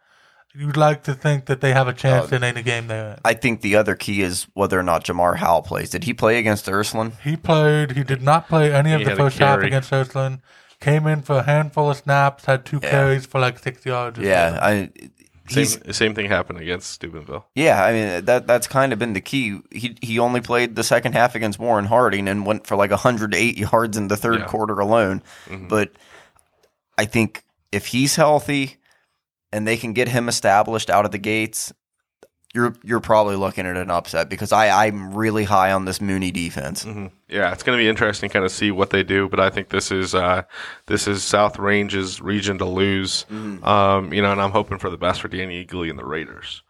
you'd 0.54 0.78
like 0.78 1.02
to 1.02 1.12
think 1.12 1.44
that 1.44 1.60
they 1.60 1.74
have 1.74 1.86
a 1.86 1.92
chance 1.92 2.32
uh, 2.32 2.36
in 2.36 2.44
any 2.44 2.62
game 2.62 2.86
they're 2.86 3.12
in. 3.12 3.18
I 3.26 3.34
think 3.34 3.60
the 3.60 3.76
other 3.76 3.94
key 3.94 4.22
is 4.22 4.46
whether 4.54 4.80
or 4.80 4.82
not 4.82 5.04
Jamar 5.04 5.36
Howell 5.36 5.60
plays. 5.60 5.90
Did 5.90 6.04
he 6.04 6.14
play 6.14 6.38
against 6.38 6.66
Ursuline? 6.66 7.12
He 7.22 7.36
played. 7.36 7.92
He 7.92 8.04
did 8.04 8.22
not 8.22 8.48
play 8.48 8.72
any 8.72 8.94
of 8.94 9.00
He 9.00 9.04
the 9.04 9.16
first 9.16 9.36
half 9.36 9.60
against 9.60 9.92
Ursuline. 9.92 10.40
Came 10.80 11.06
in 11.06 11.20
for 11.20 11.40
a 11.40 11.42
handful 11.42 11.90
of 11.90 11.98
snaps, 11.98 12.46
had 12.46 12.64
two 12.64 12.80
carries 12.80 13.26
for 13.26 13.38
like 13.38 13.58
six 13.58 13.84
yards. 13.84 14.18
or 14.18 14.22
Yeah, 14.22 14.54
so. 14.54 14.60
I. 14.62 14.90
Same, 15.48 15.92
same 15.92 16.14
thing 16.14 16.26
happened 16.28 16.58
against 16.60 16.90
Steubenville. 16.90 17.46
yeah, 17.54 17.82
I 17.84 17.92
mean 17.92 18.24
that 18.26 18.46
that's 18.46 18.66
kind 18.66 18.92
of 18.92 18.98
been 18.98 19.12
the 19.14 19.20
key. 19.20 19.60
He 19.70 19.96
he 20.02 20.18
only 20.18 20.40
played 20.40 20.76
the 20.76 20.84
second 20.84 21.12
half 21.14 21.34
against 21.34 21.58
Warren 21.58 21.86
Harding 21.86 22.28
and 22.28 22.44
went 22.46 22.66
for 22.66 22.76
like 22.76 22.90
108 22.90 23.56
yards 23.58 23.96
in 23.96 24.08
the 24.08 24.16
third 24.16 24.40
Yeah. 24.40 24.46
quarter 24.46 24.78
alone. 24.78 25.22
Mm-hmm. 25.46 25.68
But 25.68 25.92
I 26.96 27.04
think 27.04 27.44
if 27.72 27.86
he's 27.86 28.16
healthy 28.16 28.76
and 29.52 29.66
they 29.66 29.76
can 29.76 29.92
get 29.92 30.08
him 30.08 30.28
established 30.28 30.90
out 30.90 31.04
of 31.04 31.10
the 31.12 31.18
gates, 31.18 31.72
you're 32.54 32.74
you're 32.82 33.00
probably 33.00 33.36
looking 33.36 33.66
at 33.66 33.76
an 33.76 33.90
upset 33.90 34.28
because 34.28 34.52
I 34.52 34.86
I'm 34.86 35.14
really 35.14 35.44
high 35.44 35.72
on 35.72 35.84
this 35.84 36.00
Mooney 36.00 36.30
defense. 36.30 36.84
Yeah, 37.28 37.52
it's 37.52 37.62
going 37.62 37.78
to 37.78 37.82
be 37.82 37.88
interesting, 37.88 38.30
to 38.30 38.32
kind 38.32 38.44
of 38.44 38.50
see 38.50 38.70
what 38.70 38.90
they 38.90 39.02
do. 39.02 39.28
But 39.28 39.40
I 39.40 39.50
think 39.50 39.68
this 39.68 39.90
is 39.92 40.14
uh, 40.14 40.44
this 40.86 41.06
is 41.06 41.22
South 41.22 41.58
Range's 41.58 42.20
region 42.20 42.58
to 42.58 42.64
lose. 42.64 43.26
Um, 43.30 44.12
you 44.12 44.22
know, 44.22 44.32
and 44.32 44.40
I'm 44.40 44.52
hoping 44.52 44.78
for 44.78 44.88
the 44.90 44.96
best 44.96 45.20
for 45.20 45.28
Danny 45.28 45.64
Yeagley 45.64 45.90
and 45.90 45.98
the 45.98 46.06
Raiders. 46.06 46.62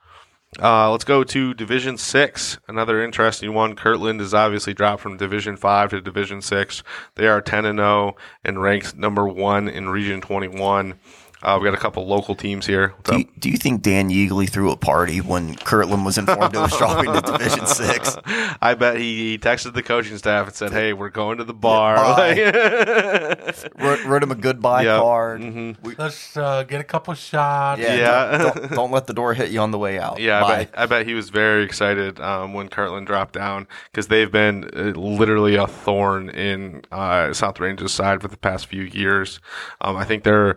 Uh, 0.61 0.91
let's 0.91 1.05
go 1.05 1.23
to 1.23 1.53
Division 1.53 1.99
Six. 1.99 2.59
Another 2.67 3.05
interesting 3.05 3.53
one. 3.53 3.77
Kirtland 3.77 4.21
is 4.21 4.33
obviously 4.33 4.73
dropped 4.73 5.03
from 5.03 5.19
Division 5.19 5.57
Five 5.57 5.91
to 5.91 6.01
Division 6.01 6.41
Six. 6.41 6.83
They 7.17 7.29
are 7.29 7.41
ten 7.41 7.65
and 7.67 7.79
zero 7.79 8.17
and 8.43 8.61
ranked 8.61 8.97
number 8.97 9.29
one 9.29 9.69
in 9.69 9.91
Region 9.91 10.21
Twenty 10.21 10.49
One. 10.49 10.99
Uh, 11.43 11.57
we 11.61 11.65
got 11.69 11.75
a 11.75 11.81
couple 11.81 12.05
local 12.07 12.35
teams 12.35 12.67
here. 12.67 12.95
Do 13.05 13.19
you, 13.19 13.25
do 13.39 13.49
you 13.49 13.57
think 13.57 13.83
Dan 13.83 14.11
Yeagley 14.11 14.49
threw 14.51 14.73
a 14.73 14.77
party 14.77 15.21
when 15.21 15.55
Kirtland 15.55 16.05
was 16.05 16.19
informed 16.19 16.55
it 16.55 16.59
was 16.59 16.77
dropping 16.79 17.13
to 17.13 17.21
Division 17.21 17.65
Six? 17.67 18.17
I 18.61 18.75
bet 18.75 18.97
he, 18.99 19.31
he 19.31 19.39
texted 19.39 19.75
the 19.75 19.83
coaching 19.85 20.19
staff 20.19 20.47
and 20.49 20.57
said, 20.57 20.73
"Hey, 20.73 20.93
we're 20.93 21.11
going 21.11 21.39
to 21.39 21.45
the 21.45 21.55
bar." 21.55 21.97
Wrote, 23.79 24.05
wrote 24.05 24.23
him 24.23 24.31
a 24.31 24.35
goodbye 24.35 24.83
Yep. 24.83 25.01
card. 25.01 25.41
Mhm. 25.41 25.77
We- 25.83 25.95
Let's 25.97 26.37
uh, 26.37 26.63
get 26.65 26.81
a 26.81 26.85
couple 26.85 27.15
shots. 27.15 27.81
yeah, 27.81 27.95
Yeah. 27.95 28.39
Don't, 28.39 28.55
don't, 28.57 28.71
don't 28.73 28.91
let 28.91 29.07
the 29.07 29.15
door 29.15 29.35
hit 29.35 29.51
you 29.51 29.61
on 29.61 29.71
the 29.71 29.79
way 29.79 29.99
out. 29.99 30.21
Yeah, 30.21 30.45
I 30.45 30.57
bet, 30.65 30.71
I 30.77 30.87
bet 30.87 31.07
he 31.07 31.15
was 31.15 31.31
very 31.31 31.63
excited 31.65 32.21
um, 32.21 32.53
when 32.55 32.69
Kirtland 32.69 33.07
dropped 33.07 33.35
down 33.35 33.67
because 33.91 34.09
they've 34.09 34.31
been 34.31 34.65
uh, 34.75 34.99
literally 34.99 35.55
a 35.57 35.67
thorn 35.67 36.29
in 36.31 36.83
uh, 36.93 37.33
South 37.33 37.61
Range's 37.61 37.93
side 37.93 38.21
for 38.23 38.29
the 38.29 38.37
past 38.37 38.67
few 38.67 38.83
years. 38.83 39.41
Um, 39.81 39.97
I 39.97 40.05
think 40.05 40.25
they're 40.25 40.57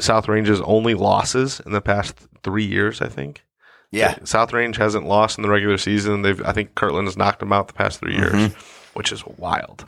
South 0.00 0.28
Range's 0.28 0.60
only 0.62 0.94
losses 0.94 1.60
in 1.64 1.72
the 1.72 1.80
past 1.80 2.14
three 2.42 2.64
years. 2.64 3.00
I 3.00 3.08
think. 3.08 3.44
Yeah, 3.90 4.16
South 4.24 4.52
Range 4.52 4.76
hasn't 4.76 5.06
lost 5.06 5.38
in 5.38 5.42
the 5.42 5.48
regular 5.48 5.78
season. 5.78 6.22
They've 6.22 6.42
I 6.44 6.52
think 6.52 6.74
Kirtland 6.74 7.06
has 7.06 7.16
knocked 7.16 7.38
them 7.40 7.52
out 7.52 7.68
the 7.68 7.74
past 7.74 8.00
3 8.00 8.12
years, 8.14 8.32
Mm-hmm. 8.32 8.58
which 8.94 9.12
is 9.12 9.24
wild. 9.24 9.84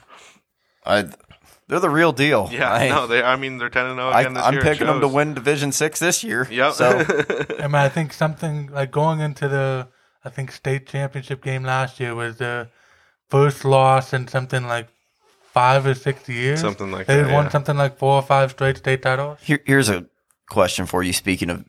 I, 0.85 1.07
they're 1.66 1.81
the 1.81 1.90
real 1.90 2.12
deal. 2.12 2.49
Yeah, 2.53 2.73
I, 2.73 2.88
no, 2.88 3.09
they. 3.09 3.21
I 3.21 3.35
mean, 3.35 3.59
they're 3.59 3.69
ten 3.69 3.87
and 3.87 3.97
zero 3.97 4.11
I, 4.11 4.21
again 4.21 4.35
this 4.35 4.42
year. 4.42 4.47
I'm 4.47 4.55
year. 4.55 4.62
It 4.62 4.64
picking 4.64 4.87
them 4.87 5.01
to 5.01 5.09
win 5.09 5.35
Division 5.35 5.73
Six 5.73 5.99
this 5.99 6.23
year. 6.23 6.47
Yep. 6.49 6.73
So 6.75 6.87
I 7.59 7.62
mean, 7.66 7.75
I 7.75 7.88
think 7.88 8.12
something 8.12 8.69
like 8.69 8.92
going 8.92 9.19
into 9.19 9.49
the, 9.49 9.88
I 10.25 10.29
think 10.31 10.53
state 10.53 10.87
championship 10.87 11.42
game 11.42 11.64
last 11.64 11.99
year 11.99 12.14
was 12.14 12.37
the 12.38 12.69
first 13.29 13.64
loss 13.64 14.12
in 14.12 14.29
something 14.29 14.69
like 14.69 14.87
five 15.57 15.87
or 15.87 15.95
six 15.95 16.29
years. 16.29 16.61
Something 16.61 16.92
like 16.92 17.07
they 17.07 17.16
that, 17.16 17.25
had 17.25 17.33
won 17.33 17.45
yeah. 17.45 17.51
something 17.51 17.79
like 17.79 17.97
four 17.97 18.16
or 18.16 18.23
five 18.23 18.51
straight 18.51 18.77
state 18.77 19.01
titles. 19.01 19.38
here, 19.40 19.61
here's 19.64 19.88
a 19.88 20.05
question 20.51 20.85
for 20.85 21.03
you. 21.03 21.14
Speaking 21.14 21.49
of 21.49 21.64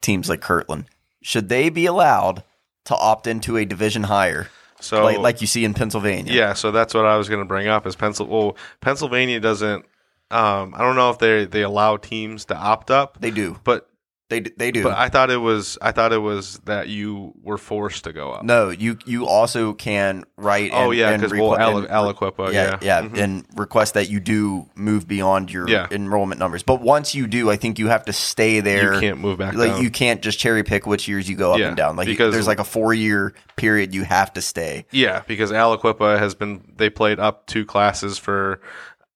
teams 0.00 0.30
like 0.30 0.40
Kirtland, 0.40 0.86
should 1.22 1.50
they 1.50 1.68
be 1.68 1.84
allowed 1.84 2.44
to 2.86 2.96
opt 2.96 3.26
into 3.26 3.58
a 3.58 3.66
division 3.66 4.04
higher, 4.04 4.48
so 4.80 5.04
like, 5.04 5.18
like 5.18 5.40
you 5.42 5.46
see 5.46 5.66
in 5.66 5.74
Pennsylvania? 5.74 6.32
Yeah, 6.32 6.54
so 6.54 6.72
that's 6.72 6.94
what 6.94 7.04
I 7.04 7.18
was 7.18 7.28
going 7.28 7.42
to 7.42 7.46
bring 7.46 7.68
up. 7.68 7.86
Is 7.86 7.94
Pencil? 7.94 8.26
Well, 8.26 8.56
Pennsylvania 8.80 9.38
doesn't. 9.38 9.84
Um, 10.30 10.74
I 10.74 10.78
don't 10.78 10.96
know 10.96 11.10
if 11.10 11.18
they 11.18 11.44
they 11.44 11.60
allow 11.60 11.98
teams 11.98 12.46
to 12.46 12.56
opt 12.56 12.90
up, 12.90 13.20
they 13.20 13.30
do. 13.30 13.60
but 13.64 13.90
They 14.28 14.40
they 14.40 14.72
do. 14.72 14.82
but 14.82 14.94
I 14.98 15.08
thought 15.08 15.30
it 15.30 15.36
was 15.36 15.78
I 15.80 15.92
thought 15.92 16.12
it 16.12 16.18
was 16.18 16.58
that 16.64 16.88
you 16.88 17.32
were 17.44 17.58
forced 17.58 18.02
to 18.04 18.12
go 18.12 18.32
up. 18.32 18.42
no, 18.42 18.70
you 18.70 18.98
you 19.06 19.24
also 19.24 19.72
can 19.72 20.24
write. 20.36 20.72
oh 20.74 20.90
and, 20.90 20.98
yeah, 20.98 21.10
and 21.10 21.20
because 21.22 21.32
requ- 21.38 21.40
well, 21.48 21.56
Al- 21.56 21.78
and- 21.78 21.86
Aliquippa, 21.88 22.52
yeah, 22.52 22.78
yeah, 22.82 23.02
yeah, 23.02 23.02
Mhm. 23.08 23.18
and 23.18 23.46
request 23.54 23.94
that 23.94 24.10
you 24.10 24.18
do 24.18 24.68
move 24.74 25.06
beyond 25.06 25.52
your 25.52 25.68
Yeah. 25.68 25.86
enrollment 25.92 26.40
numbers. 26.40 26.64
But 26.64 26.80
once 26.80 27.14
you 27.14 27.28
do, 27.28 27.50
I 27.52 27.56
think 27.56 27.78
you 27.78 27.86
have 27.86 28.04
to 28.06 28.12
stay 28.12 28.58
there. 28.58 28.94
you 28.94 29.00
can't 29.00 29.18
move 29.20 29.38
back 29.38 29.54
like 29.54 29.70
down. 29.74 29.82
you 29.82 29.90
can't 29.90 30.20
just 30.22 30.40
cherry 30.40 30.64
pick 30.64 30.88
which 30.88 31.06
years 31.06 31.28
you 31.28 31.36
go 31.36 31.52
up 31.52 31.60
Yeah, 31.60 31.68
and 31.68 31.76
down. 31.76 31.94
Like 31.94 32.08
because- 32.08 32.34
there's 32.34 32.48
like 32.48 32.58
a 32.58 32.64
four 32.64 32.92
year 32.92 33.32
period 33.54 33.94
you 33.94 34.02
have 34.02 34.32
to 34.32 34.40
stay. 34.40 34.86
Yeah, 34.90 35.22
because 35.28 35.52
Aliquippa 35.52 36.18
has 36.18 36.34
been 36.34 36.62
they 36.76 36.90
played 36.90 37.20
up 37.20 37.46
two 37.46 37.64
classes 37.64 38.18
for 38.18 38.60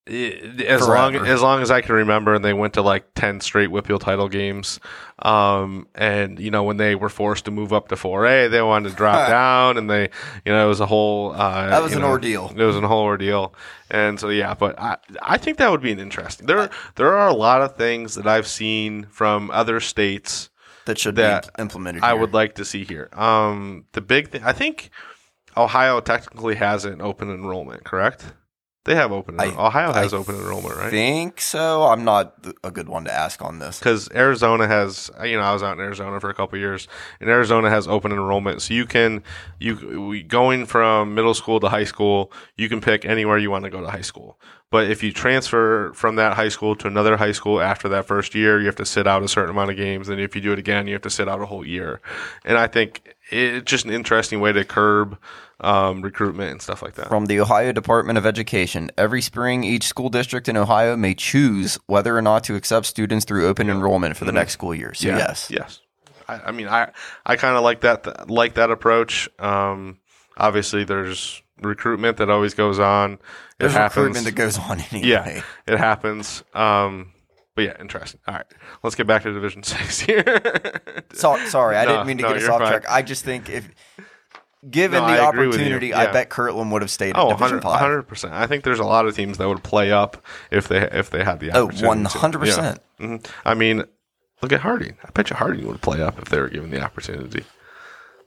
I- 0.08 0.64
as 0.66 0.86
long 0.88 1.14
as 1.14 1.42
long 1.42 1.62
as 1.62 1.70
I 1.70 1.82
can 1.82 1.94
remember, 1.94 2.34
and 2.34 2.44
they 2.44 2.52
went 2.54 2.74
to 2.74 2.82
like 2.82 3.14
ten 3.14 3.40
straight 3.40 3.68
WPIAL 3.70 4.00
title 4.00 4.28
games. 4.28 4.80
Um, 5.18 5.86
and 5.94 6.40
you 6.40 6.50
know 6.50 6.62
when 6.64 6.78
they 6.78 6.94
were 6.94 7.10
forced 7.10 7.44
to 7.44 7.50
move 7.50 7.72
up 7.72 7.88
to 7.88 7.96
four 7.96 8.26
A, 8.26 8.48
they 8.48 8.62
wanted 8.62 8.90
to 8.90 8.96
drop 8.96 9.28
down, 9.28 9.76
and 9.76 9.90
they, 9.90 10.08
you 10.44 10.52
know, 10.52 10.64
it 10.64 10.68
was 10.68 10.80
a 10.80 10.86
whole. 10.86 11.32
Uh, 11.32 11.68
That 11.68 11.82
was 11.82 11.92
an 11.92 12.00
know, 12.00 12.08
ordeal. 12.08 12.50
It 12.56 12.64
was 12.64 12.76
a 12.76 12.88
whole 12.88 13.04
ordeal, 13.04 13.54
and 13.90 14.18
so 14.18 14.30
yeah. 14.30 14.54
But 14.54 14.80
I, 14.80 14.96
I 15.22 15.36
think 15.36 15.58
that 15.58 15.70
would 15.70 15.82
be 15.82 15.92
an 15.92 16.00
interesting. 16.00 16.46
There, 16.46 16.70
there 16.96 17.14
are 17.14 17.28
a 17.28 17.34
lot 17.34 17.60
of 17.60 17.76
things 17.76 18.14
that 18.14 18.26
I've 18.26 18.46
seen 18.46 19.04
from 19.10 19.50
other 19.50 19.80
states 19.80 20.48
that 20.86 20.98
should 20.98 21.16
that 21.16 21.54
be 21.54 21.62
implemented. 21.62 22.02
I 22.02 22.12
here. 22.12 22.20
would 22.20 22.32
like 22.32 22.54
to 22.54 22.64
see 22.64 22.84
here. 22.84 23.10
Um, 23.12 23.84
the 23.92 24.00
big 24.00 24.30
thing, 24.30 24.42
I 24.42 24.52
think 24.52 24.90
Ohio 25.56 26.00
technically 26.00 26.54
has 26.56 26.84
an 26.86 27.00
open 27.02 27.30
enrollment, 27.30 27.84
correct? 27.84 28.24
They 28.84 28.94
have 28.94 29.12
open. 29.12 29.38
I- 29.38 29.54
Ohio 29.54 29.92
has 29.92 30.14
I 30.14 30.16
open 30.16 30.36
enrollment, 30.36 30.74
right? 30.76 30.86
I 30.86 30.90
think 30.90 31.40
so. 31.40 31.82
I'm 31.82 32.02
not 32.02 32.34
a 32.64 32.70
good 32.70 32.88
one 32.88 33.04
to 33.04 33.12
ask 33.12 33.42
on 33.42 33.58
this. 33.58 33.78
Because 33.78 34.08
Arizona 34.14 34.66
has, 34.66 35.10
you 35.22 35.36
know, 35.36 35.42
I 35.42 35.52
was 35.52 35.62
out 35.62 35.76
in 35.78 35.84
Arizona 35.84 36.18
for 36.18 36.30
a 36.30 36.34
couple 36.34 36.56
of 36.56 36.60
years, 36.60 36.88
and 37.20 37.28
Arizona 37.28 37.68
has 37.68 37.86
open 37.86 38.10
enrollment, 38.10 38.62
so 38.62 38.72
you 38.72 38.86
can, 38.86 39.22
you 39.58 40.08
we, 40.08 40.22
going 40.22 40.64
from 40.64 41.14
middle 41.14 41.34
school 41.34 41.60
to 41.60 41.68
high 41.68 41.84
school, 41.84 42.32
you 42.56 42.70
can 42.70 42.80
pick 42.80 43.04
anywhere 43.04 43.36
you 43.36 43.50
want 43.50 43.64
to 43.64 43.70
go 43.70 43.82
to 43.82 43.90
high 43.90 44.00
school. 44.00 44.40
But 44.70 44.90
if 44.90 45.02
you 45.02 45.12
transfer 45.12 45.92
from 45.94 46.16
that 46.16 46.34
high 46.34 46.48
school 46.48 46.74
to 46.76 46.86
another 46.86 47.16
high 47.18 47.32
school 47.32 47.60
after 47.60 47.88
that 47.90 48.06
first 48.06 48.34
year, 48.34 48.60
you 48.60 48.66
have 48.66 48.76
to 48.76 48.86
sit 48.86 49.06
out 49.06 49.22
a 49.22 49.28
certain 49.28 49.50
amount 49.50 49.70
of 49.72 49.76
games, 49.76 50.08
and 50.08 50.18
if 50.20 50.34
you 50.34 50.40
do 50.40 50.52
it 50.52 50.58
again, 50.58 50.86
you 50.86 50.94
have 50.94 51.02
to 51.02 51.10
sit 51.10 51.28
out 51.28 51.42
a 51.42 51.46
whole 51.46 51.66
year. 51.66 52.00
And 52.46 52.56
I 52.56 52.66
think 52.66 53.14
it's 53.30 53.70
just 53.70 53.84
an 53.84 53.90
interesting 53.90 54.40
way 54.40 54.52
to 54.52 54.64
curb 54.64 55.18
um, 55.60 56.00
recruitment 56.02 56.50
and 56.52 56.62
stuff 56.62 56.82
like 56.82 56.94
that. 56.94 57.08
From 57.08 57.26
the 57.26 57.40
Ohio 57.40 57.72
Department 57.72 58.18
of 58.18 58.26
Education, 58.26 58.90
every 58.96 59.20
spring, 59.22 59.64
each 59.64 59.84
school 59.84 60.08
district 60.08 60.48
in 60.48 60.56
Ohio 60.56 60.96
may 60.96 61.14
choose 61.14 61.78
whether 61.86 62.16
or 62.16 62.22
not 62.22 62.44
to 62.44 62.54
accept 62.56 62.86
students 62.86 63.24
through 63.24 63.46
open 63.46 63.68
enrollment 63.70 64.16
for 64.16 64.24
the 64.24 64.32
next 64.32 64.52
school 64.54 64.74
year. 64.74 64.94
So, 64.94 65.08
yes. 65.08 65.50
yes. 65.50 65.80
I, 66.28 66.40
I 66.46 66.50
mean, 66.52 66.68
I 66.68 66.90
I 67.26 67.36
kind 67.36 67.56
of 67.56 67.62
like 67.62 67.80
that 67.80 68.30
like 68.30 68.54
that 68.54 68.70
approach. 68.70 69.28
Um, 69.38 69.98
obviously, 70.36 70.84
there's 70.84 71.42
recruitment 71.60 72.16
that 72.18 72.30
always 72.30 72.54
goes 72.54 72.78
on. 72.78 73.14
It 73.14 73.18
There's 73.58 73.72
happens. 73.72 73.96
recruitment 73.96 74.24
that 74.26 74.32
goes 74.32 74.58
on 74.58 74.80
anyway. 74.92 75.08
yeah, 75.08 75.42
it 75.66 75.78
happens. 75.78 76.42
Um, 76.54 77.12
but 77.56 77.62
yeah, 77.64 77.76
interesting. 77.80 78.20
All 78.28 78.34
right, 78.34 78.46
let's 78.82 78.94
get 78.96 79.06
back 79.08 79.24
to 79.24 79.32
Division 79.32 79.62
Six 79.64 80.00
here. 80.00 80.80
So, 81.12 81.36
sorry, 81.48 81.76
I 81.76 81.84
No, 81.84 81.90
didn't 81.92 82.06
mean 82.06 82.16
to 82.18 82.22
no, 82.22 82.28
get 82.32 82.42
us 82.44 82.48
off 82.48 82.60
fine. 82.60 82.68
track. 82.70 82.84
I 82.88 83.02
just 83.02 83.24
think 83.24 83.50
if 83.50 83.68
given 84.68 85.00
No, 85.02 85.06
the 85.08 85.12
I 85.22 85.28
agree 85.28 85.46
with 85.46 85.56
you. 85.56 85.62
opportunity, 85.62 85.94
I 85.94 86.04
Yeah. 86.04 86.12
bet 86.12 86.28
Kirtland 86.28 86.70
would 86.72 86.82
have 86.82 86.90
stayed 86.90 87.14
oh, 87.16 87.26
100 87.28 88.02
percent. 88.08 88.34
I 88.34 88.46
think 88.46 88.64
there's 88.64 88.78
a 88.78 88.84
lot 88.84 89.06
of 89.06 89.14
teams 89.16 89.38
that 89.38 89.48
would 89.48 89.62
play 89.62 89.90
up 89.92 90.18
if 90.50 90.68
they 90.68 90.80
if 90.92 91.10
they 91.10 91.24
had 91.24 91.40
the 91.40 91.50
Oh, 91.52 91.64
opportunity. 91.68 92.04
to. 92.10 92.18
100%. 92.18 92.78
Yeah. 92.98 93.06
Mhm. 93.06 93.26
I 93.44 93.54
mean, 93.54 93.84
look 94.42 94.52
at 94.52 94.60
Harding. 94.60 94.96
I 95.04 95.10
bet 95.12 95.30
you 95.30 95.36
Harding 95.36 95.66
would 95.66 95.80
play 95.80 96.02
up 96.02 96.18
if 96.18 96.28
they 96.28 96.38
were 96.40 96.48
given 96.48 96.70
the 96.70 96.82
opportunity. 96.82 97.44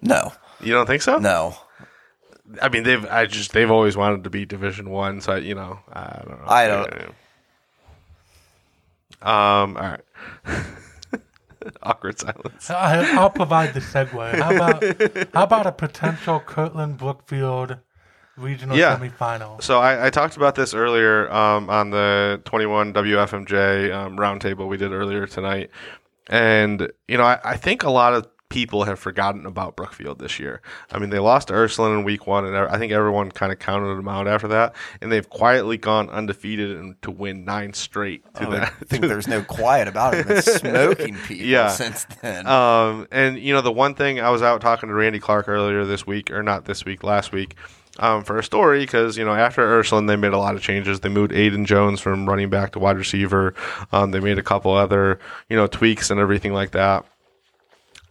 No, 0.02 0.34
You 0.60 0.74
don't 0.74 0.86
think 0.88 1.02
so? 1.02 1.18
no. 1.18 1.56
I 2.62 2.68
mean, 2.70 2.84
they've 2.84 3.06
I 3.10 3.26
just 3.26 3.54
they've 3.54 3.72
always 3.72 3.96
wanted 3.96 4.24
to 4.26 4.30
be 4.30 4.46
Division 4.46 4.90
One, 4.90 5.22
so 5.22 5.36
you 5.36 5.56
know, 5.56 5.80
I 5.92 6.22
don't 6.26 6.40
know. 6.42 6.48
I 6.48 6.68
don't- 6.68 7.16
Um. 9.22 9.78
All 9.78 9.84
right. 9.84 10.02
Awkward 11.84 12.20
silence. 12.20 12.70
I, 12.70 13.18
I'll 13.18 13.30
provide 13.30 13.74
the 13.74 13.80
segue. 13.80 14.40
How 14.42 14.56
about 14.56 14.84
how 15.34 15.44
about 15.44 15.66
a 15.68 15.72
potential 15.72 16.40
Kirtland 16.40 16.98
Brookfield 16.98 17.78
regional 18.38 18.78
Yeah. 18.78 18.98
semifinal? 18.98 19.62
So 19.62 19.80
I, 19.80 20.08
I 20.08 20.10
talked 20.10 20.38
about 20.38 20.56
this 20.56 20.74
earlier 20.74 21.32
um, 21.32 21.70
on 21.70 21.90
the 21.92 22.42
21 22.46 22.94
WFMJ 22.94 23.94
um, 23.94 24.18
roundtable 24.18 24.68
we 24.68 24.78
did 24.78 24.92
earlier 24.92 25.28
tonight, 25.28 25.70
and 26.28 26.92
you 27.08 27.18
know 27.18 27.24
I, 27.24 27.40
I 27.44 27.58
think 27.58 27.84
a 27.84 27.90
lot 27.92 28.14
of 28.14 28.28
people 28.54 28.84
have 28.84 29.00
forgotten 29.00 29.48
about 29.48 29.76
Brookfield 29.76 30.20
this 30.20 30.38
year. 30.38 30.62
I 30.92 31.00
mean, 31.00 31.10
they 31.10 31.18
lost 31.18 31.48
to 31.48 31.56
Ursuline 31.56 31.98
in 31.98 32.04
week 32.04 32.28
one, 32.28 32.46
and 32.46 32.56
I 32.56 32.78
think 32.78 32.92
everyone 32.92 33.32
kind 33.32 33.52
of 33.52 33.58
counted 33.58 33.88
them 33.98 34.08
out 34.08 34.28
after 34.28 34.48
that, 34.50 34.76
and 35.02 35.12
they've 35.12 35.28
quietly 35.28 35.76
gone 35.78 36.08
undefeated 36.12 36.78
and 36.78 37.02
to 37.02 37.10
win 37.10 37.46
nine 37.46 37.74
straight. 37.74 38.24
To 38.36 38.48
I 38.48 38.50
that, 38.52 38.74
think 38.88 39.02
there's 39.08 39.28
no 39.28 39.42
quiet 39.42 39.88
about 39.88 40.14
it. 40.14 40.44
Smoking 40.44 41.16
people 41.16 41.48
Yeah. 41.48 41.70
since 41.70 42.06
then. 42.22 42.46
Um, 42.46 43.08
and 43.12 43.40
you 43.40 43.54
know, 43.56 43.62
the 43.62 43.72
one 43.72 43.96
thing 43.96 44.20
I 44.20 44.30
was 44.30 44.44
out 44.44 44.62
talking 44.62 44.88
to 44.90 44.94
Randy 44.94 45.20
Clark 45.20 45.48
earlier 45.50 45.84
this 45.84 46.06
week, 46.06 46.30
or 46.30 46.44
not 46.44 46.66
this 46.66 46.86
week, 46.86 47.04
last 47.04 47.32
week, 47.32 47.56
um, 47.98 48.24
for 48.24 48.38
a 48.38 48.44
story 48.44 48.82
because 48.82 49.18
you 49.18 49.26
know 49.26 49.34
after 49.34 49.62
Ursuline 49.64 50.06
they 50.06 50.16
made 50.16 50.34
a 50.34 50.38
lot 50.38 50.54
of 50.54 50.62
changes. 50.62 51.00
They 51.00 51.10
moved 51.10 51.32
Aiden 51.32 51.66
Jones 51.66 52.00
from 52.02 52.30
running 52.30 52.50
back 52.52 52.72
to 52.74 52.80
wide 52.80 52.98
receiver. 52.98 53.56
Um, 53.92 54.12
they 54.12 54.20
made 54.20 54.38
a 54.38 54.44
couple 54.44 54.72
other 54.74 55.20
you 55.50 55.56
know 55.58 55.66
tweaks 55.68 56.12
and 56.12 56.20
everything 56.20 56.54
like 56.54 56.72
that. 56.72 57.04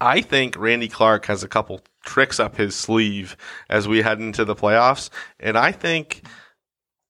I 0.03 0.21
think 0.21 0.57
Randy 0.59 0.89
Clark 0.89 1.27
has 1.27 1.43
a 1.45 1.49
couple 1.49 1.81
tricks 2.05 2.41
up 2.41 2.57
his 2.57 2.75
sleeve 2.75 3.37
as 3.71 3.87
we 3.87 4.03
head 4.03 4.19
into 4.21 4.45
the 4.45 4.55
playoffs, 4.57 5.11
and 5.39 5.57
I 5.57 5.71
think 5.73 6.23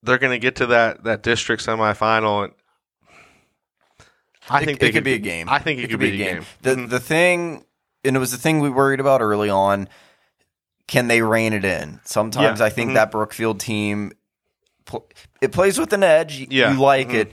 they're 0.03 0.17
going 0.19 0.31
to 0.33 0.39
get 0.39 0.57
to 0.57 0.67
that 0.67 1.03
that 1.05 1.23
district 1.23 1.65
semifinal. 1.65 2.43
And 2.45 2.53
I 4.49 4.61
It- 4.61 4.65
think 4.65 4.77
it, 4.77 4.79
they 4.81 4.91
could 4.91 5.03
be 5.03 5.13
a 5.13 5.19
game. 5.19 5.47
I 5.49 5.59
think 5.59 5.79
it, 5.79 5.89
could 5.89 5.99
be 5.99 6.13
a 6.13 6.17
game. 6.17 6.45
The 6.61 6.75
the 6.75 6.99
thing, 6.99 7.63
and 8.03 8.15
it 8.15 8.19
was 8.19 8.31
the 8.31 8.37
thing 8.37 8.59
we 8.59 8.69
worried 8.69 8.99
about 8.99 9.21
early 9.21 9.49
on. 9.49 9.87
Can 10.87 11.07
they 11.07 11.21
rein 11.21 11.53
it 11.53 11.63
in? 11.63 12.01
Sometimes 12.03 12.59
Yeah. 12.59 12.65
I 12.65 12.69
think 12.69 12.91
Mhm. 12.91 12.93
that 12.95 13.09
Brookfield 13.09 13.59
team, 13.61 14.11
it 15.41 15.53
plays 15.53 15.79
with 15.79 15.93
an 15.93 16.03
edge. 16.03 16.35
You- 16.39 16.47
Yeah. 16.49 16.73
you 16.73 16.79
like 16.79 17.09
Mhm. 17.09 17.13
it. 17.15 17.31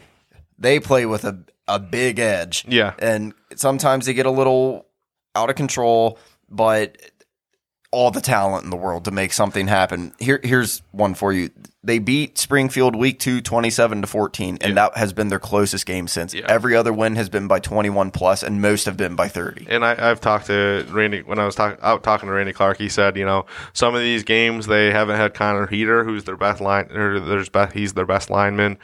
They 0.58 0.78
play 0.80 1.04
with 1.06 1.24
a 1.24 1.38
a 1.66 1.78
big 1.78 2.18
edge, 2.18 2.64
Yeah. 2.66 2.94
and 2.98 3.32
sometimes 3.54 4.06
they 4.06 4.12
get 4.14 4.26
a 4.26 4.30
little 4.30 4.86
out 5.34 5.50
of 5.50 5.56
control. 5.56 6.18
But 6.48 6.96
all 7.92 8.10
the 8.10 8.20
talent 8.20 8.62
in 8.62 8.70
the 8.70 8.76
world 8.76 9.04
to 9.04 9.10
make 9.10 9.32
something 9.32 9.66
happen. 9.66 10.12
Here, 10.20 10.38
here's 10.42 10.80
one 10.92 11.14
for 11.14 11.32
you. 11.32 11.50
They 11.82 11.98
beat 11.98 12.38
Springfield 12.38 12.94
week 12.94 13.18
two, 13.18 13.40
27 13.40 14.02
to 14.02 14.06
14, 14.06 14.58
and 14.60 14.76
that 14.76 14.96
has 14.96 15.12
been 15.12 15.28
their 15.28 15.40
closest 15.40 15.86
game 15.86 16.06
since. 16.06 16.34
Yeah. 16.34 16.44
Every 16.46 16.76
other 16.76 16.92
win 16.92 17.16
has 17.16 17.28
been 17.28 17.48
by 17.48 17.58
21 17.58 18.10
plus, 18.10 18.42
and 18.42 18.60
most 18.60 18.84
have 18.84 18.96
been 18.96 19.16
by 19.16 19.28
30. 19.28 19.66
And 19.68 19.84
I, 19.84 20.10
I've 20.10 20.20
talked 20.20 20.46
to 20.46 20.86
Randy 20.90 21.22
when 21.22 21.38
I 21.38 21.46
was 21.46 21.54
talk, 21.54 21.78
out 21.82 22.02
talking 22.04 22.28
to 22.28 22.34
Randy 22.34 22.52
Clark. 22.52 22.76
He 22.76 22.90
said, 22.90 23.16
you 23.16 23.24
know, 23.24 23.46
some 23.72 23.94
of 23.94 24.02
these 24.02 24.22
games 24.24 24.66
they 24.66 24.92
haven't 24.92 25.16
had 25.16 25.34
Connor 25.34 25.66
Heater, 25.66 26.04
who's 26.04 26.24
their 26.24 26.36
best 26.36 26.60
line, 26.60 26.92
or 26.92 27.18
there's 27.18 27.48
best, 27.48 27.72
he's 27.72 27.94
their 27.94 28.06
best 28.06 28.30
lineman. 28.30 28.78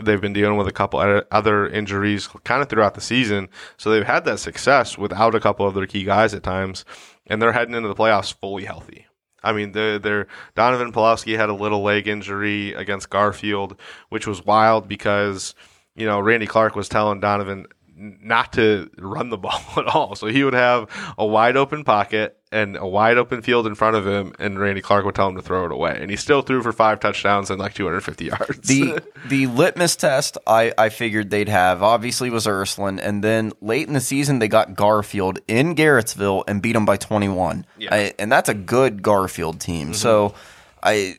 They've 0.00 0.20
been 0.20 0.32
dealing 0.32 0.56
with 0.56 0.68
a 0.68 0.72
couple 0.72 1.24
other- 1.30 1.68
injuries 1.68 2.28
kind 2.44 2.62
of 2.62 2.68
throughout 2.68 2.94
the 2.94 3.00
season, 3.00 3.48
so 3.76 3.90
they've 3.90 4.06
had 4.06 4.24
that 4.24 4.38
success 4.38 4.96
without 4.96 5.34
a 5.34 5.40
couple 5.40 5.66
of 5.66 5.74
their 5.74 5.86
key 5.86 6.04
guys 6.04 6.32
at 6.34 6.42
times, 6.42 6.84
and 7.26 7.40
they're 7.40 7.52
heading 7.52 7.74
into 7.74 7.88
the 7.88 7.94
playoffs 7.94 8.32
fully 8.32 8.64
healthy. 8.64 9.06
I 9.44 9.52
mean, 9.52 9.72
they're, 9.72 9.98
they're 9.98 10.26
Donovan 10.54 10.92
Pulowski 10.92 11.36
had 11.36 11.48
a 11.48 11.54
little 11.54 11.82
leg 11.82 12.06
injury 12.06 12.72
against 12.74 13.10
Garfield, 13.10 13.76
which 14.08 14.26
was 14.26 14.46
wild 14.46 14.88
because 14.88 15.54
you 15.94 16.06
know 16.06 16.20
Randy 16.20 16.46
Clark 16.46 16.76
was 16.76 16.88
telling 16.88 17.20
Donovan 17.20 17.66
not 17.96 18.54
to 18.54 18.90
run 18.98 19.30
the 19.30 19.38
ball 19.38 19.62
at 19.76 19.86
all. 19.86 20.14
So 20.14 20.26
he 20.26 20.44
would 20.44 20.54
have 20.54 20.88
a 21.18 21.26
wide 21.26 21.56
open 21.56 21.84
pocket 21.84 22.38
and 22.50 22.76
a 22.76 22.86
wide 22.86 23.16
open 23.16 23.40
field 23.40 23.66
in 23.66 23.74
front 23.74 23.96
of 23.96 24.06
him, 24.06 24.34
and 24.38 24.58
Randy 24.58 24.82
Clark 24.82 25.06
would 25.06 25.14
tell 25.14 25.28
him 25.28 25.36
to 25.36 25.42
throw 25.42 25.64
it 25.64 25.72
away, 25.72 25.96
and 25.98 26.10
he 26.10 26.16
still 26.16 26.42
threw 26.42 26.62
for 26.62 26.70
five 26.70 27.00
touchdowns 27.00 27.48
and 27.50 27.58
like 27.58 27.72
250 27.72 28.26
yards. 28.26 28.68
The 28.68 29.02
the 29.26 29.46
litmus 29.46 29.96
test 29.96 30.36
I, 30.46 30.72
I 30.76 30.90
figured 30.90 31.30
they'd 31.30 31.48
have 31.48 31.82
obviously 31.82 32.28
was 32.28 32.46
Ursuline, 32.46 32.98
and 32.98 33.24
then 33.24 33.52
late 33.60 33.88
in 33.88 33.94
the 33.94 34.00
season 34.00 34.38
they 34.38 34.48
got 34.48 34.74
Garfield 34.74 35.38
in 35.48 35.74
Garrettsville 35.74 36.44
and 36.46 36.60
beat 36.60 36.72
them 36.72 36.84
by 36.84 36.98
21. 36.98 37.64
Yeah. 37.78 37.86
Mm-hmm. 37.86 37.94
I, 37.94 38.14
and 38.18 38.30
that's 38.30 38.50
a 38.50 38.54
good 38.54 39.02
Garfield 39.02 39.60
team. 39.60 39.94
So 39.94 40.34
I 40.82 41.16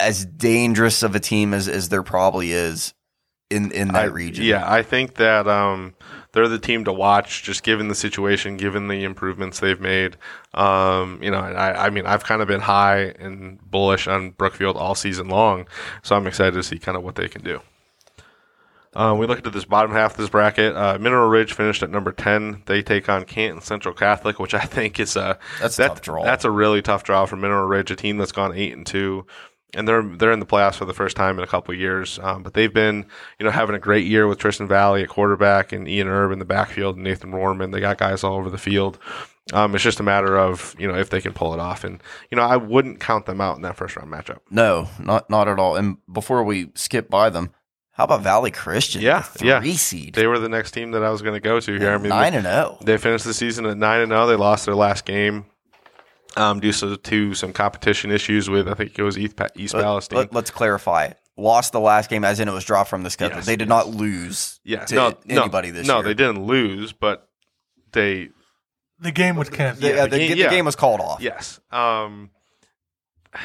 as 0.00 0.24
dangerous 0.24 1.02
of 1.02 1.14
a 1.14 1.20
team 1.20 1.54
as, 1.54 1.68
as 1.68 1.88
there 1.88 2.02
probably 2.02 2.52
is 2.52 2.92
in 3.52 3.70
in 3.72 3.88
that 3.88 3.94
I- 4.02 4.04
region. 4.06 4.44
Yeah, 4.44 4.64
I 4.70 4.82
think 4.82 5.14
that 5.16 5.46
um, 5.46 5.94
they're 6.32 6.48
the 6.48 6.58
team 6.58 6.84
to 6.86 6.92
watch, 6.92 7.42
just 7.42 7.62
given 7.62 7.88
the 7.88 7.94
situation, 7.94 8.56
given 8.56 8.88
the 8.88 9.04
improvements 9.04 9.60
they've 9.60 9.80
made. 9.80 10.16
Um, 10.54 11.18
you 11.22 11.30
know, 11.30 11.38
I, 11.38 11.86
I 11.86 11.90
mean, 11.90 12.06
I've 12.06 12.24
kind 12.24 12.40
of 12.42 12.48
been 12.48 12.60
high 12.60 13.14
and 13.18 13.58
bullish 13.70 14.06
on 14.08 14.30
Brookfield 14.30 14.76
all 14.76 14.94
season 14.94 15.28
long, 15.28 15.66
so 16.02 16.16
I'm 16.16 16.26
excited 16.26 16.54
to 16.54 16.62
see 16.62 16.78
kind 16.78 16.96
of 16.96 17.02
what 17.04 17.14
they 17.16 17.28
can 17.28 17.42
do. 17.42 17.60
Uh, 18.94 19.14
we 19.18 19.26
looked 19.26 19.46
at 19.46 19.54
this 19.54 19.64
bottom 19.64 19.90
half 19.92 20.10
of 20.12 20.16
this 20.18 20.28
bracket. 20.28 20.76
Uh, 20.76 20.98
Mineral 21.00 21.28
Ridge 21.30 21.54
finished 21.54 21.82
at 21.82 21.88
number 21.88 22.12
ten. 22.12 22.62
They 22.66 22.82
take 22.82 23.08
on 23.08 23.24
Canton 23.24 23.62
Central 23.62 23.94
Catholic, 23.94 24.38
which 24.38 24.52
I 24.52 24.60
think 24.60 25.00
is 25.00 25.16
a 25.16 25.38
That's 25.60 25.78
a 25.78 25.82
that- 25.82 25.88
tough 25.88 26.00
draw. 26.02 26.22
That's 26.24 26.44
a 26.44 26.50
really 26.50 26.82
tough 26.82 27.02
draw 27.02 27.24
for 27.24 27.36
Mineral 27.36 27.66
Ridge, 27.66 27.90
a 27.90 27.96
team 27.96 28.18
that's 28.18 28.32
gone 28.32 28.54
eight 28.54 28.74
and 28.76 28.84
two, 28.84 29.24
and 29.74 29.88
they're 29.88 30.02
they're 30.02 30.32
in 30.32 30.40
the 30.40 30.46
playoffs 30.46 30.74
for 30.76 30.84
the 30.84 30.94
first 30.94 31.16
time 31.16 31.38
in 31.38 31.44
a 31.44 31.46
couple 31.46 31.72
of 31.72 31.80
years. 31.80 32.18
Um, 32.22 32.42
but 32.42 32.54
they've 32.54 32.72
been 32.72 33.06
you 33.38 33.44
know 33.44 33.50
having 33.50 33.74
a 33.74 33.78
great 33.78 34.06
year 34.06 34.26
with 34.26 34.38
Tristan 34.38 34.68
Valley 34.68 35.02
at 35.02 35.08
quarterback 35.08 35.72
and 35.72 35.88
Ian 35.88 36.08
Erb 36.08 36.32
in 36.32 36.38
the 36.38 36.44
backfield 36.44 36.96
and 36.96 37.04
Nathan 37.04 37.32
Warman. 37.32 37.70
They 37.70 37.80
got 37.80 37.98
guys 37.98 38.22
all 38.24 38.36
over 38.36 38.50
the 38.50 38.58
field. 38.58 38.98
Um, 39.52 39.74
it's 39.74 39.82
just 39.82 40.00
a 40.00 40.04
matter 40.04 40.38
of 40.38 40.74
you 40.78 40.86
know 40.86 40.96
if 40.96 41.10
they 41.10 41.20
can 41.20 41.32
pull 41.32 41.52
it 41.54 41.60
off, 41.60 41.84
and 41.84 42.02
you 42.30 42.36
know 42.36 42.42
I 42.42 42.56
wouldn't 42.56 43.00
count 43.00 43.26
them 43.26 43.40
out 43.40 43.56
in 43.56 43.62
that 43.62 43.76
first 43.76 43.96
round 43.96 44.10
matchup. 44.12 44.38
No, 44.50 44.88
not 44.98 45.28
not 45.28 45.48
at 45.48 45.58
all. 45.58 45.76
And 45.76 45.96
before 46.10 46.44
we 46.44 46.70
skip 46.74 47.10
by 47.10 47.28
them, 47.30 47.50
How 47.92 48.04
about 48.04 48.22
Valley 48.22 48.50
Christian? 48.50 49.02
Yeah, 49.02 49.24
The 49.38 49.46
yeah. 49.46 49.62
seed. 49.74 50.14
They 50.14 50.26
were 50.26 50.38
the 50.38 50.48
next 50.48 50.70
team 50.72 50.92
that 50.92 51.02
I 51.02 51.10
was 51.10 51.22
going 51.22 51.34
to 51.34 51.40
go 51.40 51.58
to 51.58 51.78
here. 51.78 51.90
I 51.92 51.98
mean, 51.98 52.10
nine 52.10 52.34
and 52.34 52.46
oh. 52.46 52.50
zero. 52.50 52.78
They 52.82 52.98
finished 52.98 53.24
the 53.24 53.34
season 53.34 53.66
at 53.66 53.76
nine 53.76 54.00
and 54.00 54.10
zero. 54.12 54.26
They 54.26 54.36
lost 54.36 54.64
their 54.64 54.76
last 54.76 55.04
game 55.04 55.46
um, 56.36 56.60
due 56.60 56.72
to, 56.72 56.96
to 56.96 57.34
some 57.34 57.52
competition 57.52 58.10
issues 58.10 58.48
with 58.48 58.68
I 58.68 58.74
think 58.74 58.98
it 58.98 59.02
was 59.02 59.18
East, 59.18 59.36
Pa- 59.36 59.48
East 59.54 59.74
Palestine. 59.74 60.28
Let, 60.32 60.44
us 60.44 60.50
clarify. 60.50 61.04
It. 61.06 61.18
Lost 61.36 61.72
the 61.72 61.80
last 61.80 62.10
game, 62.10 62.24
as 62.24 62.40
in 62.40 62.48
it 62.48 62.52
was 62.52 62.64
dropped 62.64 62.90
from 62.90 63.02
the 63.04 63.10
schedule. 63.10 63.36
Yes, 63.38 63.46
they 63.46 63.56
did 63.56 63.68
not 63.68 63.88
lose 63.88 64.60
yeah, 64.64 64.84
to 64.84 64.94
no, 64.94 65.10
no, 65.24 65.42
anybody 65.42 65.70
this 65.70 65.86
no, 65.86 65.96
year. 65.96 66.02
they 66.04 66.14
didn't 66.14 66.44
lose, 66.44 66.92
but 66.92 67.28
they 67.92 68.28
The 69.00 69.12
game 69.12 69.36
was 69.36 69.48
canceled. 69.48 69.82
The, 69.82 69.88
Yeah, 69.96 70.02
uh, 70.02 70.04
the 70.04 70.10
the, 70.10 70.18
game- 70.18 70.30
the 70.32 70.36
yeah. 70.36 70.50
game 70.50 70.64
was 70.66 70.76
called 70.76 71.00
off. 71.00 71.20
yes. 71.22 71.58
Um, 71.70 72.30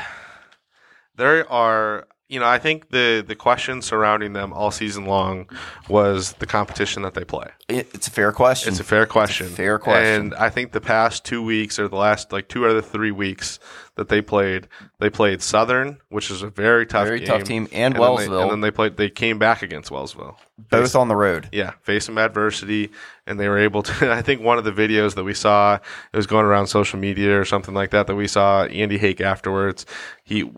there 1.16 1.50
are 1.52 2.08
you 2.30 2.40
know 2.40 2.46
I 2.46 2.58
think 2.60 2.90
the 2.90 3.24
the 3.26 3.36
question 3.36 3.82
surrounding 3.82 4.34
them 4.34 4.52
all 4.54 4.72
season 4.72 5.06
long 5.06 5.48
was 5.90 6.34
the 6.34 6.46
competition 6.46 7.04
that 7.04 7.14
they 7.14 7.24
play. 7.24 7.48
It's 7.70 8.08
a 8.08 8.12
fair 8.12 8.32
question. 8.32 8.72
It's 8.72 8.80
a 8.80 8.84
fair 8.84 9.06
question. 9.06 9.48
fair 9.48 9.80
question. 9.80 10.22
And 10.22 10.34
I 10.36 10.50
think 10.50 10.72
the 10.72 10.82
past 10.82 11.24
two 11.26 11.42
weeks 11.44 11.80
or 11.80 11.88
the 11.88 11.96
last 11.96 12.32
like 12.32 12.48
two 12.48 12.66
out 12.66 12.72
of 12.72 12.76
the 12.76 12.82
three 12.82 13.12
weeks 13.12 13.60
that 13.96 14.10
they 14.10 14.22
played, 14.22 14.68
they 15.00 15.10
played 15.10 15.42
Southern, 15.42 15.98
which 16.10 16.30
is 16.30 16.44
a 16.44 16.50
very 16.50 16.86
tough 16.86 17.08
Very 17.08 17.20
game, 17.20 17.28
tough 17.28 17.44
team, 17.44 17.68
and 17.72 17.94
then 17.96 18.00
they- 18.00 18.00
Wellsville. 18.00 18.42
and 18.44 18.52
then 18.52 18.62
they 18.62 18.70
played. 18.72 18.96
They 18.98 19.10
came 19.10 19.40
back 19.40 19.64
against 19.64 19.90
Wellsville. 19.92 20.36
both 20.70 20.96
on 20.96 21.08
the 21.08 21.16
road. 21.16 21.50
Yeah, 21.52 21.72
face 21.82 22.06
some 22.06 22.18
adversity, 22.20 22.92
and 23.26 23.40
they 23.40 23.48
were 23.50 23.58
able 23.58 23.82
to. 23.84 24.12
I 24.14 24.22
think 24.22 24.42
one 24.42 24.58
of 24.60 24.66
the 24.66 24.72
videos 24.72 25.16
that 25.16 25.24
we 25.24 25.34
saw, 25.34 25.76
it 25.76 26.16
was 26.16 26.28
going 26.28 26.46
around 26.46 26.68
social 26.68 27.00
media 27.00 27.40
or 27.40 27.44
something 27.46 27.74
like 27.74 27.90
that. 27.92 28.06
That 28.08 28.16
we 28.16 28.28
saw 28.28 28.66
Andy 28.66 28.98
Hake 29.00 29.20
afterwards. 29.20 29.86
He 30.24 30.50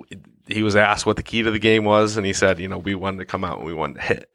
he 0.49 0.63
was 0.63 0.75
asked 0.75 1.05
what 1.05 1.15
the 1.15 1.23
key 1.23 1.43
to 1.43 1.51
the 1.51 1.59
game 1.59 1.83
was, 1.85 2.17
and 2.17 2.25
he 2.25 2.33
said, 2.33 2.59
you 2.59 2.67
know, 2.67 2.77
we 2.77 2.95
wanted 2.95 3.17
to 3.19 3.25
come 3.25 3.43
out 3.43 3.57
and 3.57 3.65
we 3.65 3.73
wanted 3.73 3.95
to 3.95 4.01
hit. 4.01 4.29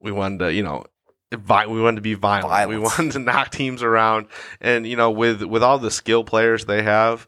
We 0.00 0.12
wanted 0.12 0.38
to, 0.40 0.52
you 0.52 0.62
know. 0.62 0.84
vi- 1.32 1.66
We 1.66 1.80
wanted 1.82 1.96
to 1.96 2.02
be 2.02 2.14
violent. 2.14 2.68
We 2.68 2.78
wanted 2.78 3.12
to 3.12 3.18
knock 3.30 3.50
teams 3.50 3.82
around, 3.82 4.26
and 4.60 4.86
you 4.86 4.96
know, 4.96 5.10
with 5.10 5.42
with 5.42 5.62
all 5.62 5.78
the 5.78 5.90
skill 5.90 6.24
players 6.24 6.66
they 6.66 6.82
have, 6.82 7.26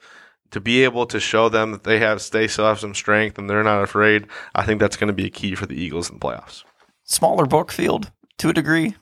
to 0.53 0.61
be 0.61 0.85
able 0.85 1.07
to 1.07 1.19
show 1.19 1.49
them 1.49 1.73
that 1.73 1.85
they 1.85 1.99
have 1.99 2.23
they 2.31 2.47
still 2.49 2.67
have 2.67 2.79
some 2.79 2.95
strength 2.95 3.39
and 3.39 3.49
they're 3.51 3.63
not 3.65 3.83
afraid. 3.83 4.27
I 4.55 4.65
think 4.65 4.79
that's 4.81 4.97
going 4.97 5.09
to 5.09 5.13
be 5.15 5.27
a 5.27 5.31
key 5.31 5.55
for 5.55 5.67
the 5.67 5.75
Eagles 5.81 6.09
in 6.11 6.19
the 6.19 6.25
playoffs. 6.25 6.63
Smaller 7.05 7.47
Brookfield 7.47 8.11
to 8.39 8.49
a 8.51 8.53
degree. 8.53 8.95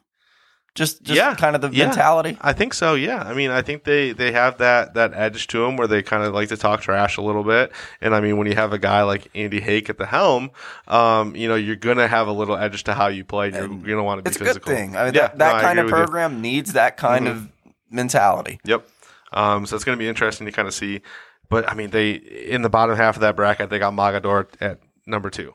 Just, 0.74 1.02
just 1.04 1.16
Yeah. 1.16 1.34
kind 1.36 1.54
of 1.54 1.62
the 1.62 1.70
Yeah. 1.70 1.86
mentality. 1.86 2.36
I 2.40 2.52
think 2.52 2.74
so. 2.74 2.94
Yeah. 2.94 3.22
I 3.22 3.32
mean, 3.32 3.50
I 3.52 3.62
think 3.62 3.84
they 3.84 4.10
they 4.10 4.32
have 4.32 4.58
that 4.58 4.94
that 4.94 5.12
edge 5.14 5.46
to 5.48 5.60
them 5.64 5.76
where 5.76 5.86
they 5.86 6.02
kind 6.02 6.24
of 6.24 6.34
like 6.34 6.48
to 6.48 6.56
talk 6.56 6.80
trash 6.80 7.16
a 7.16 7.22
little 7.22 7.44
bit. 7.44 7.70
And 8.00 8.12
I 8.12 8.20
mean, 8.20 8.38
when 8.38 8.48
you 8.48 8.56
have 8.56 8.72
a 8.72 8.78
guy 8.78 9.02
like 9.04 9.28
Andy 9.36 9.60
Hake 9.60 9.88
at 9.88 9.98
the 9.98 10.06
helm, 10.06 10.50
um, 10.88 11.36
you 11.36 11.46
know, 11.46 11.54
you're 11.54 11.76
gonna 11.76 12.08
have 12.08 12.26
a 12.26 12.32
little 12.32 12.56
edge 12.56 12.82
to 12.84 12.94
how 12.94 13.06
you 13.06 13.24
play. 13.24 13.50
You're 13.52 13.64
And 13.64 13.86
gonna 13.86 14.02
want 14.02 14.18
to 14.18 14.22
be 14.24 14.28
It's 14.30 14.40
a 14.40 14.44
physical. 14.44 14.66
good 14.72 14.76
thing. 14.76 14.96
I 14.96 15.04
mean, 15.04 15.14
Yeah, 15.14 15.28
that, 15.28 15.38
that 15.38 15.52
no, 15.52 15.58
I 15.58 15.60
kind 15.62 15.78
of 15.78 15.86
agree 15.86 15.98
you. 16.00 16.04
program 16.06 16.40
needs 16.40 16.72
that 16.72 16.96
kind 16.96 17.26
Mhm. 17.28 17.30
of 17.30 17.48
mentality. 17.90 18.58
Yep. 18.64 18.84
Um, 19.32 19.66
so 19.66 19.76
it's 19.76 19.84
going 19.84 19.96
to 19.96 20.02
be 20.02 20.08
interesting 20.08 20.44
to 20.46 20.52
kind 20.52 20.66
of 20.66 20.74
see. 20.74 21.02
But 21.50 21.70
I 21.70 21.74
mean, 21.74 21.90
they 21.90 22.12
in 22.12 22.62
the 22.62 22.68
bottom 22.70 22.96
half 22.96 23.14
of 23.16 23.20
that 23.20 23.36
bracket, 23.36 23.70
they 23.70 23.78
got 23.78 23.92
Mogadore 23.92 24.46
at 24.60 24.78
number 25.06 25.30
two. 25.30 25.54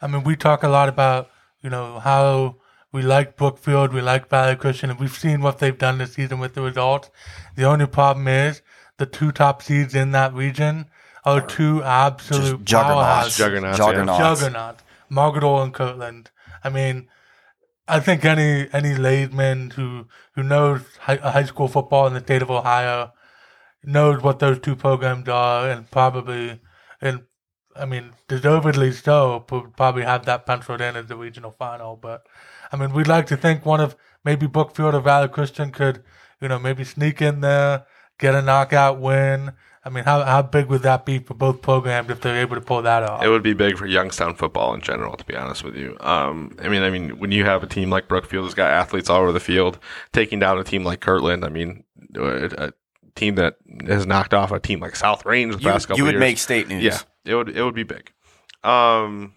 I 0.00 0.06
mean, 0.06 0.22
we 0.22 0.36
talk 0.36 0.62
a 0.62 0.68
lot 0.68 0.88
about, 0.88 1.30
you 1.62 1.70
know, 1.70 1.98
how 1.98 2.56
we 2.96 3.02
like 3.02 3.36
Brookfield, 3.36 3.92
we 3.92 4.00
like 4.00 4.30
Valley 4.30 4.56
Christian, 4.56 4.88
and 4.88 4.98
we've 4.98 5.12
seen 5.12 5.42
what 5.42 5.58
they've 5.58 5.76
done 5.76 5.98
this 5.98 6.14
season 6.14 6.38
with 6.38 6.54
the 6.54 6.62
results. 6.62 7.10
The 7.54 7.64
only 7.64 7.86
problem 7.86 8.26
is 8.26 8.62
the 8.96 9.04
two 9.04 9.32
top 9.32 9.60
seeds 9.60 9.94
in 9.94 10.12
that 10.12 10.32
region 10.32 10.86
are 11.22 11.46
two 11.46 11.82
absolute 11.82 12.64
juggernauts. 12.64 13.36
powerhouses. 13.36 13.36
Juggernauts. 13.36 13.78
yeah. 13.78 13.84
Juggernauts. 13.84 14.40
Juggernaut, 14.40 14.76
Mogadore 15.12 15.62
and 15.62 15.74
Kirtland. 15.74 16.30
I 16.64 16.70
mean, 16.70 17.08
I 17.86 18.00
think 18.00 18.24
any 18.24 18.66
any 18.72 18.94
layman 18.94 19.70
who 19.72 20.06
who 20.34 20.42
knows 20.42 20.80
high, 21.00 21.16
high 21.16 21.44
school 21.44 21.68
football 21.68 22.06
in 22.06 22.14
the 22.14 22.20
state 22.20 22.40
of 22.40 22.50
Ohio 22.50 23.12
knows 23.84 24.22
what 24.22 24.38
those 24.38 24.58
two 24.58 24.74
programs 24.74 25.28
are, 25.28 25.68
and 25.68 25.90
probably, 25.90 26.60
and 27.02 27.24
I 27.78 27.84
mean, 27.84 28.12
deservedly 28.26 28.92
so, 28.92 29.44
would 29.50 29.76
probably 29.76 30.04
have 30.04 30.24
that 30.24 30.46
penciled 30.46 30.80
in 30.80 30.96
as 30.96 31.08
the 31.08 31.16
regional 31.16 31.50
final. 31.50 31.94
But 31.94 32.26
I 32.72 32.76
mean, 32.76 32.92
we'd 32.92 33.06
like 33.08 33.26
to 33.26 33.36
think 33.36 33.64
one 33.64 33.80
of 33.80 33.96
maybe 34.24 34.46
Brookfield 34.46 34.94
or 34.94 35.00
Valley 35.00 35.28
Christian 35.28 35.70
could, 35.70 36.02
you 36.40 36.48
know, 36.48 36.58
maybe 36.58 36.84
sneak 36.84 37.22
in 37.22 37.40
there, 37.40 37.86
get 38.18 38.34
a 38.34 38.42
knockout 38.42 38.98
win. 39.00 39.52
I 39.84 39.88
mean, 39.88 40.02
how 40.02 40.24
how 40.24 40.42
big 40.42 40.66
would 40.66 40.82
that 40.82 41.06
be 41.06 41.20
for 41.20 41.34
both 41.34 41.62
programs 41.62 42.10
if 42.10 42.20
they're 42.20 42.40
able 42.40 42.56
to 42.56 42.60
pull 42.60 42.82
that 42.82 43.04
off? 43.04 43.22
It 43.22 43.28
would 43.28 43.44
be 43.44 43.54
big 43.54 43.78
for 43.78 43.86
Youngstown 43.86 44.34
football 44.34 44.74
in 44.74 44.80
general, 44.80 45.16
to 45.16 45.24
be 45.24 45.36
honest 45.36 45.62
with 45.62 45.76
you. 45.76 45.96
Um, 46.00 46.56
I 46.60 46.68
mean, 46.68 46.82
I 46.82 46.90
mean, 46.90 47.20
when 47.20 47.30
you 47.30 47.44
have 47.44 47.62
a 47.62 47.68
team 47.68 47.88
like 47.88 48.08
Brookfield 48.08 48.46
that's 48.46 48.54
got 48.54 48.70
athletes 48.72 49.08
all 49.08 49.20
over 49.22 49.30
the 49.30 49.38
field, 49.38 49.78
taking 50.12 50.40
down 50.40 50.58
a 50.58 50.64
team 50.64 50.82
like 50.82 50.98
Kirtland, 51.00 51.44
I 51.44 51.50
mean, 51.50 51.84
a, 52.16 52.66
a 52.66 52.72
team 53.14 53.36
that 53.36 53.58
has 53.86 54.06
knocked 54.06 54.34
off 54.34 54.50
a 54.50 54.58
team 54.58 54.80
like 54.80 54.96
South 54.96 55.24
Range 55.24 55.54
the 55.54 55.62
You, 55.62 55.68
past 55.68 55.86
couple 55.86 55.98
you 55.98 56.04
would 56.04 56.14
years. 56.14 56.20
make 56.20 56.38
state 56.38 56.66
news. 56.66 56.82
yeah, 56.82 56.98
it 57.24 57.36
would 57.36 57.48
it 57.50 57.62
would 57.62 57.74
be 57.76 57.84
big. 57.84 58.10
Um, 58.64 59.34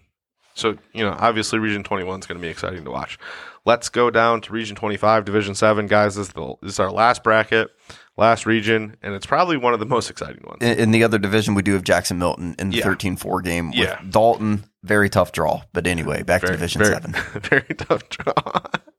so 0.54 0.76
you 0.92 1.04
know, 1.04 1.16
obviously, 1.18 1.58
Region 1.58 1.82
Twenty 1.82 2.04
One 2.04 2.20
is 2.20 2.26
going 2.26 2.38
to 2.38 2.42
be 2.42 2.48
exciting 2.50 2.84
to 2.84 2.90
watch. 2.90 3.18
Let's 3.66 3.88
go 3.90 4.10
down 4.10 4.40
to 4.42 4.52
Region 4.52 4.76
Twenty 4.76 4.96
Five, 4.96 5.24
Division 5.24 5.54
Seven, 5.54 5.86
guys. 5.86 6.16
This 6.16 6.28
is, 6.28 6.32
the, 6.32 6.54
this 6.62 6.72
is 6.72 6.80
our 6.80 6.90
last 6.90 7.22
bracket, 7.22 7.68
last 8.16 8.46
region, 8.46 8.96
and 9.02 9.14
it's 9.14 9.26
probably 9.26 9.56
one 9.58 9.74
of 9.74 9.80
the 9.80 9.86
most 9.86 10.10
exciting 10.10 10.42
ones. 10.46 10.58
In, 10.62 10.78
in 10.78 10.90
the 10.92 11.04
other 11.04 11.18
division, 11.18 11.54
we 11.54 11.62
do 11.62 11.74
have 11.74 11.82
Jackson 11.84 12.18
Milton 12.18 12.54
in 12.58 12.70
the 12.70 12.78
Yeah. 12.78 12.84
13-4 12.86 13.44
game 13.44 13.68
with 13.70 13.78
Yeah. 13.78 14.00
Dalton. 14.08 14.64
Very 14.82 15.10
tough 15.10 15.32
draw. 15.32 15.60
But 15.74 15.86
anyway, 15.86 16.22
back 16.22 16.40
to 16.40 16.46
Division 16.52 16.80
very, 16.82 16.94
7. 16.94 17.12
Very 17.50 17.74
tough 17.76 18.08
draw. 18.08 18.32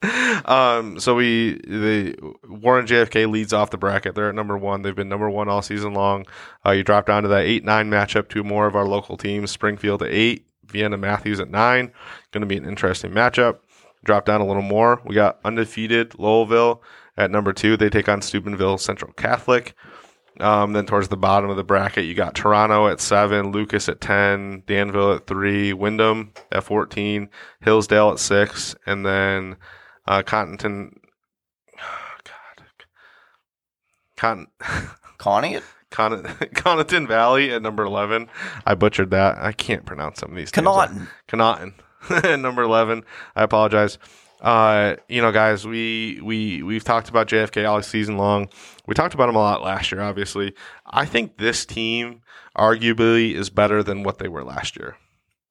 um, 0.45 0.99
so 0.99 1.15
we 1.15 1.53
the 1.65 2.15
Warren 2.47 2.85
JFK 2.85 3.29
leads 3.29 3.51
off 3.51 3.71
the 3.71 3.77
bracket. 3.79 4.13
They're 4.13 4.29
at 4.29 4.35
number 4.35 4.55
one. 4.57 4.83
They've 4.83 4.95
been 4.95 5.09
number 5.09 5.27
one 5.29 5.49
all 5.49 5.63
season 5.63 5.95
long. 5.95 6.27
Uh, 6.63 6.71
you 6.71 6.83
drop 6.83 7.07
down 7.07 7.23
to 7.23 7.29
that 7.29 7.45
eight 7.45 7.63
nine 7.65 7.89
matchup. 7.89 8.29
Two 8.29 8.43
more 8.43 8.67
of 8.67 8.75
our 8.75 8.85
local 8.85 9.17
teams. 9.17 9.49
Springfield 9.49 10.03
at 10.03 10.11
eight. 10.11 10.45
Vienna 10.71 10.97
Mathews 10.97 11.39
at 11.39 11.49
nine. 11.49 11.91
Going 12.31 12.41
to 12.41 12.47
be 12.47 12.57
an 12.57 12.65
interesting 12.65 13.11
matchup. 13.11 13.59
Drop 14.03 14.25
down 14.25 14.41
a 14.41 14.47
little 14.47 14.63
more. 14.63 15.01
We 15.05 15.13
got 15.15 15.39
undefeated 15.45 16.11
Lowellville 16.11 16.79
at 17.17 17.29
number 17.31 17.53
two. 17.53 17.77
They 17.77 17.89
take 17.89 18.09
on 18.09 18.21
Steubenville 18.21 18.77
Central 18.77 19.13
Catholic. 19.13 19.75
Um, 20.39 20.73
then 20.73 20.85
towards 20.85 21.09
the 21.09 21.17
bottom 21.17 21.49
of 21.49 21.57
the 21.57 21.63
bracket, 21.63 22.05
you 22.05 22.15
got 22.15 22.33
Toronto 22.33 22.87
at 22.87 22.99
seven, 22.99 23.51
Lucas 23.51 23.89
at 23.89 24.01
ten, 24.01 24.63
Danville 24.65 25.13
at 25.13 25.27
three, 25.27 25.73
Windham 25.73 26.31
at 26.51 26.63
fourteen, 26.63 27.29
Hillsdale 27.61 28.11
at 28.11 28.19
six, 28.19 28.73
and 28.85 29.05
then 29.05 29.57
uh, 30.07 30.23
Contington. 30.23 30.99
God, 32.23 32.65
Con, 34.17 34.47
Connie? 35.17 35.59
Con, 35.91 36.23
Conington 36.55 37.05
Valley 37.07 37.51
at 37.51 37.61
number 37.61 37.83
eleven. 37.83 38.27
I 38.65 38.73
butchered 38.73 39.11
that. 39.11 39.37
I 39.37 39.51
can't 39.51 39.85
pronounce 39.85 40.19
some 40.19 40.31
of 40.31 40.35
these. 40.37 40.49
Conotton. 40.51 41.07
Conotton 41.27 41.73
at 42.09 42.39
number 42.39 42.63
eleven. 42.63 43.03
I 43.35 43.43
apologize. 43.43 43.99
Uh, 44.41 44.95
you 45.07 45.21
know, 45.21 45.31
guys, 45.31 45.67
we 45.67 46.19
we 46.23 46.63
we've 46.63 46.83
talked 46.83 47.09
about 47.09 47.27
JFK 47.27 47.69
all 47.69 47.81
season 47.83 48.17
long. 48.17 48.49
We 48.87 48.95
talked 48.95 49.13
about 49.13 49.27
them 49.27 49.35
a 49.35 49.39
lot 49.39 49.61
last 49.61 49.91
year. 49.91 50.01
Obviously, 50.01 50.55
I 50.87 51.05
think 51.05 51.37
this 51.37 51.63
team 51.65 52.21
arguably 52.57 53.33
is 53.35 53.49
better 53.51 53.83
than 53.83 54.01
what 54.03 54.17
they 54.17 54.27
were 54.27 54.43
last 54.43 54.75
year. 54.77 54.97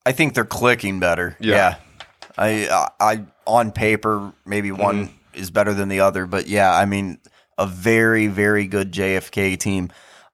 I 0.05 0.12
think 0.12 0.34
they're 0.34 0.45
clicking 0.45 0.99
better. 0.99 1.36
Yeah. 1.38 1.55
Yeah. 1.55 1.74
I, 2.38 2.68
I, 2.68 2.88
I, 3.12 3.24
on 3.47 3.70
paper, 3.72 4.32
maybe 4.47 4.72
one 4.72 5.07
Mm-hmm. 5.09 5.41
is 5.41 5.51
better 5.51 5.74
than 5.74 5.88
the 5.88 6.01
other, 6.01 6.26
but 6.26 6.47
yeah, 6.47 6.74
I 6.74 6.84
mean, 6.86 7.18
a 7.59 7.66
very, 7.66 8.26
very 8.28 8.66
good 8.66 8.93
JFK 8.93 9.59
team. 9.59 9.91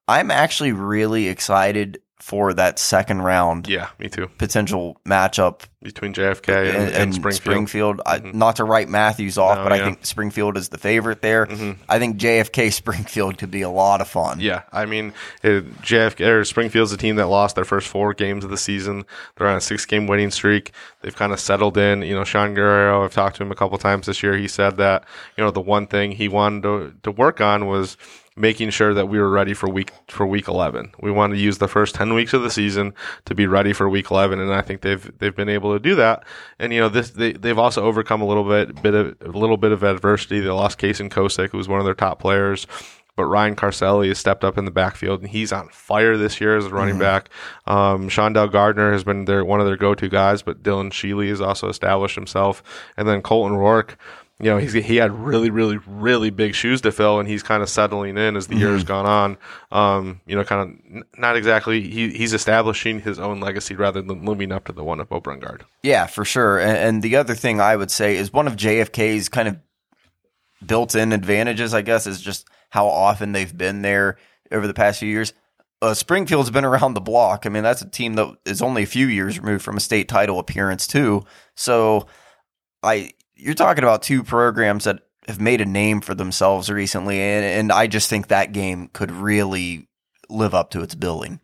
I'm 0.09 0.31
actually 0.31 0.73
really 0.73 1.29
excited 1.29 2.01
for 2.19 2.53
that 2.55 2.79
second 2.79 3.23
round 3.23 3.69
Yeah, 3.69 3.89
me 3.99 4.09
too. 4.09 4.29
potential 4.39 5.01
matchup 5.07 5.63
Between 5.87 6.13
JFK 6.15 6.49
and, 6.69 6.77
and, 6.77 6.95
and 6.95 7.15
Springfield. 7.15 7.43
Springfield. 7.43 8.01
I, 8.05 8.19
Mhm. 8.19 8.35
not 8.35 8.57
to 8.57 8.65
write 8.65 8.89
Mathews 8.89 9.39
off, 9.39 9.59
No, 9.59 9.63
but 9.63 9.73
I 9.73 9.79
think 9.85 10.05
Springfield 10.05 10.57
is 10.57 10.69
the 10.71 10.79
favorite 10.79 11.23
there. 11.23 11.47
Mhm. 11.47 11.77
I 11.89 12.01
think 12.01 12.17
JFK 12.17 12.71
Springfield 12.73 13.39
could 13.39 13.53
be 13.53 13.63
a 13.63 13.71
lot 13.71 14.01
of 14.01 14.09
fun. 14.09 14.41
Yeah, 14.41 14.63
I 14.73 14.85
mean, 14.85 15.13
it, 15.45 15.81
JFK 15.83 16.27
or 16.27 16.45
Springfield's 16.45 16.93
a 16.93 16.97
team 16.97 17.15
that 17.17 17.29
lost 17.29 17.55
their 17.55 17.65
first 17.65 17.87
four 17.87 18.15
games 18.15 18.43
of 18.45 18.51
the 18.51 18.57
season. 18.59 19.05
They're 19.37 19.47
on 19.47 19.57
a 19.57 19.61
six-game 19.61 20.09
winning 20.09 20.33
streak. 20.33 20.73
They've 21.03 21.15
kind 21.15 21.33
of 21.33 21.39
settled 21.39 21.79
in. 21.79 22.03
You 22.03 22.17
know, 22.17 22.25
Sean 22.25 22.53
Guerrero. 22.55 23.05
I've 23.05 23.15
talked 23.15 23.37
to 23.37 23.45
him 23.45 23.53
a 23.53 23.57
couple 23.57 23.79
times 23.79 24.07
this 24.07 24.23
year. 24.25 24.37
He 24.37 24.49
said 24.49 24.77
that 24.79 25.05
you 25.37 25.45
know 25.45 25.53
the 25.53 25.61
one 25.61 25.87
thing 25.87 26.11
he 26.13 26.27
wanted 26.29 26.63
to, 26.65 26.95
to 27.05 27.11
work 27.13 27.41
on 27.41 27.67
was 27.67 27.97
making 28.39 28.69
sure 28.69 28.93
that 28.93 29.07
we 29.09 29.19
were 29.19 29.31
ready 29.31 29.55
for 29.55 29.67
week 29.67 29.91
for 30.09 30.27
week 30.27 30.47
11. 30.47 30.93
We 31.01 31.11
wanted 31.11 31.37
to 31.37 31.41
use 31.41 31.57
the 31.57 31.69
first 31.69 31.95
10 31.95 32.13
weeks 32.13 32.35
of 32.35 32.43
the 32.43 32.51
season 32.51 32.93
to 33.25 33.35
be 33.35 33.47
ready 33.47 33.73
for 33.73 33.89
week 33.89 34.11
11 34.11 34.39
and 34.41 34.53
I 34.53 34.61
think 34.61 34.83
they've 34.83 35.11
they've 35.19 35.35
been 35.35 35.49
able 35.49 35.73
to 35.73 35.76
do 35.79 35.95
that. 35.97 36.25
And 36.59 36.73
you 36.73 36.81
know, 36.81 36.89
this 36.89 37.11
they 37.11 37.33
they've 37.33 37.59
also 37.59 37.85
overcome 37.85 38.23
a 38.23 38.27
little 38.27 38.45
bit 38.45 38.83
bit 38.83 38.95
of 38.95 39.17
a 39.21 39.39
little 39.39 39.57
bit 39.57 39.73
of 39.73 39.83
adversity. 39.83 40.41
They 40.41 40.49
lost 40.49 40.79
Kason 40.79 41.11
Kosick, 41.11 41.51
who 41.51 41.59
was 41.59 41.69
one 41.69 41.79
of 41.81 41.85
their 41.85 41.95
top 41.95 42.21
players. 42.21 42.67
but 43.17 43.25
Ryan 43.25 43.57
Carcelli 43.57 44.09
has 44.09 44.19
stepped 44.19 44.45
up 44.45 44.59
in 44.59 44.67
the 44.67 44.71
backfield 44.71 45.21
and 45.23 45.31
he's 45.31 45.53
on 45.53 45.69
fire 45.71 46.17
this 46.17 46.41
year 46.41 46.57
as 46.57 46.67
a 46.67 46.71
running 46.71 46.99
back. 46.99 47.31
Um, 47.67 48.09
Shondell 48.09 48.53
Gardner 48.53 48.93
has 48.93 49.05
been 49.05 49.25
their 49.25 49.45
one 49.45 49.59
of 49.59 49.67
their 49.67 49.77
go-to 49.77 50.09
guys, 50.09 50.43
but 50.43 50.63
Dylan 50.63 50.91
Sheely 50.91 51.31
has 51.31 51.41
also 51.41 51.69
established 51.69 52.15
himself, 52.15 52.63
and 52.97 53.09
then 53.09 53.23
Colton 53.23 53.57
Rourke. 53.57 53.99
You 54.39 54.51
know, 54.51 54.59
he's 54.59 54.75
he 54.75 54.97
had 54.97 55.13
really, 55.13 55.49
really, 55.49 55.79
really 55.87 56.29
big 56.29 56.55
shoes 56.55 56.83
to 56.83 56.93
fill, 56.93 57.19
and 57.19 57.27
he's 57.27 57.43
kind 57.43 57.63
of 57.63 57.71
settling 57.71 58.19
in 58.19 58.37
as 58.37 58.49
the 58.49 58.57
year 58.57 58.73
has 58.73 58.85
gone 58.85 59.07
on. 59.07 59.39
Um, 59.73 60.21
you 60.27 60.37
know, 60.37 60.45
kind 60.45 60.63
of 60.63 60.95
n- 60.95 61.05
not 61.17 61.37
exactly. 61.37 61.81
He 61.89 62.11
he's 62.11 62.35
establishing 62.35 63.01
his 63.01 63.19
own 63.19 63.41
legacy 63.41 63.75
rather 63.75 64.03
than 64.03 64.27
living 64.27 64.53
up 64.53 64.67
to 64.67 64.73
the 64.73 64.85
one 64.85 65.01
of 65.01 65.09
Bo 65.09 65.23
Brungard. 65.23 65.63
Yeah, 65.83 66.07
for 66.07 66.27
sure. 66.27 66.59
And, 66.59 66.77
and 66.77 67.03
the 67.03 67.17
other 67.17 67.35
thing 67.35 67.63
I 67.63 67.77
would 67.77 67.91
say 67.91 68.17
is 68.17 68.31
one 68.31 68.47
of 68.47 68.57
JFK's 68.57 69.31
kind 69.31 69.49
of 69.49 69.57
built-in 70.67 71.13
advantages, 71.13 71.73
I 71.73 71.81
guess, 71.81 72.07
is 72.07 72.21
just 72.21 72.47
how 72.69 72.87
often 72.87 73.33
they've 73.33 73.57
been 73.57 73.81
there 73.81 74.19
over 74.53 74.67
the 74.67 74.75
past 74.75 75.01
few 75.01 75.09
years. 75.09 75.33
Uh, 75.81 75.95
Springfield's 75.95 76.51
been 76.51 76.65
around 76.65 76.93
the 76.93 77.01
block. 77.01 77.47
I 77.47 77.49
mean, 77.49 77.63
that's 77.63 77.83
a 77.83 77.89
team 77.89 78.15
that 78.15 78.37
is 78.45 78.61
only 78.61 78.83
a 78.83 78.87
few 78.87 79.07
years 79.07 79.39
removed 79.39 79.65
from 79.65 79.79
a 79.79 79.81
state 79.81 80.09
title 80.09 80.39
appearance 80.39 80.87
too. 80.87 81.25
So, 81.55 82.07
I 82.83 83.13
you're 83.37 83.55
talking 83.55 83.85
about 83.85 84.03
two 84.03 84.23
programs 84.23 84.85
that 84.85 85.01
have 85.29 85.41
made 85.41 85.61
a 85.61 85.67
name 85.67 86.01
for 86.01 86.15
themselves 86.15 86.71
recently, 86.71 87.21
and, 87.21 87.45
and 87.45 87.73
I 87.73 87.87
just 87.87 88.09
think 88.09 88.29
that 88.29 88.53
game 88.53 88.89
could 88.93 89.11
really 89.11 89.89
live 90.29 90.55
up 90.55 90.71
to 90.71 90.83
its 90.83 90.95
billing. 90.95 91.41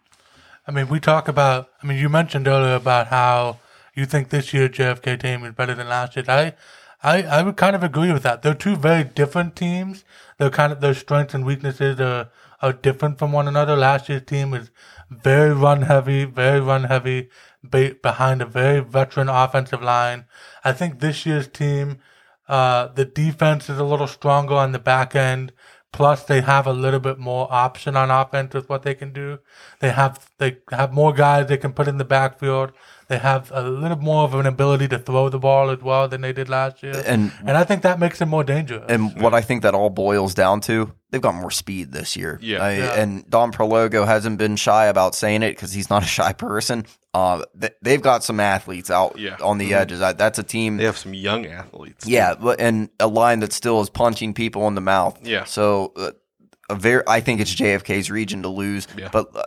I 0.66 0.70
mean, 0.70 0.88
we 0.88 1.00
talk 1.00 1.28
about. 1.28 1.68
I 1.82 1.86
mean, 1.86 1.98
you 1.98 2.08
mentioned 2.08 2.46
earlier 2.46 2.74
about 2.74 3.08
how 3.08 3.58
you 3.94 4.06
think 4.06 4.28
this 4.30 4.54
year's 4.54 4.70
JFK 4.70 5.20
team 5.20 5.44
is 5.44 5.52
better 5.52 5.74
than 5.74 5.88
last 5.88 6.16
year. 6.16 6.24
I, 6.28 6.54
I, 7.02 7.22
I 7.22 7.42
would 7.42 7.56
kind 7.56 7.74
of 7.74 7.82
agree 7.82 8.12
with 8.12 8.22
that. 8.22 8.42
They're 8.42 8.54
two 8.54 8.76
very 8.76 9.04
different 9.04 9.56
teams. 9.56 10.04
They're 10.38 10.50
kind 10.50 10.72
of 10.72 10.80
their 10.80 10.94
strengths 10.94 11.34
and 11.34 11.44
weaknesses 11.44 12.00
are 12.00 12.30
are 12.60 12.72
different 12.72 13.18
from 13.18 13.32
one 13.32 13.48
another. 13.48 13.76
Last 13.76 14.08
year's 14.08 14.22
team 14.22 14.52
was 14.52 14.70
very 15.10 15.52
run 15.52 15.82
heavy, 15.82 16.24
very 16.24 16.60
run 16.60 16.84
heavy, 16.84 17.28
be, 17.68 17.92
behind 17.92 18.42
a 18.42 18.46
very 18.46 18.80
veteran 18.80 19.28
offensive 19.28 19.82
line. 19.82 20.26
I 20.64 20.72
think 20.72 21.00
this 21.00 21.26
year's 21.26 21.48
team, 21.48 21.98
uh, 22.48 22.88
the 22.88 23.04
defense 23.04 23.70
is 23.70 23.78
a 23.78 23.84
little 23.84 24.06
stronger 24.06 24.54
on 24.54 24.72
the 24.72 24.78
back 24.78 25.14
end. 25.14 25.52
Plus, 25.92 26.24
they 26.24 26.40
have 26.40 26.66
a 26.66 26.72
little 26.72 27.00
bit 27.00 27.18
more 27.18 27.46
option 27.52 27.96
on 27.96 28.10
offense 28.10 28.54
with 28.54 28.68
what 28.68 28.82
they 28.82 28.94
can 28.94 29.12
do. 29.12 29.40
They 29.80 29.90
have 29.90 30.30
they 30.38 30.58
have 30.70 30.92
more 30.92 31.12
guys 31.12 31.48
they 31.48 31.58
can 31.58 31.74
put 31.74 31.86
in 31.86 31.98
the 31.98 32.04
backfield. 32.04 32.72
They 33.08 33.18
have 33.18 33.50
a 33.54 33.62
little 33.62 33.98
more 33.98 34.24
of 34.24 34.34
an 34.34 34.46
ability 34.46 34.88
to 34.88 34.98
throw 34.98 35.28
the 35.28 35.38
ball 35.38 35.70
as 35.70 35.80
well 35.82 36.08
than 36.08 36.20
they 36.20 36.32
did 36.32 36.48
last 36.48 36.82
year, 36.82 37.02
And 37.06 37.32
and 37.46 37.56
I 37.56 37.64
think 37.64 37.82
that 37.82 37.98
makes 37.98 38.18
them 38.18 38.28
more 38.30 38.44
dangerous. 38.44 38.84
And 38.88 39.20
what 39.20 39.34
I 39.34 39.40
think 39.42 39.62
that 39.62 39.74
all 39.74 39.90
boils 39.90 40.34
down 40.34 40.60
to, 40.62 40.92
they've 41.10 41.20
got 41.20 41.34
more 41.34 41.50
speed 41.50 41.92
this 41.92 42.16
year. 42.16 42.38
Yeah. 42.42 42.62
I- 42.62 42.72
Yeah. 42.76 43.00
And 43.00 43.28
Don 43.28 43.52
Prologo 43.52 44.06
hasn't 44.06 44.38
been 44.38 44.56
shy 44.56 44.86
about 44.86 45.14
saying 45.14 45.42
it 45.42 45.50
because 45.56 45.72
he's 45.72 45.90
not 45.90 46.02
a 46.02 46.06
shy 46.06 46.32
person. 46.32 46.86
Uh, 47.14 47.44
th- 47.60 47.74
they've 47.82 48.00
got 48.00 48.24
some 48.24 48.40
athletes 48.40 48.90
out 48.90 49.18
Yeah. 49.18 49.36
on 49.42 49.58
the 49.58 49.74
edges. 49.74 50.00
I, 50.00 50.12
that's 50.12 50.38
a 50.38 50.42
team. 50.42 50.78
They 50.78 50.84
have 50.84 50.96
some 50.96 51.12
young 51.14 51.44
athletes. 51.46 52.06
Yeah, 52.06 52.34
but- 52.34 52.60
and 52.60 52.88
a 53.00 53.06
line 53.08 53.40
that 53.40 53.52
still 53.52 53.80
is 53.82 53.90
punching 53.90 54.32
people 54.34 54.66
in 54.68 54.74
the 54.74 54.80
mouth. 54.80 55.18
Yeah. 55.22 55.44
So 55.44 55.92
uh, 55.96 56.12
a 56.70 56.74
very, 56.74 57.02
I 57.06 57.20
think 57.20 57.40
it's 57.40 57.54
JFK's 57.54 58.10
region 58.10 58.42
to 58.42 58.48
lose. 58.48 58.86
Yeah. 58.96 59.08
But 59.12 59.36
uh, 59.36 59.42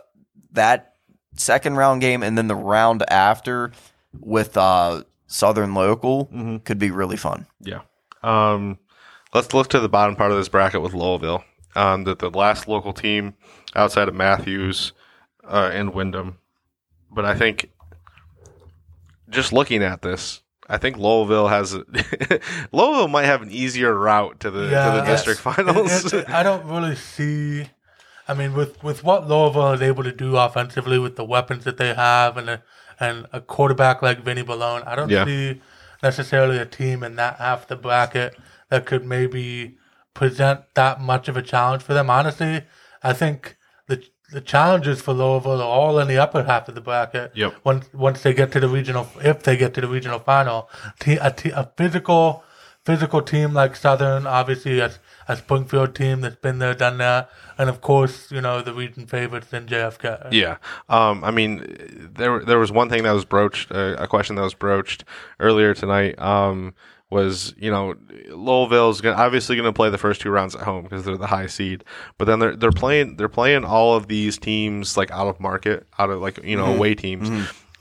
that 0.52 0.92
second 1.36 1.76
round 1.76 2.00
game 2.00 2.22
and 2.22 2.36
then 2.36 2.48
the 2.48 2.54
round 2.54 3.02
after 3.10 3.72
with 4.18 4.56
uh, 4.56 5.02
Southern 5.26 5.74
Local 5.74 6.26
Mm-hmm. 6.26 6.58
could 6.58 6.78
be 6.78 6.90
really 6.90 7.16
fun. 7.16 7.46
Yeah. 7.60 7.80
Um, 8.22 8.78
let's 9.34 9.52
look 9.54 9.68
to 9.68 9.80
the 9.80 9.88
bottom 9.88 10.16
part 10.16 10.30
of 10.32 10.36
this 10.38 10.48
bracket 10.48 10.82
with 10.82 10.92
Lowellville. 10.92 11.44
Um, 11.74 12.04
the, 12.04 12.16
the 12.16 12.30
last 12.30 12.66
local 12.68 12.92
team 12.94 13.34
outside 13.74 14.08
of 14.08 14.14
Mathews 14.14 14.92
uh, 15.44 15.70
and 15.72 15.92
Windham. 15.94 16.38
But 17.10 17.24
I 17.26 17.34
think 17.34 17.70
just 19.28 19.52
looking 19.52 19.82
at 19.82 20.02
this, 20.02 20.40
I 20.68 20.78
think 20.78 20.96
Lowellville 20.96 21.48
has 21.50 21.74
Lowellville 22.72 23.10
might 23.10 23.24
have 23.26 23.42
an 23.42 23.50
easier 23.50 23.94
route 23.94 24.40
to 24.40 24.50
the 24.50 24.62
to 24.62 24.66
the 24.66 24.70
Yeah. 24.70 25.04
district 25.04 25.40
It- 25.40 25.42
finals. 25.42 26.12
it- 26.12 26.28
I 26.30 26.42
don't 26.42 26.64
really 26.66 26.96
see. 26.96 27.68
I 28.28 28.34
mean, 28.34 28.54
with, 28.54 28.82
with 28.82 29.04
what 29.04 29.28
Lowellville 29.28 29.74
is 29.74 29.82
able 29.82 30.02
to 30.04 30.12
do 30.12 30.36
offensively 30.36 30.98
with 30.98 31.16
the 31.16 31.24
weapons 31.24 31.64
that 31.64 31.76
they 31.76 31.94
have 31.94 32.36
and 32.36 32.48
a, 32.50 32.62
and 32.98 33.26
a 33.32 33.40
quarterback 33.40 34.02
like 34.02 34.20
Vinny 34.24 34.42
Balone, 34.42 34.86
I 34.86 34.96
don't 34.96 35.08
Yeah. 35.10 35.24
see 35.24 35.60
necessarily 36.02 36.58
a 36.58 36.66
team 36.66 37.02
in 37.02 37.16
that 37.16 37.36
half 37.36 37.62
of 37.62 37.68
the 37.68 37.76
bracket 37.76 38.36
that 38.68 38.84
could 38.86 39.04
maybe 39.04 39.76
present 40.14 40.60
that 40.74 41.00
much 41.00 41.28
of 41.28 41.36
a 41.36 41.42
challenge 41.42 41.82
for 41.82 41.94
them. 41.94 42.10
Honestly, 42.10 42.62
I 43.02 43.12
think 43.12 43.56
the 43.86 44.02
the 44.32 44.40
challenges 44.40 45.00
for 45.00 45.14
Lowellville 45.14 45.60
are 45.60 45.62
all 45.62 46.00
in 46.00 46.08
the 46.08 46.18
upper 46.18 46.42
half 46.42 46.68
of 46.68 46.74
the 46.74 46.80
bracket. 46.80 47.30
Yep. 47.34 47.54
Once 47.64 47.88
once 47.94 48.22
they 48.22 48.34
get 48.34 48.50
to 48.52 48.60
the 48.60 48.68
regional, 48.68 49.06
if 49.22 49.42
they 49.44 49.56
get 49.56 49.72
to 49.74 49.80
the 49.80 49.86
regional 49.88 50.18
final, 50.18 50.68
a, 51.06 51.32
a 51.54 51.70
physical 51.76 52.42
physical 52.84 53.22
team 53.22 53.52
like 53.52 53.76
Southern, 53.76 54.26
obviously 54.26 54.80
a, 54.80 54.90
a 55.28 55.36
Springfield 55.36 55.94
team 55.94 56.20
that's 56.20 56.36
been 56.36 56.58
there, 56.58 56.74
done 56.74 56.98
that, 56.98 57.30
and 57.58 57.68
of 57.68 57.80
course, 57.80 58.30
you 58.30 58.40
know 58.40 58.62
the 58.62 58.74
region 58.74 59.06
favorites 59.06 59.52
in 59.52 59.66
JFK. 59.66 60.32
Yeah. 60.32 60.56
Um, 60.88 61.24
I 61.24 61.30
mean, 61.30 62.10
there 62.14 62.40
there 62.44 62.58
was 62.58 62.72
one 62.72 62.88
thing 62.88 63.02
that 63.02 63.12
was 63.12 63.24
broached, 63.24 63.72
uh, 63.72 63.96
a 63.98 64.06
question 64.06 64.36
that 64.36 64.42
was 64.42 64.54
broached 64.54 65.04
earlier 65.40 65.74
tonight. 65.74 66.18
Um, 66.20 66.74
was 67.08 67.54
you 67.56 67.70
know 67.70 67.94
Lowellville's 68.30 69.00
gonna, 69.00 69.16
obviously 69.16 69.54
going 69.54 69.68
to 69.68 69.72
play 69.72 69.90
the 69.90 69.98
first 69.98 70.20
two 70.20 70.30
rounds 70.30 70.56
at 70.56 70.62
home 70.62 70.82
because 70.82 71.04
they're 71.04 71.16
the 71.16 71.26
high 71.28 71.46
seed, 71.46 71.84
but 72.18 72.24
then 72.24 72.40
they're 72.40 72.56
they're 72.56 72.72
playing 72.72 73.16
they're 73.16 73.28
playing 73.28 73.64
all 73.64 73.94
of 73.94 74.08
these 74.08 74.38
teams 74.38 74.96
like 74.96 75.10
out 75.12 75.28
of 75.28 75.38
market, 75.38 75.86
out 75.98 76.10
of 76.10 76.20
like 76.20 76.42
you 76.42 76.56
know 76.56 76.66
away 76.74 76.94
teams. 76.94 77.28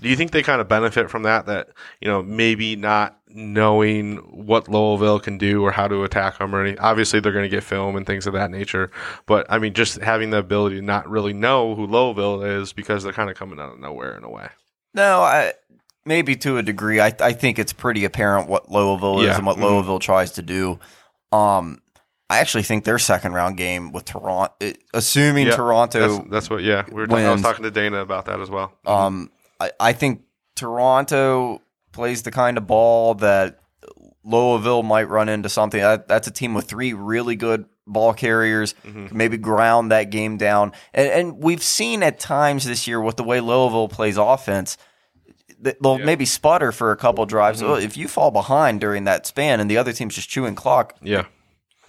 Do 0.01 0.09
you 0.09 0.15
think 0.15 0.31
they 0.31 0.43
kind 0.43 0.59
of 0.61 0.67
benefit 0.67 1.09
from 1.09 1.23
that? 1.23 1.45
That 1.45 1.69
you 2.01 2.07
know 2.07 2.21
maybe 2.21 2.75
not 2.75 3.17
knowing 3.27 4.17
what 4.17 4.65
Lowellville 4.65 5.21
can 5.23 5.37
do 5.37 5.63
or 5.63 5.71
how 5.71 5.87
to 5.87 6.03
attack 6.03 6.37
them 6.39 6.53
or 6.55 6.63
any. 6.65 6.77
Obviously, 6.77 7.19
they're 7.19 7.31
going 7.31 7.43
to 7.49 7.55
get 7.55 7.63
film 7.63 7.95
and 7.95 8.05
things 8.05 8.27
of 8.27 8.33
that 8.33 8.51
nature. 8.51 8.91
But 9.25 9.45
I 9.49 9.57
mean, 9.57 9.73
just 9.73 9.97
having 10.01 10.29
the 10.31 10.37
ability 10.37 10.77
to 10.77 10.81
not 10.81 11.09
really 11.09 11.33
know 11.33 11.75
who 11.75 11.87
Lowellville 11.87 12.61
is 12.61 12.73
because 12.73 13.03
they're 13.03 13.13
kind 13.13 13.29
of 13.29 13.35
coming 13.37 13.59
out 13.59 13.71
of 13.73 13.79
nowhere 13.79 14.17
in 14.17 14.23
a 14.23 14.29
way. 14.29 14.49
No, 14.93 15.21
I 15.21 15.53
maybe 16.05 16.35
to 16.37 16.57
a 16.57 16.63
degree. 16.63 16.99
I 16.99 17.13
I 17.19 17.33
think 17.33 17.57
it's 17.59 17.73
pretty 17.73 18.05
apparent 18.05 18.47
what 18.49 18.67
Lowellville 18.69 19.19
is 19.21 19.25
Yeah. 19.27 19.37
and 19.37 19.45
what 19.45 19.57
Mhm. 19.57 19.63
Lowellville 19.63 19.99
tries 20.01 20.31
to 20.33 20.41
do. 20.41 20.79
Um, 21.31 21.81
I 22.29 22.39
actually 22.39 22.63
think 22.63 22.85
their 22.85 22.97
second 22.99 23.33
round 23.33 23.55
game 23.57 23.91
with 23.91 24.05
Toronto, 24.05 24.53
assuming 24.93 25.47
Yeah, 25.47 25.55
Toronto, 25.55 25.99
That's, 26.17 26.29
that's 26.29 26.49
what. 26.49 26.63
Yeah, 26.63 26.83
we 26.87 26.95
were. 26.95 27.07
Talking, 27.07 27.25
I 27.25 27.31
was 27.31 27.41
talking 27.41 27.63
to 27.63 27.71
Dana 27.71 27.97
about 27.97 28.25
that 28.25 28.39
as 28.39 28.49
well. 28.49 28.73
um, 28.85 29.29
I, 29.59 29.71
I 29.79 29.93
think 29.93 30.21
Toronto 30.55 31.61
plays 31.91 32.23
the 32.23 32.31
kind 32.31 32.57
of 32.57 32.67
ball 32.67 33.15
that 33.15 33.59
Lowellville 34.25 34.83
might 34.83 35.07
run 35.09 35.29
into 35.29 35.49
something. 35.49 35.79
That, 35.79 36.07
that's 36.07 36.27
a 36.27 36.31
team 36.31 36.53
with 36.53 36.65
three 36.65 36.93
really 36.93 37.35
good 37.35 37.65
ball 37.87 38.13
carriers, 38.13 38.73
Mhm. 38.83 39.11
maybe 39.13 39.37
ground 39.37 39.91
that 39.91 40.09
game 40.09 40.37
down. 40.37 40.71
And, 40.93 41.07
and 41.09 41.43
we've 41.43 41.61
seen 41.61 42.01
at 42.01 42.19
times 42.19 42.65
this 42.65 42.87
year 42.87 42.99
with 42.99 43.15
the 43.17 43.23
way 43.23 43.39
Lowellville 43.39 43.91
plays 43.91 44.17
offense, 44.17 44.77
they'll 45.59 45.99
Yeah. 45.99 46.05
maybe 46.05 46.25
sputter 46.25 46.71
for 46.71 46.91
a 46.91 46.97
couple 46.97 47.25
drives. 47.27 47.61
Mhm. 47.61 47.83
If 47.83 47.95
you 47.95 48.07
fall 48.07 48.31
behind 48.31 48.81
during 48.81 49.03
that 49.03 49.27
span 49.27 49.59
and 49.59 49.69
the 49.69 49.77
other 49.77 49.93
team's 49.93 50.15
just 50.15 50.29
chewing 50.29 50.55
clock, 50.55 50.95
yeah, 51.01 51.25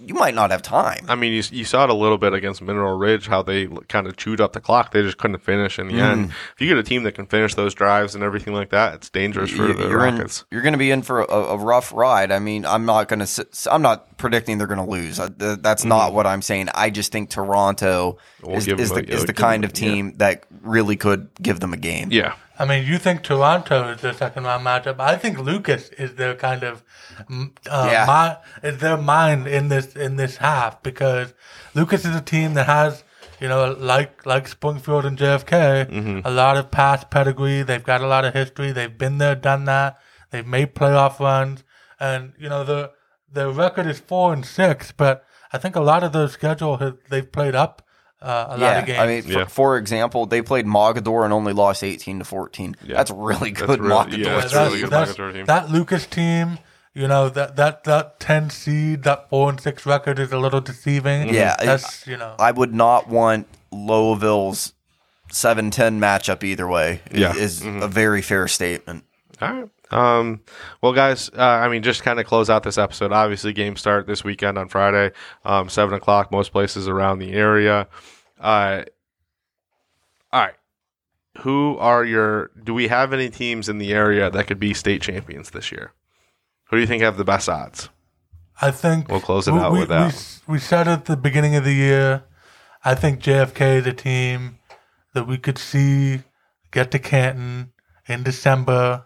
you 0.05 0.15
might 0.15 0.35
not 0.35 0.51
have 0.51 0.63
time. 0.63 1.05
I 1.09 1.15
mean, 1.15 1.33
you, 1.33 1.43
you 1.51 1.65
saw 1.65 1.85
it 1.85 1.91
a 1.91 1.95
little 1.95 2.19
bit 2.19 2.33
against 2.35 2.61
Mineral 2.63 2.97
Ridge 2.99 3.27
how 3.29 3.43
they 3.43 3.67
kind 3.89 4.07
of 4.07 4.17
chewed 4.17 4.41
up 4.41 4.53
the 4.53 4.61
clock. 4.61 4.93
They 4.93 5.03
just 5.03 5.19
couldn't 5.19 5.39
finish 5.39 5.79
in 5.79 5.89
the 5.89 5.95
end. 6.01 6.31
If 6.55 6.61
you 6.61 6.69
get 6.69 6.77
a 6.79 6.83
team 6.83 7.03
that 7.05 7.13
can 7.13 7.27
finish 7.27 7.55
those 7.55 7.75
drives 7.75 8.15
and 8.15 8.23
everything 8.23 8.55
like 8.55 8.71
that, 8.71 8.95
it's 8.95 9.09
dangerous 9.11 9.51
for 9.51 9.69
You- 9.69 9.73
the 9.75 9.89
you're 9.89 10.07
in, 10.07 10.15
Rockets. 10.17 10.45
you're 10.51 10.63
going 10.63 10.73
to 10.75 10.79
be 10.79 10.91
in 10.91 11.03
for 11.03 11.21
a, 11.23 11.25
a 11.35 11.57
rough 11.57 11.93
ride. 11.93 12.31
I 12.33 12.39
mean, 12.39 12.67
I'm 12.67 12.85
not 12.85 13.09
going 13.09 13.25
to. 13.25 13.47
I'm 13.71 13.83
not 13.83 14.17
predicting 14.19 14.59
they're 14.59 14.67
going 14.67 14.85
to 14.85 14.91
lose. 14.91 15.17
Th- 15.19 15.59
That's 15.61 15.85
not 15.85 16.13
what 16.13 16.27
I'm 16.27 16.43
saying. 16.43 16.69
I 16.75 16.91
just 16.91 17.13
think 17.13 17.31
Toronto 17.31 18.19
We'll 18.43 18.57
is, 18.57 18.69
is 18.69 18.91
the 18.91 18.97
a- 18.97 19.15
is 19.15 19.23
uh, 19.23 19.27
the 19.27 19.33
kind 19.33 19.65
them 19.65 19.71
of 19.71 19.77
a- 19.77 19.81
yeah. 19.81 19.93
team 19.93 20.13
that 20.19 20.45
really 20.63 20.97
could 20.97 21.29
give 21.41 21.61
them 21.61 21.73
a 21.73 21.77
game. 21.77 22.09
Yeah, 22.11 22.35
I 22.59 22.65
mean, 22.65 22.87
you 22.87 22.99
think 22.99 23.23
Toronto 23.23 23.89
is 23.91 24.01
their 24.01 24.15
second 24.15 24.45
round 24.45 24.65
matchup. 24.65 24.99
I 24.99 25.17
think 25.17 25.39
Lucas 25.39 25.91
is 25.91 26.15
their 26.15 26.35
kind 26.35 26.63
of 26.63 26.83
uh, 27.29 27.89
Yeah. 27.91 28.39
mi- 28.63 28.69
is 28.69 28.79
their 28.79 28.97
mind 28.97 29.47
in 29.47 29.69
this 29.69 29.95
in 29.97 30.17
this 30.17 30.37
half 30.39 30.83
because 30.83 31.35
Lucas 31.75 32.05
is 32.05 32.15
a 32.17 32.21
team 32.21 32.55
that 32.55 32.67
has 32.67 33.05
you 33.41 33.49
know 33.49 33.73
like 33.79 34.25
like 34.27 34.49
Springfield 34.49 35.05
and 35.05 35.19
JFK 35.19 36.23
a 36.25 36.31
lot 36.31 36.57
of 36.57 36.71
past 36.71 37.11
pedigree. 37.11 37.63
They've 37.63 37.83
got 37.85 38.01
a 38.01 38.07
lot 38.07 38.25
of 38.25 38.35
history. 38.35 38.73
They've 38.73 38.97
been 38.97 39.19
there, 39.19 39.35
done 39.35 39.65
that. 39.67 39.99
They've 40.31 40.47
made 40.47 40.75
playoff 40.75 41.21
runs, 41.21 41.63
and 42.01 42.33
you 42.39 42.49
know 42.49 42.65
the 42.65 42.93
their 43.33 43.51
record 43.51 43.87
is 43.87 43.99
four 44.01 44.33
and 44.33 44.45
six. 44.47 44.93
But 44.93 45.25
I 45.53 45.59
think 45.59 45.77
a 45.77 45.81
lot 45.81 46.03
of 46.03 46.13
their 46.13 46.29
schedule 46.29 46.79
has, 46.79 46.95
they've 47.11 47.31
played 47.31 47.55
up 47.55 47.83
uh, 48.23 48.47
a 48.51 48.59
lot 48.59 48.77
of 48.79 48.87
games. 48.87 48.99
I 48.99 49.07
mean, 49.07 49.23
for, 49.23 49.29
Yeah. 49.33 49.45
for 49.45 49.77
example, 49.79 50.27
they 50.27 50.43
played 50.43 50.67
Mogadore 50.67 51.25
and 51.25 51.33
only 51.33 51.53
lost 51.53 51.83
18 51.85 51.97
18 51.97 52.19
to 52.21 52.25
14. 52.25 52.77
Yeah. 52.85 52.97
That's 52.97 53.11
really 53.11 53.51
That's 53.53 53.67
good 53.67 53.81
really- 53.81 53.95
Mogadore. 53.95 54.11
yeah, 54.19 54.27
Yeah, 54.27 54.41
that's 54.41 54.53
that, 54.53 54.65
really 54.67 54.81
good 54.81 54.91
that's- 54.91 55.17
Mogadore 55.17 55.33
team. 55.33 55.45
that 55.47 55.71
Lucas 55.71 56.07
team, 56.07 56.59
You 56.95 57.07
know 57.09 57.29
that 57.29 57.57
that 57.57 57.85
that 57.85 58.19
ten 58.21 58.49
seed, 58.49 59.03
that 59.03 59.29
four 59.29 59.51
and 59.51 59.61
six 59.61 59.85
record 59.85 60.19
is 60.19 60.33
a 60.33 60.39
little 60.39 60.63
deceiving. 60.63 61.29
Yeah, 61.35 61.55
I- 61.59 61.67
that's 61.67 62.07
you 62.07 62.17
know. 62.17 62.35
I 62.39 62.51
would 62.53 62.73
not 62.73 63.07
want 63.07 63.47
Lowellville's 63.71 64.73
7-10 65.31 65.99
matchup 66.01 66.43
either 66.43 66.67
way. 66.67 67.03
Is, 67.11 67.21
Yeah. 67.21 67.35
is 67.35 67.63
a 67.67 67.89
very 67.89 68.23
fair 68.23 68.49
statement. 68.49 69.05
All 69.43 69.53
right. 69.53 69.69
Um, 69.91 70.41
well, 70.83 70.93
guys, 70.93 71.31
uh, 71.31 71.43
I 71.43 71.69
mean, 71.69 71.83
just 71.83 72.03
kind 72.03 72.19
of 72.19 72.27
close 72.27 72.51
out 72.51 72.63
this 72.63 72.79
episode. 72.79 73.13
Obviously, 73.13 73.53
game 73.53 73.77
start 73.77 74.07
this 74.07 74.25
weekend 74.25 74.59
on 74.59 74.69
Friday, 74.69 75.13
um, 75.45 75.69
seven 75.69 75.95
o'clock. 75.95 76.33
Most 76.33 76.53
places 76.53 76.89
around 76.89 77.19
the 77.19 77.33
area. 77.33 77.89
Uh, 78.41 78.83
all 80.33 80.43
right. 80.43 80.55
Who 81.41 81.77
are 81.79 82.05
your? 82.05 82.51
Do 82.63 82.75
we 82.75 82.89
have 82.89 83.13
any 83.13 83.31
teams 83.31 83.69
in 83.69 83.79
the 83.79 83.93
area 83.93 84.31
that 84.31 84.47
could 84.47 84.59
be 84.59 84.75
state 84.75 85.03
champions 85.03 85.51
this 85.51 85.71
year? 85.71 85.93
Who 86.71 86.77
do 86.77 86.81
you 86.81 86.87
think 86.87 87.03
have 87.03 87.17
the 87.17 87.25
best 87.25 87.49
odds? 87.49 87.91
I 88.61 88.71
think 88.71 89.09
We'll 89.09 89.21
close 89.21 89.47
it 89.47 89.53
we, 89.53 89.61
out 89.61 89.73
we, 89.73 89.81
with 89.81 89.89
that. 89.91 90.41
We, 90.47 90.55
we 90.55 90.59
said 90.59 90.89
at 90.89 91.05
the 91.05 91.17
beginning 91.17 91.55
of 91.57 91.65
the 91.65 91.75
year, 91.75 92.25
I 92.85 92.95
think 92.95 93.21
JFK, 93.21 93.85
the 93.85 93.93
team 93.93 94.59
that 95.13 95.27
we 95.27 95.39
could 95.39 95.59
see 95.59 96.23
get 96.71 96.91
to 96.93 96.99
Canton 96.99 97.73
in 98.09 98.23
December. 98.23 99.06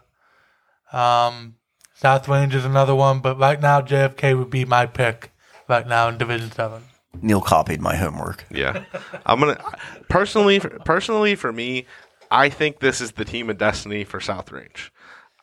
Um, 0.91 1.55
South 1.93 2.27
Range 2.27 2.53
is 2.55 2.65
another 2.65 2.95
one, 2.95 3.19
but 3.19 3.37
right 3.39 3.59
now 3.61 3.81
JFK 3.81 4.37
would 4.37 4.49
be 4.49 4.65
my 4.65 4.85
pick 4.85 5.31
right 5.67 5.87
now 5.87 6.09
in 6.09 6.17
Division 6.17 6.51
Seven. 6.51 6.83
Neil 7.21 7.41
copied 7.41 7.81
my 7.81 7.95
homework. 7.95 8.45
Yeah, 8.49 8.83
I'm 9.25 9.39
gonna 9.39 9.61
personally. 10.09 10.59
Personally, 10.59 11.35
for 11.35 11.51
me, 11.51 11.85
I 12.31 12.49
think 12.49 12.79
this 12.79 13.01
is 13.01 13.11
the 13.13 13.25
team 13.25 13.49
of 13.49 13.57
destiny 13.57 14.03
for 14.03 14.19
South 14.19 14.51
Range. 14.51 14.91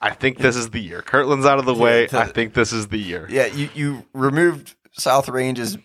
I 0.01 0.11
think 0.11 0.38
this 0.38 0.57
is 0.57 0.70
the 0.70 0.80
year. 0.80 1.03
Kirtland's 1.03 1.44
out 1.46 1.59
of 1.59 1.64
the 1.66 1.74
way. 1.74 2.07
the- 2.07 2.18
I 2.20 2.26
think 2.26 2.55
this 2.55 2.72
is 2.72 2.88
the 2.88 2.99
year. 2.99 3.26
Yeah, 3.30 3.46
you, 3.46 3.68
you 3.74 4.07
removed 4.14 4.76
South 4.92 5.28
Range's 5.28 5.76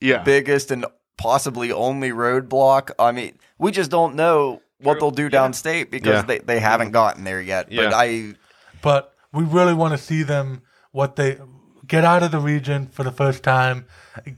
Yeah, 0.00 0.22
biggest 0.22 0.70
and 0.70 0.84
possibly 1.16 1.70
only 1.72 2.10
roadblock. 2.10 2.90
I 2.98 3.12
mean, 3.12 3.38
we 3.58 3.70
just 3.70 3.90
don't 3.90 4.16
know 4.16 4.62
what 4.80 4.98
they'll 4.98 5.10
do 5.12 5.30
downstate 5.30 5.90
because 5.90 6.08
Yeah. 6.14 6.22
they, 6.22 6.38
they 6.38 6.58
haven't 6.60 6.90
gotten 6.90 7.22
there 7.24 7.40
yet. 7.40 7.68
But 7.74 7.92
I 7.94 8.34
but 8.82 9.14
we 9.32 9.44
really 9.44 9.74
want 9.74 9.92
to 9.92 9.98
see 9.98 10.22
them 10.22 10.62
what 10.92 11.16
they 11.16 11.38
get 11.86 12.04
out 12.04 12.22
of 12.22 12.30
the 12.30 12.38
region 12.38 12.86
for 12.86 13.02
the 13.02 13.10
first 13.10 13.42
time, 13.42 13.84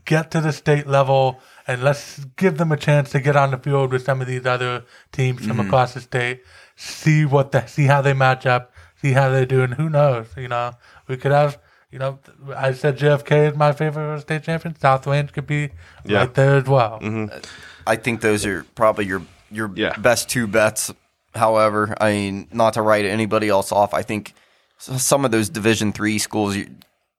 get 0.05 0.31
to 0.31 0.41
the 0.41 0.53
state 0.53 0.87
level, 0.87 1.39
and 1.67 1.83
let's 1.83 2.25
give 2.37 2.57
them 2.57 2.73
a 2.73 2.77
chance 2.77 3.11
to 3.11 3.21
get 3.21 3.37
on 3.37 3.51
the 3.51 3.59
field 3.59 3.93
with 3.93 4.05
some 4.05 4.21
of 4.21 4.27
these 4.27 4.47
other 4.47 4.85
teams 5.13 5.47
from 5.47 5.59
mm-hmm. 5.59 5.67
across 5.67 5.95
the 5.95 6.01
state. 6.01 6.43
See 6.77 7.25
what 7.25 7.53
the 7.53 7.67
see 7.67 7.85
how 7.85 8.01
they 8.03 8.15
match 8.15 8.47
up, 8.47 8.73
see 9.01 9.13
how 9.13 9.29
they 9.29 9.45
do, 9.45 9.63
and 9.63 9.75
who 9.75 9.89
knows? 9.91 10.27
You 10.37 10.49
know, 10.49 10.73
we 11.07 11.17
could 11.17 11.33
have. 11.33 11.59
You 11.91 11.99
know, 11.99 12.19
I 12.57 12.73
said 12.73 12.97
JFK 12.97 13.51
is 13.51 13.57
my 13.57 13.73
favorite 13.73 14.23
state 14.23 14.45
champion. 14.45 14.75
South 14.79 15.07
Range 15.07 15.31
could 15.31 15.47
be 15.47 15.69
Yeah. 16.07 16.21
right 16.21 16.33
there 16.33 16.57
as 16.57 16.65
well. 16.65 16.99
Mm-hmm. 17.03 17.39
I 17.87 17.97
think 17.97 18.23
those 18.23 18.47
are 18.47 18.65
probably 18.75 19.05
your 19.05 19.23
your 19.51 19.71
Yeah. 19.75 19.95
best 19.99 20.31
two 20.31 20.47
bets. 20.47 20.91
However, 21.35 21.95
I 22.01 22.13
mean, 22.13 22.49
not 22.53 22.75
to 22.75 22.83
write 22.83 23.05
anybody 23.05 23.49
else 23.49 23.73
off. 23.73 23.95
I 23.95 24.03
think 24.03 24.35
some 24.79 25.25
of 25.25 25.31
those 25.31 25.49
Division 25.49 25.93
three 25.93 26.19
schools, 26.19 26.57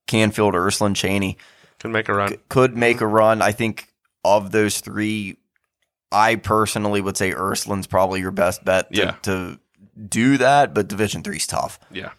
Canfield, 0.07 0.53
Ursuline, 0.55 0.93
Chaney, 0.93 1.37
can 1.79 1.91
make 1.91 2.09
a 2.09 2.13
run. 2.13 2.35
could 2.49 2.77
make 2.77 3.01
a 3.01 3.07
run. 3.07 3.41
I 3.41 3.51
think 3.51 3.87
of 4.23 4.51
those 4.51 4.79
three, 4.81 5.37
I 6.11 6.35
personally 6.35 7.01
would 7.01 7.17
say 7.17 7.31
Ursuline's 7.31 7.87
probably 7.87 8.19
your 8.21 8.31
best 8.31 8.63
bet 8.63 8.91
to, 8.93 8.99
Yeah. 8.99 9.11
to 9.23 9.59
do 10.09 10.37
that. 10.37 10.73
But 10.73 10.87
Division 10.87 11.23
three's 11.23 11.47
tough. 11.47 11.79
Yeah. 11.91 12.11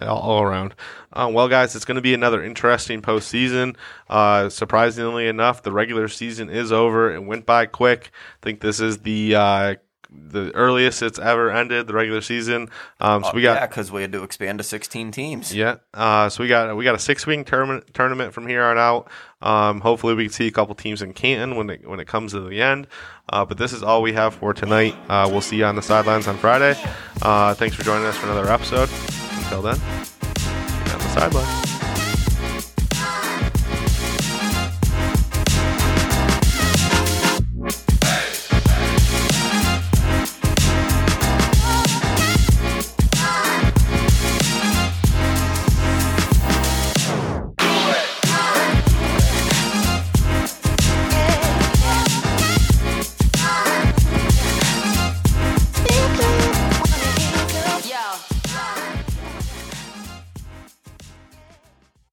All, 0.00 0.18
all 0.20 0.42
around. 0.42 0.74
Uh, 1.12 1.28
well, 1.30 1.48
guys, 1.48 1.76
it's 1.76 1.84
going 1.84 1.96
to 1.96 2.00
be 2.00 2.14
another 2.14 2.42
interesting 2.42 3.02
postseason. 3.02 3.76
Uh, 4.08 4.48
surprisingly 4.48 5.28
enough, 5.28 5.62
the 5.62 5.70
regular 5.72 6.08
season 6.08 6.48
is 6.48 6.72
over. 6.72 7.12
It 7.14 7.22
went 7.22 7.44
by 7.44 7.66
quick. 7.66 8.10
I 8.36 8.38
think 8.40 8.60
this 8.60 8.80
is 8.80 9.00
the 9.00 9.34
uh, 9.34 9.74
the 10.14 10.50
earliest 10.54 11.02
it's 11.02 11.18
ever 11.18 11.50
ended. 11.50 11.86
The 11.86 11.94
regular 11.94 12.20
season. 12.20 12.68
Um, 13.00 13.24
so 13.24 13.32
we 13.34 13.42
got 13.42 13.54
yeah, 13.54 13.66
because 13.66 13.90
we 13.90 14.02
had 14.02 14.12
to 14.12 14.22
expand 14.22 14.58
to 14.58 14.64
sixteen 14.64 15.10
teams. 15.10 15.54
Yeah. 15.54 15.76
Uh, 15.94 16.28
so 16.28 16.42
we 16.42 16.48
got 16.48 16.76
we 16.76 16.84
got 16.84 16.94
a 16.94 16.98
six 16.98 17.26
wing 17.26 17.44
tournament 17.44 17.92
tournament 17.94 18.32
from 18.32 18.46
here 18.46 18.62
on 18.62 18.78
out. 18.78 19.08
Um, 19.40 19.80
hopefully 19.80 20.14
we 20.14 20.24
can 20.24 20.32
see 20.32 20.46
a 20.46 20.52
couple 20.52 20.74
teams 20.74 21.02
in 21.02 21.12
Canton 21.12 21.56
when 21.56 21.70
it 21.70 21.88
when 21.88 22.00
it 22.00 22.06
comes 22.06 22.32
to 22.32 22.40
the 22.40 22.62
end. 22.62 22.86
Uh, 23.28 23.44
but 23.44 23.58
this 23.58 23.72
is 23.72 23.82
all 23.82 24.02
we 24.02 24.12
have 24.12 24.34
for 24.34 24.52
tonight. 24.52 24.94
Uh, 25.08 25.28
we'll 25.30 25.40
see 25.40 25.56
you 25.56 25.64
on 25.64 25.76
the 25.76 25.82
sidelines 25.82 26.28
on 26.28 26.36
Friday. 26.36 26.80
Uh, 27.20 27.54
thanks 27.54 27.76
for 27.76 27.82
joining 27.82 28.06
us 28.06 28.16
for 28.16 28.26
another 28.26 28.50
episode. 28.50 28.88
Until 29.38 29.62
then, 29.62 29.78
on 29.78 30.98
the 30.98 31.08
sideline. 31.14 31.71